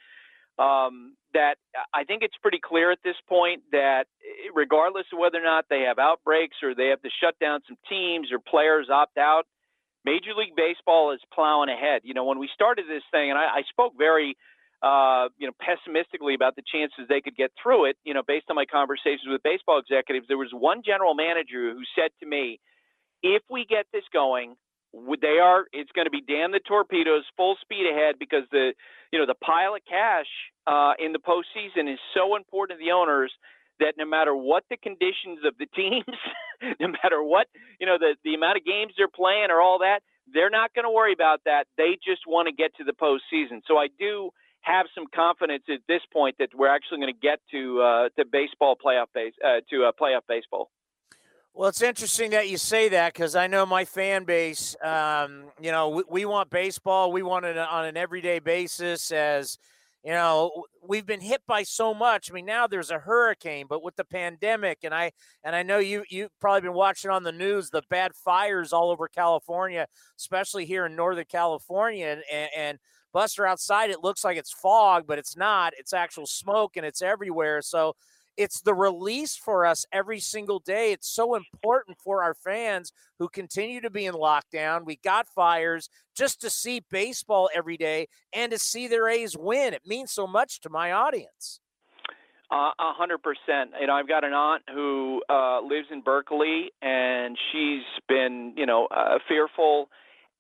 um, 0.58 1.18
that 1.34 1.56
I 1.94 2.06
think 2.06 2.24
it's 2.24 2.38
pretty 2.42 2.60
clear 2.64 2.92
at 2.92 3.00
this 3.04 3.16
point 3.28 3.64
that 3.74 4.06
eh, 4.22 4.52
regardless 4.54 5.06
of 5.12 5.20
whether 5.20 5.40
or 5.40 5.44
not 5.44 5.66
they 5.70 5.82
have 5.82 6.00
outbreaks 6.00 6.58
or 6.64 6.76
they 6.76 6.88
have 6.88 7.02
to 7.02 7.10
shut 7.22 7.38
down 7.40 7.60
some 7.68 7.78
teams 7.90 8.32
or 8.32 8.40
players 8.40 8.88
opt 8.90 9.18
out, 9.18 9.44
Major 10.06 10.34
League 10.38 10.56
Baseball 10.56 11.12
is 11.12 11.20
plowing 11.34 11.70
ahead. 11.70 12.04
You 12.06 12.14
know, 12.14 12.24
when 12.24 12.40
we 12.40 12.50
started 12.54 12.86
this 12.88 13.04
thing, 13.12 13.32
and 13.32 13.38
I, 13.38 13.44
I 13.44 13.62
spoke 13.70 13.94
very, 13.98 14.38
uh, 14.84 15.30
you 15.38 15.48
know, 15.48 15.54
pessimistically 15.64 16.36
about 16.36 16.56
the 16.56 16.62
chances 16.62 17.08
they 17.08 17.22
could 17.22 17.36
get 17.36 17.52
through 17.62 17.86
it. 17.86 17.96
You 18.04 18.14
know, 18.14 18.22
based 18.28 18.46
on 18.50 18.56
my 18.56 18.66
conversations 18.66 19.26
with 19.26 19.42
baseball 19.42 19.80
executives, 19.80 20.28
there 20.28 20.38
was 20.38 20.52
one 20.52 20.82
general 20.86 21.16
manager 21.16 21.72
who 21.72 21.84
said 21.96 22.12
to 22.20 22.26
me, 22.28 22.60
"If 23.24 23.42
we 23.50 23.66
get 23.66 23.88
this 23.94 24.04
going, 24.14 24.56
they 25.22 25.40
are 25.42 25.66
it's 25.72 25.92
going 25.94 26.06
to 26.06 26.12
be 26.12 26.22
damn 26.22 26.52
the 26.52 26.60
torpedoes 26.60 27.24
full 27.36 27.56
speed 27.62 27.90
ahead 27.90 28.16
because 28.20 28.44
the 28.52 28.74
you 29.12 29.20
know 29.20 29.26
the 29.26 29.36
pile 29.36 29.74
of 29.74 29.82
cash 29.90 30.28
uh, 30.68 30.94
in 31.00 31.14
the 31.14 31.20
postseason 31.20 31.92
is 31.92 32.00
so 32.14 32.36
important 32.36 32.80
to 32.80 32.86
the 32.86 32.92
owners 32.92 33.32
that 33.80 33.96
no 33.98 34.06
matter 34.06 34.36
what 34.36 34.64
the 34.70 34.78
conditions 34.78 35.40
of 35.46 35.56
the 35.58 35.66
teams, 35.76 36.18
no 36.80 36.90
matter 36.90 37.24
what 37.24 37.48
you 37.80 37.88
know 37.88 37.98
the 37.98 38.16
the 38.24 38.36
amount 38.36 38.58
of 38.58 38.66
games 38.66 38.94
they're 38.98 39.08
playing 39.08 39.48
or 39.50 39.62
all 39.62 39.80
that, 39.80 40.02
they're 40.32 40.52
not 40.52 40.74
going 40.74 40.86
to 40.86 40.92
worry 40.92 41.14
about 41.14 41.42
that. 41.46 41.66
They 41.78 41.98
just 42.04 42.28
want 42.28 42.48
to 42.48 42.54
get 42.54 42.76
to 42.76 42.84
the 42.84 42.94
postseason. 42.94 43.62
So 43.66 43.78
I 43.78 43.88
do 43.98 44.32
have 44.64 44.88
some 44.96 45.06
confidence 45.14 45.64
at 45.72 45.80
this 45.88 46.02
point 46.12 46.36
that 46.40 46.50
we're 46.56 46.74
actually 46.74 47.00
going 47.00 47.14
to 47.14 47.20
get 47.20 47.40
to 47.52 47.82
uh, 47.82 48.10
to 48.18 48.26
baseball 48.26 48.76
playoff 48.76 49.08
base 49.14 49.34
uh, 49.46 49.62
to 49.70 49.86
uh, 49.86 49.92
playoff 50.00 50.22
baseball. 50.28 50.70
Well, 51.54 51.70
it's 51.70 51.84
interesting 51.84 52.32
that 52.32 52.50
you 52.50 52.58
say 52.58 52.90
that 52.90 53.14
because 53.14 53.36
I 53.36 53.46
know 53.46 53.66
my 53.66 53.86
fan 53.86 54.24
base. 54.24 54.76
Um, 54.84 55.46
you 55.62 55.72
know, 55.72 55.90
we, 55.90 56.04
we, 56.10 56.26
want 56.26 56.50
baseball. 56.50 57.12
We 57.12 57.22
want 57.22 57.46
it 57.46 57.58
on 57.58 57.86
an 57.86 57.96
everyday 57.96 58.40
basis. 58.40 59.12
As 59.12 59.60
you 60.04 60.14
know, 60.14 60.64
we've 60.82 61.06
been 61.06 61.22
hit 61.22 61.42
by 61.46 61.62
so 61.62 61.94
much. 61.94 62.32
I 62.32 62.34
mean, 62.34 62.46
now 62.46 62.66
there's 62.66 62.90
a 62.90 62.98
hurricane, 62.98 63.68
but 63.70 63.84
with 63.84 63.96
the 63.98 64.04
pandemic, 64.04 64.80
and 64.84 64.96
I 64.96 65.12
and 65.44 65.56
I 65.56 65.62
know 65.62 65.78
you 65.78 66.04
you've 66.10 66.32
probably 66.40 66.62
been 66.62 66.74
watching 66.74 67.12
on 67.12 67.24
the 67.24 67.32
news 67.32 67.70
the 67.70 67.84
bad 67.90 68.16
fires 68.16 68.74
all 68.74 68.90
over 68.90 69.08
California, 69.08 69.88
especially 70.18 70.66
here 70.66 70.88
in 70.88 70.96
Northern 70.96 71.26
California, 71.30 72.18
and, 72.32 72.50
and 72.58 72.80
Buster 73.14 73.46
outside. 73.46 73.92
It 73.92 74.04
looks 74.04 74.24
like 74.24 74.38
it's 74.38 74.52
fog, 74.52 75.06
but 75.08 75.20
it's 75.20 75.38
not. 75.38 75.74
It's 75.78 75.94
actual 75.94 76.26
smoke, 76.26 76.76
and 76.76 76.86
it's 76.86 77.02
everywhere. 77.02 77.62
So 77.62 77.96
it's 78.36 78.62
the 78.62 78.74
release 78.74 79.36
for 79.36 79.66
us 79.66 79.86
every 79.92 80.20
single 80.20 80.60
day. 80.60 80.92
It's 80.92 81.08
so 81.08 81.36
important 81.36 81.98
for 82.04 82.24
our 82.24 82.34
fans 82.34 82.92
who 83.20 83.30
continue 83.30 83.80
to 83.82 83.90
be 83.90 84.06
in 84.06 84.16
lockdown. 84.16 84.86
We 84.86 84.96
got 84.98 85.28
fires 85.28 85.90
just 86.16 86.42
to 86.42 86.50
see 86.50 86.82
baseball 86.90 87.50
every 87.54 87.78
day 87.78 88.08
and 88.34 88.52
to 88.52 88.58
see 88.58 88.88
their 88.88 89.08
A's 89.08 89.38
win. 89.38 89.74
It 89.74 89.84
means 89.86 90.12
so 90.12 90.26
much 90.26 90.62
to 90.62 90.70
my 90.70 90.92
audience. 90.92 91.60
Uh, 92.52 92.72
a 92.80 92.94
hundred 92.94 93.20
percent. 93.24 93.72
You 93.80 93.88
know, 93.88 93.94
I've 93.94 94.08
got 94.08 94.24
an 94.24 94.34
aunt 94.34 94.64
who 94.72 95.22
uh, 95.30 95.62
lives 95.62 95.88
in 95.92 96.02
Berkeley, 96.02 96.72
and 96.82 97.38
she's 97.52 97.82
been, 98.08 98.54
you 98.56 98.66
know, 98.66 98.88
uh, 98.96 99.18
fearful. 99.28 99.90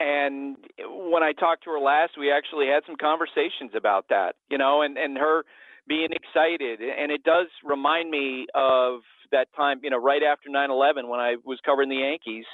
And 0.04 0.58
when 0.86 1.24
I 1.24 1.32
talked 1.32 1.64
to 1.64 1.70
her 1.70 1.80
last, 1.80 2.14
we 2.20 2.30
actually 2.30 2.68
had 2.68 2.84
some 2.86 2.98
conversations 2.98 3.72
about 3.74 4.08
that. 4.10 4.36
You 4.50 4.58
know, 4.58 4.82
and 4.82 4.98
and 4.98 5.18
her 5.18 5.44
being 5.88 6.10
excited. 6.12 6.80
And 6.82 7.12
it 7.12 7.24
does 7.24 7.48
remind 7.64 8.10
me 8.10 8.48
of 8.54 9.00
that 9.32 9.48
time, 9.56 9.80
you 9.84 9.90
know, 9.90 10.02
right 10.02 10.22
after 10.24 10.50
9 10.50 10.72
11 10.72 11.08
when 11.08 11.20
I 11.20 11.36
was 11.44 11.60
covering 11.66 11.90
the 11.90 11.98
Yankees. 11.98 12.46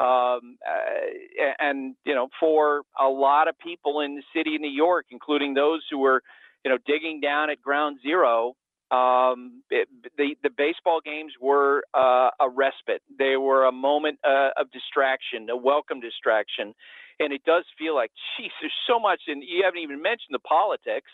Um, 0.00 0.58
and, 1.60 1.94
you 2.04 2.14
know, 2.14 2.28
for 2.40 2.82
a 3.00 3.08
lot 3.08 3.46
of 3.46 3.56
people 3.58 4.00
in 4.00 4.16
the 4.16 4.22
city 4.34 4.56
of 4.56 4.60
New 4.60 4.70
York, 4.70 5.06
including 5.10 5.54
those 5.54 5.82
who 5.88 5.98
were, 5.98 6.22
you 6.64 6.70
know, 6.70 6.78
digging 6.84 7.20
down 7.20 7.50
at 7.50 7.62
ground 7.62 7.98
zero, 8.02 8.54
um, 8.90 9.62
it, 9.70 9.88
the 10.16 10.36
the 10.42 10.50
baseball 10.50 11.00
games 11.04 11.32
were 11.40 11.84
uh, 11.94 12.30
a 12.40 12.48
respite. 12.48 13.02
They 13.18 13.36
were 13.36 13.64
a 13.64 13.72
moment 13.72 14.18
uh, 14.24 14.50
of 14.56 14.70
distraction, 14.70 15.48
a 15.50 15.56
welcome 15.56 16.00
distraction, 16.00 16.74
and 17.18 17.32
it 17.32 17.42
does 17.44 17.64
feel 17.78 17.94
like, 17.94 18.10
geez, 18.36 18.50
there's 18.60 18.72
so 18.86 18.98
much, 18.98 19.22
and 19.26 19.42
you 19.42 19.62
haven't 19.64 19.80
even 19.80 20.02
mentioned 20.02 20.32
the 20.32 20.40
politics. 20.40 21.10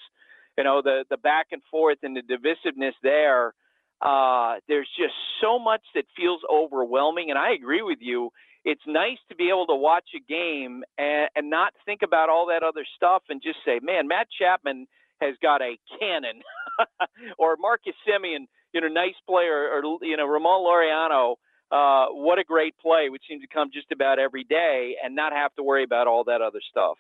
You 0.59 0.65
know 0.65 0.83
the 0.83 1.05
the 1.09 1.17
back 1.17 1.49
and 1.53 1.63
forth 1.71 1.99
and 2.03 2.17
the 2.17 2.23
divisiveness 2.23 2.95
there. 3.03 3.55
Uh, 4.03 4.57
there's 4.67 4.89
just 4.99 5.15
so 5.43 5.59
much 5.59 5.83
that 5.95 6.05
feels 6.17 6.41
overwhelming. 6.51 7.29
And 7.29 7.39
i 7.39 7.53
agree 7.53 7.83
with 7.83 7.99
you. 8.01 8.31
It's 8.65 8.81
nice 8.87 9.19
to 9.29 9.37
be 9.37 9.49
able 9.51 9.67
to 9.67 9.75
watch 9.75 10.09
a 10.17 10.21
game 10.21 10.85
and, 10.97 11.29
and 11.37 11.51
not 11.51 11.75
think 11.85 12.01
about 12.03 12.31
all 12.31 12.47
that 12.47 12.63
other 12.63 12.85
stuff 12.97 13.23
and 13.29 13.43
just 13.43 13.59
say 13.65 13.79
man 13.83 14.09
matt 14.09 14.29
chapman 14.39 14.87
has 15.21 15.35
got 15.43 15.63
a 15.63 15.77
cannon 15.99 16.43
or 17.39 17.57
marcus 17.59 17.95
Semien, 18.09 18.47
you 18.73 18.81
know 18.81 18.89
nice 18.89 19.15
player 19.29 19.71
or 19.71 19.83
you 20.03 20.17
know 20.17 20.27
ramon 20.27 20.65
laureano 20.65 21.35
uh, 21.73 22.07
what 22.13 22.39
a 22.39 22.45
great 22.45 22.75
play 22.79 23.09
which 23.11 23.23
seems 23.29 23.43
to 23.43 23.49
come 23.49 23.71
just 23.73 23.93
about 23.93 24.19
every 24.19 24.45
day 24.45 24.97
and 25.03 25.15
not 25.15 25.33
have 25.33 25.55
to 25.55 25.63
worry 25.63 25.85
about 25.85 26.07
all 26.07 26.25
that 26.25 26.41
other 26.41 26.61
stuff 26.71 26.97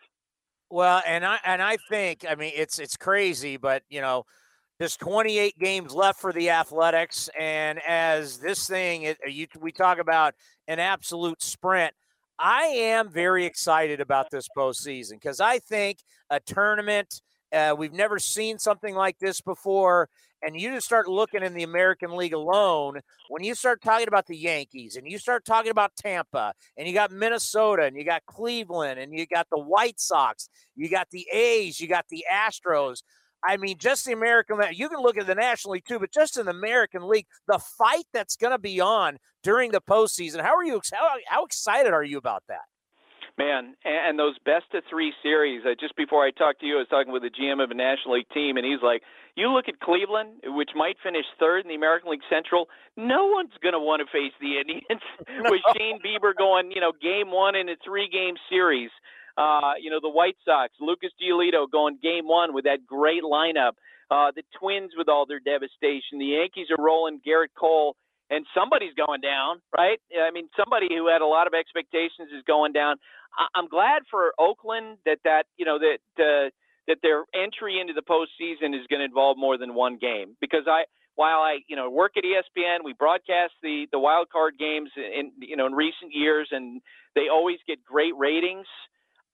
well, 0.70 1.02
and 1.04 1.24
I 1.26 1.38
and 1.44 1.60
I 1.60 1.78
think 1.88 2.24
I 2.28 2.36
mean 2.36 2.52
it's 2.54 2.78
it's 2.78 2.96
crazy, 2.96 3.56
but 3.56 3.82
you 3.90 4.00
know, 4.00 4.24
there's 4.78 4.96
28 4.96 5.58
games 5.58 5.92
left 5.92 6.20
for 6.20 6.32
the 6.32 6.50
Athletics, 6.50 7.28
and 7.38 7.80
as 7.86 8.38
this 8.38 8.68
thing, 8.68 9.02
it, 9.02 9.18
you, 9.26 9.48
we 9.60 9.72
talk 9.72 9.98
about 9.98 10.34
an 10.68 10.78
absolute 10.78 11.42
sprint. 11.42 11.92
I 12.38 12.62
am 12.62 13.10
very 13.10 13.44
excited 13.46 14.00
about 14.00 14.30
this 14.30 14.46
postseason 14.56 15.12
because 15.12 15.40
I 15.40 15.58
think 15.58 15.98
a 16.30 16.38
tournament. 16.40 17.20
Uh, 17.52 17.74
we've 17.76 17.92
never 17.92 18.18
seen 18.18 18.58
something 18.58 18.94
like 18.94 19.18
this 19.18 19.40
before 19.40 20.08
and 20.42 20.58
you 20.58 20.72
just 20.72 20.86
start 20.86 21.08
looking 21.08 21.42
in 21.42 21.54
the 21.54 21.62
American 21.62 22.16
League 22.16 22.32
alone, 22.32 23.00
when 23.28 23.44
you 23.44 23.54
start 23.54 23.82
talking 23.82 24.08
about 24.08 24.26
the 24.26 24.36
Yankees 24.36 24.96
and 24.96 25.06
you 25.06 25.18
start 25.18 25.44
talking 25.44 25.70
about 25.70 25.96
Tampa 25.96 26.54
and 26.76 26.88
you 26.88 26.94
got 26.94 27.10
Minnesota 27.10 27.84
and 27.84 27.96
you 27.96 28.04
got 28.04 28.24
Cleveland 28.26 28.98
and 28.98 29.12
you 29.12 29.26
got 29.26 29.48
the 29.50 29.58
White 29.58 30.00
Sox, 30.00 30.48
you 30.76 30.88
got 30.88 31.08
the 31.10 31.26
A's, 31.32 31.80
you 31.80 31.88
got 31.88 32.06
the 32.08 32.24
Astros. 32.32 33.02
I 33.42 33.56
mean, 33.56 33.78
just 33.78 34.04
the 34.04 34.12
American 34.12 34.58
League. 34.58 34.78
You 34.78 34.88
can 34.88 35.00
look 35.00 35.16
at 35.16 35.26
the 35.26 35.34
National 35.34 35.72
League 35.72 35.86
too, 35.86 35.98
but 35.98 36.12
just 36.12 36.38
in 36.38 36.46
the 36.46 36.52
American 36.52 37.08
League, 37.08 37.26
the 37.46 37.58
fight 37.58 38.04
that's 38.12 38.36
going 38.36 38.52
to 38.52 38.58
be 38.58 38.80
on 38.80 39.18
during 39.42 39.72
the 39.72 39.80
postseason. 39.80 40.42
How 40.42 40.54
are 40.56 40.64
you? 40.64 40.80
How, 40.92 41.16
how 41.26 41.44
excited 41.44 41.92
are 41.92 42.04
you 42.04 42.18
about 42.18 42.42
that? 42.48 42.64
Man, 43.40 43.74
and 43.86 44.18
those 44.18 44.36
best 44.44 44.68
of 44.74 44.84
three 44.90 45.14
series. 45.22 45.64
Uh, 45.64 45.70
just 45.80 45.96
before 45.96 46.26
I 46.26 46.30
talked 46.30 46.60
to 46.60 46.66
you, 46.66 46.76
I 46.76 46.84
was 46.84 46.88
talking 46.92 47.10
with 47.10 47.22
the 47.22 47.30
GM 47.32 47.64
of 47.64 47.70
a 47.70 47.74
National 47.74 48.16
League 48.16 48.28
team, 48.34 48.58
and 48.58 48.66
he's 48.66 48.82
like, 48.82 49.00
"You 49.34 49.48
look 49.48 49.64
at 49.66 49.80
Cleveland, 49.80 50.44
which 50.44 50.68
might 50.76 50.96
finish 51.02 51.24
third 51.38 51.64
in 51.64 51.68
the 51.68 51.74
American 51.74 52.10
League 52.10 52.26
Central. 52.28 52.68
No 52.98 53.28
one's 53.28 53.56
going 53.62 53.72
to 53.72 53.80
want 53.80 54.04
to 54.04 54.08
face 54.12 54.36
the 54.42 54.60
Indians 54.60 55.00
no. 55.40 55.50
with 55.50 55.62
Shane 55.74 56.00
Bieber 56.04 56.36
going, 56.36 56.70
you 56.70 56.82
know, 56.82 56.92
game 56.92 57.30
one 57.32 57.56
in 57.56 57.70
a 57.70 57.76
three-game 57.82 58.36
series. 58.50 58.90
Uh, 59.38 59.72
you 59.80 59.88
know, 59.88 60.00
the 60.02 60.10
White 60.10 60.36
Sox, 60.44 60.74
Lucas 60.78 61.12
Giolito 61.16 61.64
going 61.64 61.96
game 62.02 62.28
one 62.28 62.52
with 62.52 62.64
that 62.64 62.84
great 62.84 63.22
lineup. 63.22 63.72
Uh, 64.10 64.32
the 64.36 64.42
Twins 64.60 64.92
with 64.98 65.08
all 65.08 65.24
their 65.24 65.40
devastation. 65.40 66.18
The 66.18 66.36
Yankees 66.36 66.66
are 66.68 66.82
rolling 66.82 67.22
Gerrit 67.26 67.56
Cole." 67.58 67.96
And 68.30 68.46
somebody's 68.54 68.94
going 68.94 69.20
down, 69.20 69.60
right? 69.76 69.98
I 70.16 70.30
mean, 70.30 70.48
somebody 70.56 70.88
who 70.90 71.08
had 71.08 71.20
a 71.20 71.26
lot 71.26 71.46
of 71.46 71.54
expectations 71.54 72.30
is 72.36 72.42
going 72.46 72.72
down. 72.72 72.96
I- 73.36 73.48
I'm 73.54 73.68
glad 73.68 74.02
for 74.10 74.32
Oakland 74.38 74.98
that 75.04 75.18
that 75.24 75.46
you 75.56 75.64
know 75.64 75.78
that 75.78 75.98
uh, 76.18 76.50
that 76.88 76.98
their 77.02 77.24
entry 77.34 77.80
into 77.80 77.92
the 77.92 78.02
postseason 78.02 78.74
is 78.78 78.86
going 78.88 79.00
to 79.00 79.04
involve 79.04 79.36
more 79.36 79.58
than 79.58 79.74
one 79.74 79.98
game 79.98 80.36
because 80.40 80.64
I 80.66 80.84
while 81.16 81.40
I 81.40 81.58
you 81.68 81.76
know 81.76 81.90
work 81.90 82.12
at 82.16 82.24
ESPN, 82.24 82.84
we 82.84 82.92
broadcast 82.94 83.52
the 83.62 83.86
the 83.92 83.98
wild 83.98 84.28
card 84.30 84.54
games 84.58 84.90
in 84.96 85.32
you 85.40 85.56
know 85.56 85.66
in 85.66 85.74
recent 85.74 86.12
years, 86.12 86.48
and 86.52 86.80
they 87.14 87.28
always 87.32 87.58
get 87.66 87.84
great 87.84 88.16
ratings. 88.16 88.66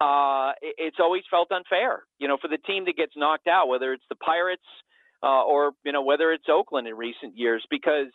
Uh, 0.00 0.52
it's 0.60 0.98
always 1.00 1.22
felt 1.30 1.50
unfair, 1.50 2.02
you 2.18 2.28
know, 2.28 2.36
for 2.40 2.48
the 2.48 2.58
team 2.58 2.84
that 2.84 2.96
gets 2.98 3.12
knocked 3.16 3.46
out, 3.48 3.66
whether 3.68 3.94
it's 3.94 4.04
the 4.10 4.14
Pirates 4.16 4.62
uh, 5.22 5.42
or 5.42 5.72
you 5.84 5.92
know 5.92 6.02
whether 6.02 6.32
it's 6.32 6.44
Oakland 6.50 6.86
in 6.86 6.94
recent 6.94 7.36
years, 7.36 7.64
because 7.70 8.08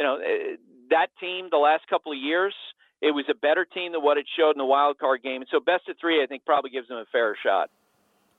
you 0.00 0.04
know 0.04 0.16
eh, 0.16 0.56
that 0.90 1.08
team 1.20 1.48
the 1.52 1.58
last 1.58 1.86
couple 1.88 2.10
of 2.10 2.18
years 2.18 2.54
it 3.00 3.12
was 3.12 3.24
a 3.30 3.34
better 3.34 3.64
team 3.64 3.92
than 3.92 4.02
what 4.02 4.18
it 4.18 4.26
showed 4.36 4.52
in 4.52 4.58
the 4.58 4.64
wild 4.64 4.98
card 4.98 5.22
game. 5.22 5.40
And 5.40 5.48
so 5.50 5.58
best 5.58 5.88
of 5.88 5.96
three, 5.98 6.22
I 6.22 6.26
think, 6.26 6.44
probably 6.44 6.70
gives 6.70 6.88
them 6.88 6.98
a 6.98 7.06
fair 7.10 7.36
shot. 7.42 7.70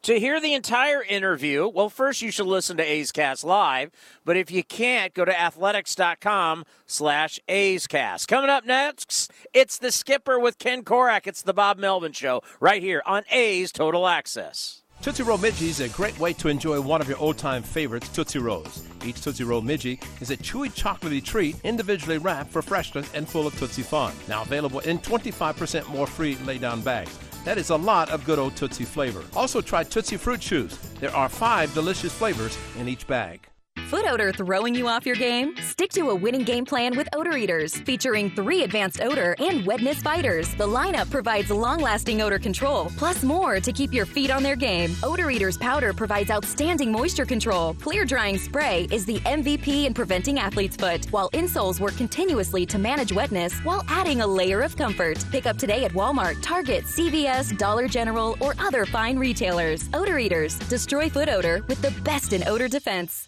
To 0.04 0.20
hear 0.20 0.42
the 0.42 0.56
entire 0.56 1.04
interview, 1.04 1.68
well, 1.68 1.90
first 1.90 2.24
you 2.24 2.32
should 2.32 2.48
listen 2.48 2.76
to 2.78 2.84
A's 2.84 3.12
Cast 3.12 3.44
live, 3.44 3.92
but 4.26 4.36
if 4.36 4.50
you 4.50 4.64
can't, 4.64 5.14
go 5.14 5.26
to 5.26 5.40
athletics.com 5.40 6.66
slash 6.88 7.40
A's 7.48 7.86
Cast. 7.86 8.28
Coming 8.28 8.50
up 8.50 8.66
next, 8.66 9.32
it's 9.54 9.78
the 9.78 9.92
skipper 9.92 10.40
with 10.40 10.58
Ken 10.58 10.84
Korach. 10.84 11.28
It's 11.28 11.44
the 11.44 11.54
Bob 11.54 11.78
Melvin 11.78 12.14
Show 12.14 12.42
right 12.60 12.82
here 12.82 13.04
on 13.06 13.24
A's 13.30 13.72
Total 13.72 14.08
Access. 14.08 14.81
Tootsie 15.02 15.24
Roll 15.24 15.40
Midgie 15.40 15.70
is 15.70 15.80
a 15.80 15.90
great 15.90 16.18
way 16.20 16.32
to 16.34 16.48
enjoy 16.48 16.80
one 16.80 17.02
of 17.02 17.10
your 17.10 17.18
old-time 17.18 17.64
favorites, 17.64 18.08
Tootsie 18.10 18.38
Rolls. 18.38 18.84
Each 19.04 19.20
Tootsie 19.20 19.44
Roll 19.44 19.64
Midgie 19.64 20.00
is 20.22 20.30
a 20.30 20.38
chewy 20.38 20.70
chocolatey 20.70 21.26
treat 21.26 21.56
individually 21.64 22.20
wrapped 22.20 22.52
for 22.52 22.62
freshness 22.62 23.12
and 23.16 23.28
full 23.28 23.48
of 23.48 23.58
Tootsie 23.58 23.82
Fun. 23.82 24.14
Now 24.28 24.44
available 24.44 24.80
in 24.82 25.00
25% 25.00 25.90
more 25.90 26.06
free 26.06 26.36
lay-down 26.46 26.82
bags. 26.82 27.18
That 27.46 27.58
is 27.58 27.72
a 27.72 27.76
lot 27.76 28.12
of 28.12 28.24
good 28.26 28.38
old 28.38 28.56
Tootsie 28.56 28.86
flavor. 28.86 29.24
Also 29.36 29.60
try 29.60 29.84
Tootsie 29.84 30.18
Fruit 30.18 30.40
Chews. 30.40 30.78
There 31.00 31.16
are 31.16 31.30
five 31.30 31.74
delicious 31.74 32.14
flavors 32.14 32.56
in 32.78 32.88
each 32.88 33.08
bag. 33.08 33.51
Foot 33.92 34.06
odor 34.06 34.32
throwing 34.32 34.74
you 34.74 34.88
off 34.88 35.06
your 35.06 35.18
game? 35.18 35.54
Stick 35.58 35.92
to 35.92 36.12
a 36.12 36.16
winning 36.16 36.46
game 36.46 36.64
plan 36.64 36.96
with 36.96 37.10
Odor 37.12 37.36
Eaters, 37.36 37.76
featuring 37.82 38.32
three 38.32 38.64
advanced 38.64 39.02
odor 39.02 39.36
and 39.40 39.66
wetness 39.66 40.02
fighters. 40.02 40.56
The 40.56 40.66
lineup 40.66 41.10
provides 41.10 41.52
long 41.52 41.82
lasting 41.82 42.22
odor 42.22 42.40
control, 42.40 42.86
plus 42.96 43.22
more 43.22 43.60
to 43.60 43.74
keep 43.74 43.92
your 43.92 44.06
feet 44.06 44.32
on 44.32 44.44
their 44.44 44.56
game. 44.56 44.96
Odor 45.04 45.30
Eaters 45.30 45.58
powder 45.58 45.92
provides 45.92 46.32
outstanding 46.32 46.90
moisture 46.90 47.26
control. 47.26 47.74
Clear 47.82 48.06
drying 48.06 48.38
spray 48.38 48.88
is 48.92 49.04
the 49.04 49.20
MVP 49.26 49.84
in 49.84 49.94
preventing 49.94 50.40
athlete's 50.40 50.78
foot, 50.78 51.08
while 51.12 51.30
insoles 51.32 51.82
work 51.82 51.98
continuously 51.98 52.66
to 52.68 52.80
manage 52.80 53.12
wetness 53.12 53.60
while 53.66 53.84
adding 53.90 54.22
a 54.22 54.28
layer 54.28 54.62
of 54.62 54.78
comfort. 54.78 55.22
Pick 55.32 55.46
up 55.46 55.58
today 55.58 55.84
at 55.84 55.92
Walmart, 55.92 56.42
Target, 56.42 56.86
CVS, 56.86 57.58
Dollar 57.58 57.90
General, 57.90 58.38
or 58.40 58.56
other 58.58 58.86
fine 58.86 59.20
retailers. 59.20 59.90
Odor 59.94 60.18
Eaters 60.18 60.58
destroy 60.70 61.10
foot 61.10 61.28
odor 61.28 61.62
with 61.68 61.82
the 61.82 61.92
best 62.04 62.32
in 62.32 62.42
odor 62.48 62.70
defense. 62.70 63.28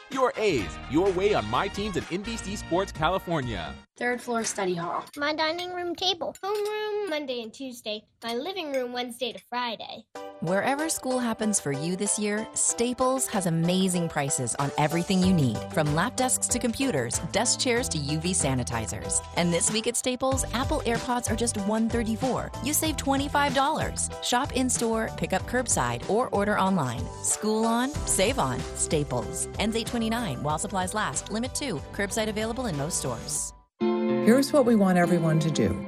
Your 0.11 0.33
A's, 0.35 0.67
your 0.89 1.09
way 1.11 1.33
on 1.33 1.45
My 1.49 1.69
Teams 1.69 1.95
and 1.95 2.05
NBC 2.07 2.57
Sports 2.57 2.91
California. 2.91 3.73
Third 3.97 4.19
floor 4.19 4.43
study 4.43 4.73
hall. 4.73 5.05
My 5.15 5.33
dining 5.33 5.73
room 5.73 5.95
table. 5.95 6.35
Homeroom 6.43 7.09
Monday 7.09 7.43
and 7.43 7.53
Tuesday. 7.53 8.01
My 8.23 8.33
living 8.33 8.73
room 8.73 8.93
Wednesday 8.93 9.31
to 9.31 9.39
Friday. 9.47 10.05
Wherever 10.39 10.89
school 10.89 11.19
happens 11.19 11.59
for 11.59 11.71
you 11.71 11.95
this 11.95 12.17
year, 12.17 12.47
Staples 12.55 13.27
has 13.27 13.45
amazing 13.45 14.09
prices 14.09 14.55
on 14.55 14.71
everything 14.79 15.21
you 15.21 15.33
need, 15.33 15.57
from 15.71 15.93
lap 15.93 16.15
desks 16.15 16.47
to 16.47 16.57
computers, 16.57 17.19
desk 17.31 17.59
chairs 17.59 17.87
to 17.89 17.99
UV 17.99 18.31
sanitizers. 18.31 19.23
And 19.35 19.53
this 19.53 19.71
week 19.71 19.85
at 19.85 19.95
Staples, 19.95 20.45
Apple 20.53 20.81
AirPods 20.87 21.31
are 21.31 21.35
just 21.35 21.57
134. 21.57 22.51
You 22.63 22.73
save 22.73 22.97
$25. 22.97 24.23
Shop 24.23 24.51
in 24.53 24.67
store, 24.67 25.11
pick 25.15 25.31
up 25.31 25.43
curbside, 25.43 26.09
or 26.09 26.27
order 26.29 26.57
online. 26.57 27.05
School 27.21 27.65
on, 27.65 27.91
save 28.07 28.39
on. 28.39 28.59
Staples. 28.75 29.47
Ends 29.59 29.75
829 30.01 30.43
while 30.43 30.57
supplies 30.57 30.93
last. 30.93 31.31
Limit 31.31 31.53
2. 31.55 31.81
Curbside 31.93 32.27
available 32.27 32.65
in 32.65 32.77
most 32.77 32.97
stores. 32.99 33.53
Here's 33.79 34.53
what 34.53 34.65
we 34.65 34.75
want 34.75 34.97
everyone 34.97 35.39
to 35.39 35.51
do 35.51 35.87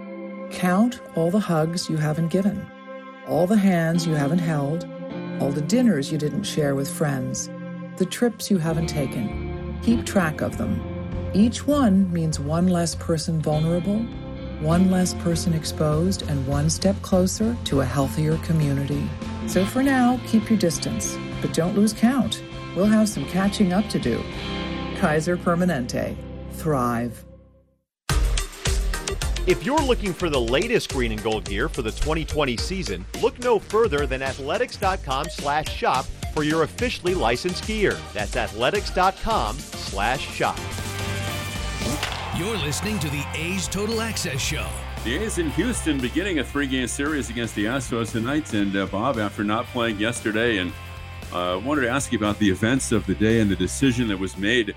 count 0.52 1.02
all 1.16 1.32
the 1.32 1.40
hugs 1.40 1.90
you 1.90 1.98
haven't 1.98 2.28
given, 2.28 2.66
all 3.28 3.48
the 3.48 3.58
hands 3.58 4.06
you 4.06 4.14
haven't 4.14 4.40
held, 4.40 4.88
all 5.40 5.52
the 5.52 5.62
dinners 5.62 6.12
you 6.12 6.18
didn't 6.18 6.44
share 6.44 6.76
with 6.76 6.90
friends, 6.90 7.50
the 7.98 8.06
trips 8.06 8.52
you 8.52 8.58
haven't 8.60 8.88
taken. 8.88 9.80
Keep 9.82 10.06
track 10.06 10.42
of 10.42 10.58
them. 10.58 10.80
Each 11.34 11.66
one 11.66 12.12
means 12.14 12.40
one 12.40 12.68
less 12.68 12.94
person 12.94 13.42
vulnerable, 13.42 14.00
one 14.60 14.92
less 14.92 15.16
person 15.16 15.54
exposed, 15.54 16.22
and 16.30 16.46
one 16.46 16.70
step 16.70 17.02
closer 17.02 17.58
to 17.66 17.82
a 17.82 17.86
healthier 17.86 18.38
community. 18.38 19.10
So 19.48 19.66
for 19.66 19.82
now, 19.82 20.20
keep 20.28 20.50
your 20.50 20.60
distance, 20.60 21.18
but 21.42 21.54
don't 21.54 21.76
lose 21.76 21.94
count. 21.94 22.44
We'll 22.76 22.86
have 22.86 23.10
some 23.10 23.26
catching 23.26 23.74
up 23.74 23.88
to 23.90 24.00
do. 24.00 24.22
Kaiser 24.98 25.38
Permanente. 25.38 26.16
Thrive. 26.54 27.24
If 29.46 29.66
you're 29.66 29.82
looking 29.82 30.14
for 30.14 30.30
the 30.30 30.40
latest 30.40 30.94
green 30.94 31.12
and 31.12 31.22
gold 31.22 31.44
gear 31.44 31.68
for 31.68 31.82
the 31.82 31.92
2020 31.92 32.56
season, 32.56 33.06
look 33.22 33.38
no 33.40 33.60
further 33.60 34.08
than 34.08 34.22
athletics.com 34.22 35.26
slash 35.30 35.68
shop 35.68 36.06
for 36.34 36.44
your 36.44 36.64
officially 36.64 37.14
licensed 37.14 37.68
gear. 37.68 37.98
That's 38.14 38.38
athletics.com 38.38 39.58
slash 39.58 40.22
shop. 40.34 40.58
You're 42.38 42.58
listening 42.58 42.98
to 43.00 43.10
the 43.10 43.24
A's 43.36 43.68
Total 43.68 44.00
Access 44.02 44.40
Show. 44.40 44.66
The 45.04 45.18
A's 45.18 45.38
in 45.38 45.52
Houston 45.52 46.00
beginning 46.00 46.40
a 46.40 46.44
three 46.46 46.66
game 46.66 46.88
series 46.88 47.30
against 47.30 47.54
the 47.56 47.66
Astros 47.66 48.14
tonight. 48.14 48.54
And 48.54 48.74
uh, 48.76 48.86
Bob, 48.86 49.20
after 49.20 49.44
not 49.44 49.66
playing 49.68 50.00
yesterday, 50.00 50.60
and 50.60 50.72
I 51.34 51.54
uh, 51.54 51.60
wanted 51.62 51.82
to 51.82 51.90
ask 51.90 52.12
you 52.12 52.20
about 52.20 52.38
the 52.38 52.52
events 52.52 52.92
of 52.92 53.08
the 53.08 53.16
day 53.16 53.40
and 53.40 53.50
the 53.50 53.56
decision 53.56 54.08
that 54.10 54.20
was 54.20 54.38
made 54.38 54.76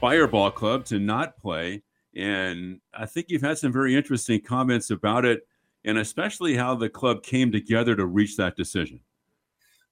by 0.00 0.14
your 0.14 0.26
ball 0.26 0.50
club 0.50 0.84
to 0.86 0.98
not 0.98 1.36
play. 1.36 1.84
And 2.16 2.80
I 2.92 3.06
think 3.06 3.26
you've 3.28 3.42
had 3.42 3.56
some 3.56 3.72
very 3.72 3.94
interesting 3.94 4.40
comments 4.40 4.90
about 4.90 5.24
it, 5.24 5.46
and 5.84 5.98
especially 5.98 6.56
how 6.56 6.74
the 6.74 6.88
club 6.88 7.22
came 7.22 7.52
together 7.52 7.94
to 7.94 8.04
reach 8.04 8.36
that 8.36 8.56
decision. 8.56 8.98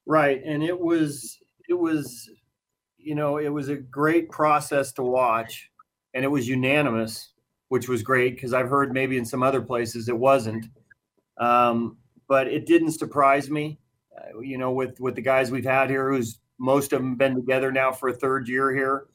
Right. 0.05 0.43
And 0.45 0.65
it 0.65 0.81
was, 0.81 1.39
it 1.69 1.79
was, 1.79 2.29
you 2.99 3.15
know, 3.15 3.39
it 3.39 3.51
was 3.51 3.69
a 3.69 3.77
great 3.77 4.31
process 4.31 4.91
to 4.95 5.05
watch, 5.05 5.71
and 6.13 6.25
it 6.25 6.29
was 6.29 6.49
unanimous, 6.49 7.35
which 7.69 7.89
was 7.89 8.03
great 8.03 8.35
because 8.35 8.53
I've 8.53 8.69
heard 8.69 8.93
maybe 8.93 9.17
in 9.17 9.25
some 9.25 9.45
other 9.45 9.63
places 9.63 10.09
it 10.09 10.19
wasn't. 10.19 10.67
Um, 11.39 11.99
but 12.27 12.49
it 12.49 12.67
didn't 12.67 12.93
surprise 12.93 13.49
me, 13.49 13.79
uh, 14.17 14.41
you 14.41 14.59
know, 14.59 14.73
with 14.73 14.99
with 15.01 15.15
the 15.15 15.23
guys 15.23 15.51
we've 15.51 15.65
had 15.65 15.91
here, 15.91 16.11
who's 16.11 16.39
most 16.59 16.93
of 16.93 17.01
them 17.01 17.17
been 17.17 17.35
together 17.35 17.73
now 17.73 17.93
for 17.93 18.09
a 18.09 18.15
third 18.15 18.49
year 18.49 18.75
here. 18.75 19.07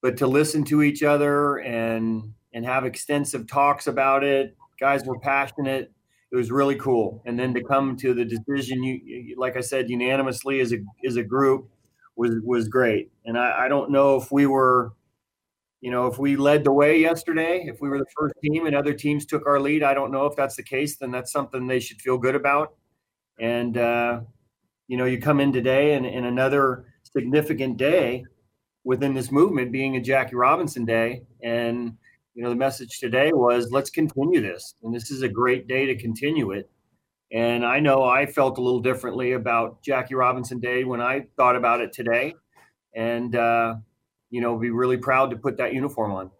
But 0.00 0.16
to 0.18 0.26
listen 0.26 0.64
to 0.64 0.82
each 0.82 1.02
other 1.02 1.58
and 1.58 2.32
and 2.52 2.64
have 2.64 2.84
extensive 2.84 3.46
talks 3.46 3.86
about 3.86 4.24
it 4.24 4.56
guys 4.82 5.04
were 5.04 5.18
passionate. 5.18 5.92
It 6.32 6.36
was 6.36 6.50
really 6.50 6.74
cool. 6.74 7.22
And 7.24 7.38
then 7.38 7.54
to 7.54 7.62
come 7.62 7.96
to 7.98 8.14
the 8.14 8.24
decision 8.24 8.82
you 8.82 9.36
like 9.38 9.56
i 9.56 9.60
said 9.60 9.88
unanimously 9.88 10.60
as 10.60 10.72
a 10.72 10.78
as 11.06 11.16
a 11.16 11.22
group 11.22 11.68
was 12.16 12.32
was 12.42 12.68
great. 12.68 13.12
And 13.24 13.38
i, 13.38 13.64
I 13.64 13.68
don't 13.68 13.90
know 13.90 14.16
if 14.16 14.32
we 14.32 14.46
were 14.46 14.92
you 15.80 15.90
know 15.90 16.06
if 16.06 16.18
we 16.18 16.36
led 16.36 16.64
the 16.64 16.72
way 16.72 16.98
yesterday 16.98 17.64
if 17.66 17.80
we 17.80 17.88
were 17.88 17.98
the 17.98 18.12
first 18.16 18.34
team 18.42 18.66
and 18.66 18.74
other 18.74 18.94
teams 18.94 19.26
took 19.26 19.44
our 19.48 19.58
lead 19.58 19.82
i 19.82 19.92
don't 19.92 20.12
know 20.12 20.26
if 20.26 20.36
that's 20.36 20.54
the 20.54 20.62
case 20.62 20.96
then 20.96 21.10
that's 21.10 21.32
something 21.32 21.66
they 21.66 21.80
should 21.80 22.00
feel 22.00 22.16
good 22.16 22.36
about 22.36 22.74
and 23.40 23.76
uh 23.76 24.20
you 24.92 24.98
know, 24.98 25.06
you 25.06 25.18
come 25.18 25.40
in 25.40 25.54
today 25.54 25.94
and, 25.94 26.04
and 26.04 26.26
another 26.26 26.84
significant 27.02 27.78
day 27.78 28.24
within 28.84 29.14
this 29.14 29.32
movement 29.32 29.72
being 29.72 29.96
a 29.96 30.00
Jackie 30.02 30.36
Robinson 30.36 30.84
day. 30.84 31.22
And, 31.42 31.96
you 32.34 32.42
know, 32.42 32.50
the 32.50 32.56
message 32.56 32.98
today 32.98 33.32
was 33.32 33.70
let's 33.70 33.88
continue 33.88 34.42
this. 34.42 34.74
And 34.82 34.94
this 34.94 35.10
is 35.10 35.22
a 35.22 35.28
great 35.28 35.66
day 35.66 35.86
to 35.86 35.96
continue 35.96 36.50
it. 36.50 36.70
And 37.32 37.64
I 37.64 37.80
know 37.80 38.04
I 38.04 38.26
felt 38.26 38.58
a 38.58 38.60
little 38.60 38.80
differently 38.80 39.32
about 39.32 39.82
Jackie 39.82 40.14
Robinson 40.14 40.60
Day 40.60 40.84
when 40.84 41.00
I 41.00 41.24
thought 41.38 41.56
about 41.56 41.80
it 41.80 41.94
today. 41.94 42.34
And, 42.94 43.34
uh, 43.34 43.76
you 44.28 44.42
know, 44.42 44.58
be 44.58 44.68
really 44.68 44.98
proud 44.98 45.30
to 45.30 45.36
put 45.36 45.56
that 45.56 45.72
uniform 45.72 46.12
on. 46.12 46.30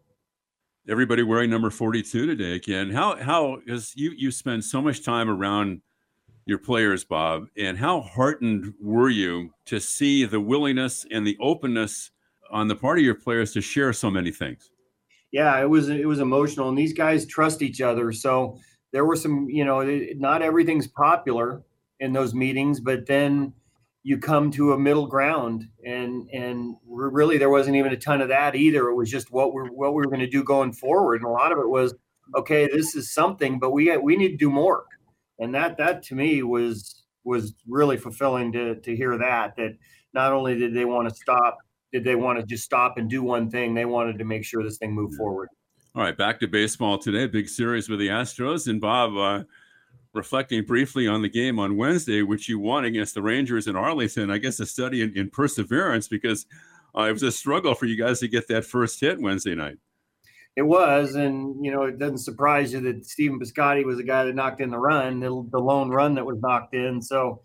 Everybody 0.90 1.22
wearing 1.22 1.48
number 1.48 1.70
42 1.70 2.26
today 2.26 2.54
again. 2.56 2.90
How, 2.90 3.16
how, 3.16 3.60
because 3.64 3.94
you, 3.96 4.12
you 4.14 4.30
spend 4.30 4.62
so 4.62 4.82
much 4.82 5.02
time 5.02 5.30
around 5.30 5.80
your 6.44 6.58
players, 6.58 7.04
Bob, 7.04 7.46
and 7.56 7.78
how 7.78 8.00
heartened 8.00 8.74
were 8.80 9.08
you 9.08 9.50
to 9.66 9.80
see 9.80 10.24
the 10.24 10.40
willingness 10.40 11.06
and 11.10 11.26
the 11.26 11.36
openness 11.40 12.10
on 12.50 12.68
the 12.68 12.76
part 12.76 12.98
of 12.98 13.04
your 13.04 13.14
players 13.14 13.52
to 13.52 13.60
share 13.60 13.92
so 13.92 14.10
many 14.10 14.32
things? 14.32 14.70
Yeah, 15.30 15.58
it 15.60 15.68
was 15.68 15.88
it 15.88 16.06
was 16.06 16.20
emotional, 16.20 16.68
and 16.68 16.76
these 16.76 16.92
guys 16.92 17.26
trust 17.26 17.62
each 17.62 17.80
other. 17.80 18.12
So 18.12 18.58
there 18.92 19.06
were 19.06 19.16
some, 19.16 19.48
you 19.48 19.64
know, 19.64 19.82
not 20.16 20.42
everything's 20.42 20.86
popular 20.86 21.62
in 22.00 22.12
those 22.12 22.34
meetings, 22.34 22.80
but 22.80 23.06
then 23.06 23.54
you 24.02 24.18
come 24.18 24.50
to 24.50 24.72
a 24.72 24.78
middle 24.78 25.06
ground, 25.06 25.68
and 25.86 26.28
and 26.32 26.76
really 26.86 27.38
there 27.38 27.50
wasn't 27.50 27.76
even 27.76 27.92
a 27.92 27.96
ton 27.96 28.20
of 28.20 28.28
that 28.28 28.54
either. 28.54 28.88
It 28.88 28.94
was 28.94 29.10
just 29.10 29.30
what 29.30 29.54
we're 29.54 29.68
what 29.68 29.94
we 29.94 30.02
were 30.02 30.10
going 30.10 30.20
to 30.20 30.26
do 30.26 30.44
going 30.44 30.72
forward, 30.72 31.22
and 31.22 31.24
a 31.24 31.32
lot 31.32 31.52
of 31.52 31.58
it 31.58 31.68
was, 31.68 31.94
okay, 32.36 32.66
this 32.66 32.94
is 32.94 33.14
something, 33.14 33.58
but 33.58 33.70
we 33.70 33.96
we 33.96 34.16
need 34.16 34.32
to 34.32 34.36
do 34.36 34.50
more 34.50 34.84
and 35.38 35.54
that 35.54 35.76
that 35.76 36.02
to 36.04 36.14
me 36.14 36.42
was 36.42 37.04
was 37.24 37.54
really 37.68 37.96
fulfilling 37.96 38.52
to 38.52 38.76
to 38.76 38.96
hear 38.96 39.16
that 39.18 39.56
that 39.56 39.76
not 40.12 40.32
only 40.32 40.58
did 40.58 40.74
they 40.74 40.84
want 40.84 41.08
to 41.08 41.14
stop 41.14 41.58
did 41.92 42.04
they 42.04 42.16
want 42.16 42.38
to 42.38 42.46
just 42.46 42.64
stop 42.64 42.98
and 42.98 43.08
do 43.08 43.22
one 43.22 43.50
thing 43.50 43.74
they 43.74 43.84
wanted 43.84 44.18
to 44.18 44.24
make 44.24 44.44
sure 44.44 44.62
this 44.62 44.78
thing 44.78 44.92
moved 44.92 45.14
forward. 45.14 45.48
All 45.94 46.02
right 46.02 46.16
back 46.16 46.40
to 46.40 46.48
baseball 46.48 46.98
today 46.98 47.26
big 47.26 47.48
series 47.48 47.88
with 47.88 47.98
the 47.98 48.08
astros 48.08 48.68
and 48.68 48.80
bob 48.80 49.16
uh, 49.16 49.44
reflecting 50.14 50.64
briefly 50.64 51.06
on 51.06 51.22
the 51.22 51.28
game 51.28 51.58
on 51.58 51.76
wednesday 51.76 52.22
which 52.22 52.48
you 52.48 52.58
won 52.58 52.84
against 52.84 53.14
the 53.14 53.22
rangers 53.22 53.66
in 53.66 53.76
arlington 53.76 54.30
i 54.30 54.38
guess 54.38 54.58
a 54.60 54.66
study 54.66 55.02
in, 55.02 55.14
in 55.16 55.28
perseverance 55.28 56.08
because 56.08 56.46
uh, 56.96 57.02
it 57.02 57.12
was 57.12 57.22
a 57.22 57.32
struggle 57.32 57.74
for 57.74 57.86
you 57.86 57.96
guys 57.96 58.20
to 58.20 58.28
get 58.28 58.48
that 58.48 58.64
first 58.64 59.00
hit 59.00 59.20
wednesday 59.20 59.54
night 59.54 59.76
it 60.56 60.62
was, 60.62 61.14
and 61.14 61.64
you 61.64 61.70
know, 61.70 61.84
it 61.84 61.98
doesn't 61.98 62.18
surprise 62.18 62.72
you 62.72 62.80
that 62.80 63.06
Stephen 63.06 63.40
Piscotty 63.40 63.84
was 63.84 63.96
the 63.96 64.04
guy 64.04 64.24
that 64.24 64.34
knocked 64.34 64.60
in 64.60 64.70
the 64.70 64.78
run, 64.78 65.20
the, 65.20 65.48
the 65.50 65.58
lone 65.58 65.88
run 65.88 66.14
that 66.16 66.26
was 66.26 66.38
knocked 66.40 66.74
in. 66.74 67.00
So, 67.00 67.42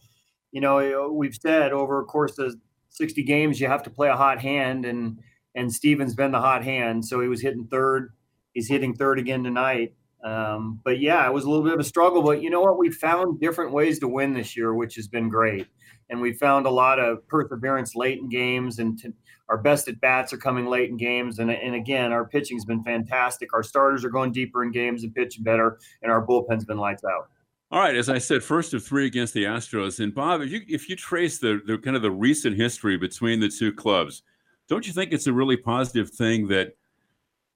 you 0.51 0.59
know, 0.59 1.11
we've 1.13 1.35
said 1.35 1.71
over 1.71 2.01
a 2.01 2.05
course 2.05 2.37
of 2.37 2.55
60 2.89 3.23
games, 3.23 3.61
you 3.61 3.67
have 3.67 3.83
to 3.83 3.89
play 3.89 4.09
a 4.09 4.15
hot 4.15 4.41
hand, 4.41 4.85
and 4.85 5.19
and 5.55 5.73
Stephen's 5.73 6.15
been 6.15 6.31
the 6.31 6.41
hot 6.41 6.63
hand. 6.63 7.05
So 7.05 7.21
he 7.21 7.27
was 7.27 7.41
hitting 7.41 7.67
third. 7.71 8.13
He's 8.53 8.67
hitting 8.67 8.93
third 8.95 9.19
again 9.19 9.43
tonight. 9.43 9.95
Um, 10.23 10.79
but 10.83 10.99
yeah, 10.99 11.25
it 11.27 11.33
was 11.33 11.45
a 11.45 11.49
little 11.49 11.63
bit 11.63 11.73
of 11.73 11.79
a 11.79 11.83
struggle. 11.83 12.21
But 12.21 12.41
you 12.41 12.49
know 12.49 12.61
what? 12.61 12.77
We 12.77 12.89
found 12.89 13.39
different 13.39 13.71
ways 13.71 13.99
to 13.99 14.07
win 14.07 14.33
this 14.33 14.57
year, 14.57 14.73
which 14.73 14.95
has 14.95 15.07
been 15.07 15.29
great. 15.29 15.67
And 16.09 16.21
we 16.21 16.33
found 16.33 16.65
a 16.65 16.71
lot 16.71 16.99
of 16.99 17.27
perseverance 17.27 17.95
late 17.95 18.19
in 18.19 18.29
games 18.29 18.79
and. 18.79 18.97
To, 18.99 19.13
our 19.49 19.57
best 19.57 19.87
at 19.87 20.01
bats 20.01 20.33
are 20.33 20.37
coming 20.37 20.65
late 20.65 20.89
in 20.89 20.97
games, 20.97 21.39
and, 21.39 21.49
and 21.49 21.75
again, 21.75 22.11
our 22.11 22.25
pitching's 22.25 22.65
been 22.65 22.83
fantastic. 22.83 23.53
Our 23.53 23.63
starters 23.63 24.03
are 24.03 24.09
going 24.09 24.31
deeper 24.33 24.63
in 24.63 24.71
games 24.71 25.03
and 25.03 25.15
pitching 25.15 25.43
better, 25.43 25.79
and 26.01 26.11
our 26.11 26.25
bullpen's 26.25 26.65
been 26.65 26.77
lights 26.77 27.03
out. 27.05 27.29
All 27.71 27.79
right, 27.79 27.95
as 27.95 28.09
I 28.09 28.17
said, 28.17 28.43
first 28.43 28.73
of 28.73 28.83
three 28.83 29.05
against 29.05 29.33
the 29.33 29.43
Astros. 29.43 29.99
And 29.99 30.13
Bob, 30.13 30.41
if 30.41 30.51
you 30.51 30.61
if 30.67 30.89
you 30.89 30.95
trace 30.95 31.37
the, 31.37 31.61
the 31.65 31.77
kind 31.77 31.95
of 31.95 32.01
the 32.01 32.11
recent 32.11 32.55
history 32.55 32.97
between 32.97 33.39
the 33.39 33.49
two 33.49 33.73
clubs, 33.73 34.23
don't 34.69 34.87
you 34.87 34.93
think 34.93 35.11
it's 35.11 35.27
a 35.27 35.33
really 35.33 35.57
positive 35.57 36.09
thing 36.09 36.47
that 36.47 36.75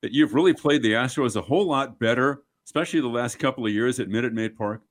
that 0.01 0.12
you've 0.12 0.34
really 0.34 0.53
played 0.53 0.82
the 0.82 0.93
Astros 0.93 1.36
a 1.36 1.41
whole 1.41 1.66
lot 1.66 1.99
better, 1.99 2.43
especially 2.72 3.01
the 3.01 3.07
last 3.07 3.38
couple 3.38 3.65
of 3.65 3.74
years 3.74 3.99
at 3.99 4.07
Minute 4.07 4.32
Maid 4.32 4.57
Park? 4.57 4.82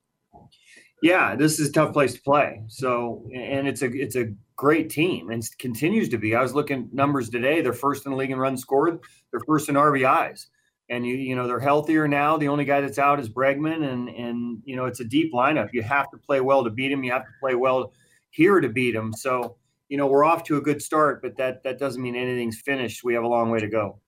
Yeah, 1.01 1.35
this 1.35 1.59
is 1.59 1.69
a 1.69 1.71
tough 1.71 1.93
place 1.93 2.13
to 2.13 2.21
play. 2.21 2.61
So, 2.67 3.27
and 3.33 3.67
it's 3.67 3.81
a 3.81 3.87
it's 3.87 4.15
a 4.15 4.27
great 4.55 4.91
team 4.91 5.31
and 5.31 5.43
continues 5.57 6.07
to 6.09 6.19
be. 6.19 6.35
I 6.35 6.43
was 6.43 6.53
looking 6.53 6.89
numbers 6.93 7.31
today. 7.31 7.59
They're 7.61 7.73
first 7.73 8.05
in 8.05 8.11
the 8.11 8.17
league 8.19 8.29
in 8.29 8.37
runs 8.37 8.61
scored. 8.61 8.99
They're 9.31 9.41
first 9.47 9.67
in 9.67 9.73
RBIs. 9.73 10.45
And 10.91 11.07
you 11.07 11.15
you 11.15 11.35
know 11.35 11.47
they're 11.47 11.59
healthier 11.59 12.07
now. 12.07 12.37
The 12.37 12.49
only 12.49 12.65
guy 12.65 12.81
that's 12.81 12.99
out 12.99 13.19
is 13.19 13.29
Bregman, 13.29 13.91
and 13.91 14.09
and 14.09 14.61
you 14.63 14.75
know 14.75 14.85
it's 14.85 14.99
a 14.99 15.05
deep 15.05 15.33
lineup. 15.33 15.69
You 15.73 15.81
have 15.81 16.11
to 16.11 16.17
play 16.19 16.39
well 16.39 16.63
to 16.63 16.69
beat 16.69 16.91
him. 16.91 17.03
You 17.03 17.13
have 17.13 17.25
to 17.25 17.33
play 17.39 17.55
well 17.55 17.93
here 18.29 18.61
to 18.61 18.69
beat 18.69 18.93
him. 18.93 19.11
So 19.11 19.55
you 19.89 19.97
know 19.97 20.05
we're 20.05 20.23
off 20.23 20.43
to 20.43 20.57
a 20.57 20.61
good 20.61 20.83
start, 20.83 21.23
but 21.23 21.35
that 21.37 21.63
that 21.63 21.79
doesn't 21.79 22.01
mean 22.01 22.15
anything's 22.15 22.61
finished. 22.61 23.03
We 23.03 23.15
have 23.15 23.23
a 23.23 23.27
long 23.27 23.49
way 23.49 23.59
to 23.59 23.67
go. 23.67 24.01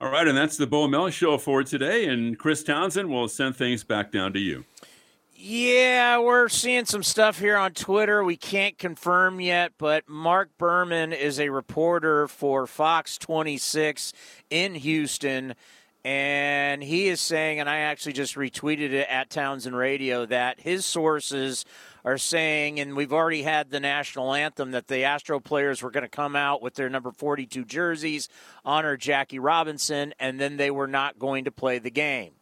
All 0.00 0.10
right, 0.10 0.26
and 0.26 0.36
that's 0.36 0.56
the 0.56 0.66
Bo 0.66 0.88
Mel 0.88 1.08
show 1.10 1.38
for 1.38 1.62
today. 1.62 2.06
And 2.06 2.38
Chris 2.38 2.62
Townsend 2.62 3.08
will 3.08 3.28
send 3.28 3.56
things 3.56 3.84
back 3.84 4.10
down 4.10 4.32
to 4.32 4.38
you. 4.38 4.64
Yeah, 5.36 6.20
we're 6.20 6.48
seeing 6.48 6.84
some 6.84 7.02
stuff 7.02 7.38
here 7.38 7.56
on 7.56 7.72
Twitter. 7.72 8.24
We 8.24 8.36
can't 8.36 8.78
confirm 8.78 9.40
yet, 9.40 9.72
but 9.78 10.08
Mark 10.08 10.50
Berman 10.58 11.12
is 11.12 11.38
a 11.38 11.50
reporter 11.50 12.28
for 12.28 12.66
Fox 12.66 13.18
26 13.18 14.12
in 14.50 14.74
Houston. 14.74 15.54
And 16.04 16.82
he 16.82 17.08
is 17.08 17.20
saying, 17.20 17.60
and 17.60 17.68
I 17.68 17.78
actually 17.78 18.14
just 18.14 18.36
retweeted 18.36 18.92
it 18.92 19.08
at 19.08 19.30
Townsend 19.30 19.76
Radio, 19.76 20.26
that 20.26 20.60
his 20.60 20.84
sources 20.84 21.64
are 22.04 22.18
saying, 22.18 22.78
and 22.78 22.96
we've 22.96 23.12
already 23.12 23.42
had 23.42 23.70
the 23.70 23.80
national 23.80 24.34
anthem, 24.34 24.72
that 24.72 24.88
the 24.88 25.04
Astro 25.04 25.40
players 25.40 25.82
were 25.82 25.90
going 25.90 26.02
to 26.02 26.08
come 26.08 26.36
out 26.36 26.60
with 26.60 26.74
their 26.74 26.90
number 26.90 27.10
42 27.10 27.64
jerseys, 27.64 28.28
honor 28.64 28.96
Jackie 28.96 29.38
Robinson, 29.38 30.12
and 30.18 30.38
then 30.38 30.56
they 30.56 30.70
were 30.70 30.86
not 30.86 31.18
going 31.18 31.44
to 31.44 31.50
play 31.50 31.78
the 31.78 31.90
game. 31.90 32.32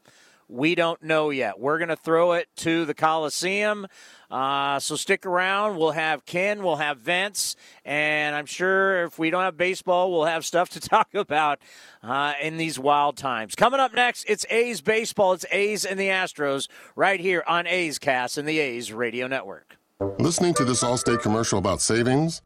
We 0.49 0.75
don't 0.75 1.03
know 1.03 1.31
yet. 1.31 1.59
We're 1.59 1.79
going 1.79 1.89
to 1.89 1.97
throw 1.97 2.33
it 2.33 2.49
to 2.57 2.85
the 2.85 2.93
Coliseum. 2.93 3.87
Uh, 4.33 4.81
so 4.81 4.97
stick 4.97 5.27
around. 5.27 5.77
We'll 5.77 5.91
have 5.91 6.25
Ken, 6.25 6.63
we'll 6.63 6.77
have 6.77 6.97
Vince, 6.97 7.55
and 7.85 8.35
I'm 8.35 8.47
sure 8.47 9.05
if 9.05 9.19
we 9.19 9.29
don't 9.29 9.43
have 9.43 9.59
baseball, 9.59 10.11
we'll 10.11 10.25
have 10.25 10.47
stuff 10.47 10.71
to 10.71 10.81
talk 10.89 11.13
about 11.15 11.59
uh, 12.03 12.33
in 12.41 12.57
these 12.57 12.79
wild 12.79 13.19
times. 13.19 13.55
Coming 13.55 13.79
up 13.79 13.93
next, 13.93 14.25
it's 14.25 14.47
A's 14.49 14.81
baseball. 14.81 15.35
It's 15.35 15.45
A's 15.53 15.85
and 15.85 16.01
the 16.01 16.09
Astros 16.09 16.69
right 16.97 17.21
here 17.21 17.45
on 17.47 17.67
A's 17.67 17.99
Cast 17.99 18.39
and 18.39 18.49
the 18.49 18.59
A's 18.59 18.91
Radio 18.91 19.27
Network. 19.27 19.77
Listening 20.19 20.55
to 20.55 20.65
this 20.65 20.83
Allstate 20.83 21.21
commercial 21.21 21.59
about 21.59 21.83
savings 21.83 22.41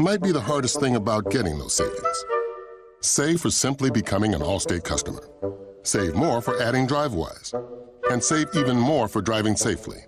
might 0.00 0.20
be 0.20 0.32
the 0.32 0.40
hardest 0.40 0.80
thing 0.80 0.96
about 0.96 1.30
getting 1.30 1.56
those 1.56 1.74
savings. 1.74 2.24
Save 3.00 3.40
for 3.40 3.50
simply 3.50 3.92
becoming 3.92 4.34
an 4.34 4.40
Allstate 4.40 4.82
customer. 4.82 5.22
Save 5.84 6.16
more 6.16 6.42
for 6.42 6.60
adding 6.60 6.88
DriveWise. 6.88 7.54
And 8.10 8.22
save 8.22 8.48
even 8.54 8.76
more 8.76 9.06
for 9.06 9.22
driving 9.22 9.54
safely. 9.54 10.07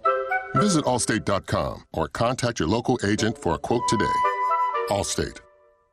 Visit 0.57 0.85
Allstate.com 0.85 1.85
or 1.93 2.09
contact 2.09 2.59
your 2.59 2.69
local 2.69 2.99
agent 3.05 3.39
for 3.39 3.55
a 3.55 3.59
quote 3.59 3.83
today. 3.89 4.05
Allstate. 4.91 5.41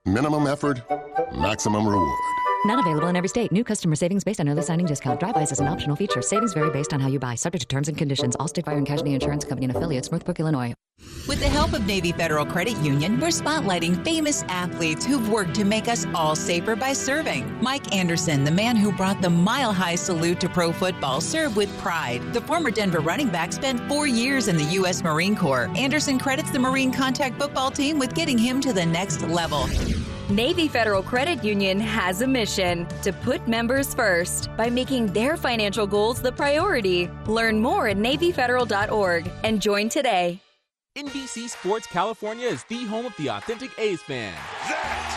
Minimum 0.06 0.48
effort, 0.48 0.82
maximum 1.36 1.88
reward. 1.88 2.47
Not 2.68 2.80
available 2.80 3.08
in 3.08 3.16
every 3.16 3.30
state. 3.30 3.54
New 3.54 3.64
customer 3.64 3.96
savings 3.96 4.26
based 4.26 4.42
on 4.42 4.50
early 4.50 4.62
signing 4.62 4.86
discount. 4.86 5.22
Drivewise 5.22 5.54
is 5.54 5.62
an 5.62 5.70
optional 5.70 5.96
feature. 5.96 6.22
Savings 6.22 6.54
vary 6.54 6.70
based 6.70 6.94
on 6.94 7.00
how 7.00 7.08
you 7.08 7.18
buy. 7.18 7.34
Subject 7.34 7.62
to 7.62 7.68
terms 7.68 7.88
and 7.88 7.98
conditions. 7.98 8.36
Allstate 8.36 8.66
Fire 8.66 8.76
and 8.76 8.86
Casualty 8.86 9.14
Insurance 9.14 9.46
Company 9.46 9.68
and 9.68 9.76
affiliates. 9.76 10.12
Northbrook, 10.12 10.42
Illinois. 10.42 10.74
With 11.30 11.40
the 11.40 11.48
help 11.48 11.72
of 11.72 11.86
Navy 11.86 12.12
Federal 12.12 12.46
Credit 12.46 12.76
Union, 12.80 13.22
we're 13.22 13.28
spotlighting 13.28 14.04
famous 14.04 14.44
athletes 14.50 15.06
who've 15.06 15.30
worked 15.30 15.56
to 15.56 15.64
make 15.64 15.88
us 15.88 16.06
all 16.14 16.36
safer 16.36 16.76
by 16.76 16.92
serving. 16.92 17.58
Mike 17.62 17.96
Anderson, 17.96 18.44
the 18.44 18.52
man 18.52 18.76
who 18.76 18.92
brought 18.92 19.22
the 19.22 19.30
mile 19.30 19.72
high 19.72 19.96
salute 19.96 20.42
to 20.42 20.50
pro 20.50 20.74
football, 20.74 21.22
served 21.22 21.56
with 21.56 21.70
pride. 21.78 22.34
The 22.34 22.42
former 22.42 22.72
Denver 22.72 23.00
running 23.00 23.30
back 23.30 23.54
spent 23.54 23.80
four 23.88 24.08
years 24.08 24.50
in 24.50 24.58
the 24.58 24.66
U.S. 24.80 25.04
Marine 25.04 25.38
Corps. 25.38 25.72
Anderson 25.78 26.20
credits 26.20 26.52
the 26.52 26.60
Marine 26.60 26.92
contact 26.92 27.40
football 27.40 27.72
team 27.72 27.98
with 27.98 28.14
getting 28.14 28.38
him 28.38 28.60
to 28.60 28.74
the 28.74 28.86
next 28.86 29.22
level. 29.22 29.70
Navy 30.30 30.68
Federal 30.68 31.02
Credit 31.02 31.42
Union 31.42 31.80
has 31.80 32.22
a 32.22 32.28
mission 32.28 32.86
to 33.02 33.14
put 33.14 33.48
members 33.48 33.94
first 33.94 34.50
by 34.58 34.70
making 34.70 35.14
their 35.14 35.38
financial 35.38 35.88
goals 35.88 36.22
the 36.22 36.34
priority. 36.34 37.10
Learn 37.28 37.62
more 37.62 37.88
at 37.88 37.96
NavyFederal.org 37.96 39.32
and 39.46 39.62
join 39.62 39.88
today. 39.88 40.42
NBC 40.98 41.48
Sports 41.48 41.88
California 41.88 42.48
is 42.48 42.66
the 42.66 42.84
home 42.88 43.06
of 43.06 43.16
the 43.18 43.30
authentic 43.30 43.72
A's 43.80 44.02
fan. 44.02 44.34
That 44.34 44.78
baby 44.84 45.08
is 45.08 45.14
gone. 45.14 45.17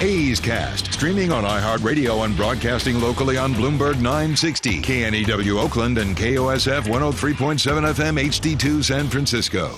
A's 0.00 0.40
Cast, 0.40 0.92
streaming 0.92 1.30
on 1.30 1.44
iHeartRadio 1.44 2.24
and 2.24 2.36
broadcasting 2.36 3.00
locally 3.00 3.38
on 3.38 3.54
Bloomberg 3.54 4.00
960, 4.00 4.80
KNEW 4.82 5.60
Oakland, 5.60 5.98
and 5.98 6.16
KOSF 6.16 6.82
103.7 6.82 7.94
FM 7.94 8.20
HD2 8.24 8.82
San 8.82 9.06
Francisco. 9.06 9.68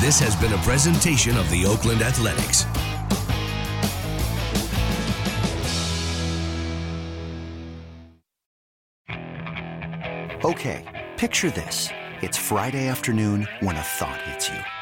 This 0.00 0.20
has 0.20 0.36
been 0.36 0.52
a 0.52 0.58
presentation 0.58 1.36
of 1.36 1.50
the 1.50 1.66
Oakland 1.66 2.02
Athletics. 2.02 2.66
Okay, 10.44 11.08
picture 11.16 11.50
this. 11.50 11.88
It's 12.20 12.38
Friday 12.38 12.86
afternoon 12.86 13.48
when 13.58 13.76
a 13.76 13.82
thought 13.82 14.22
hits 14.22 14.48
you. 14.48 14.81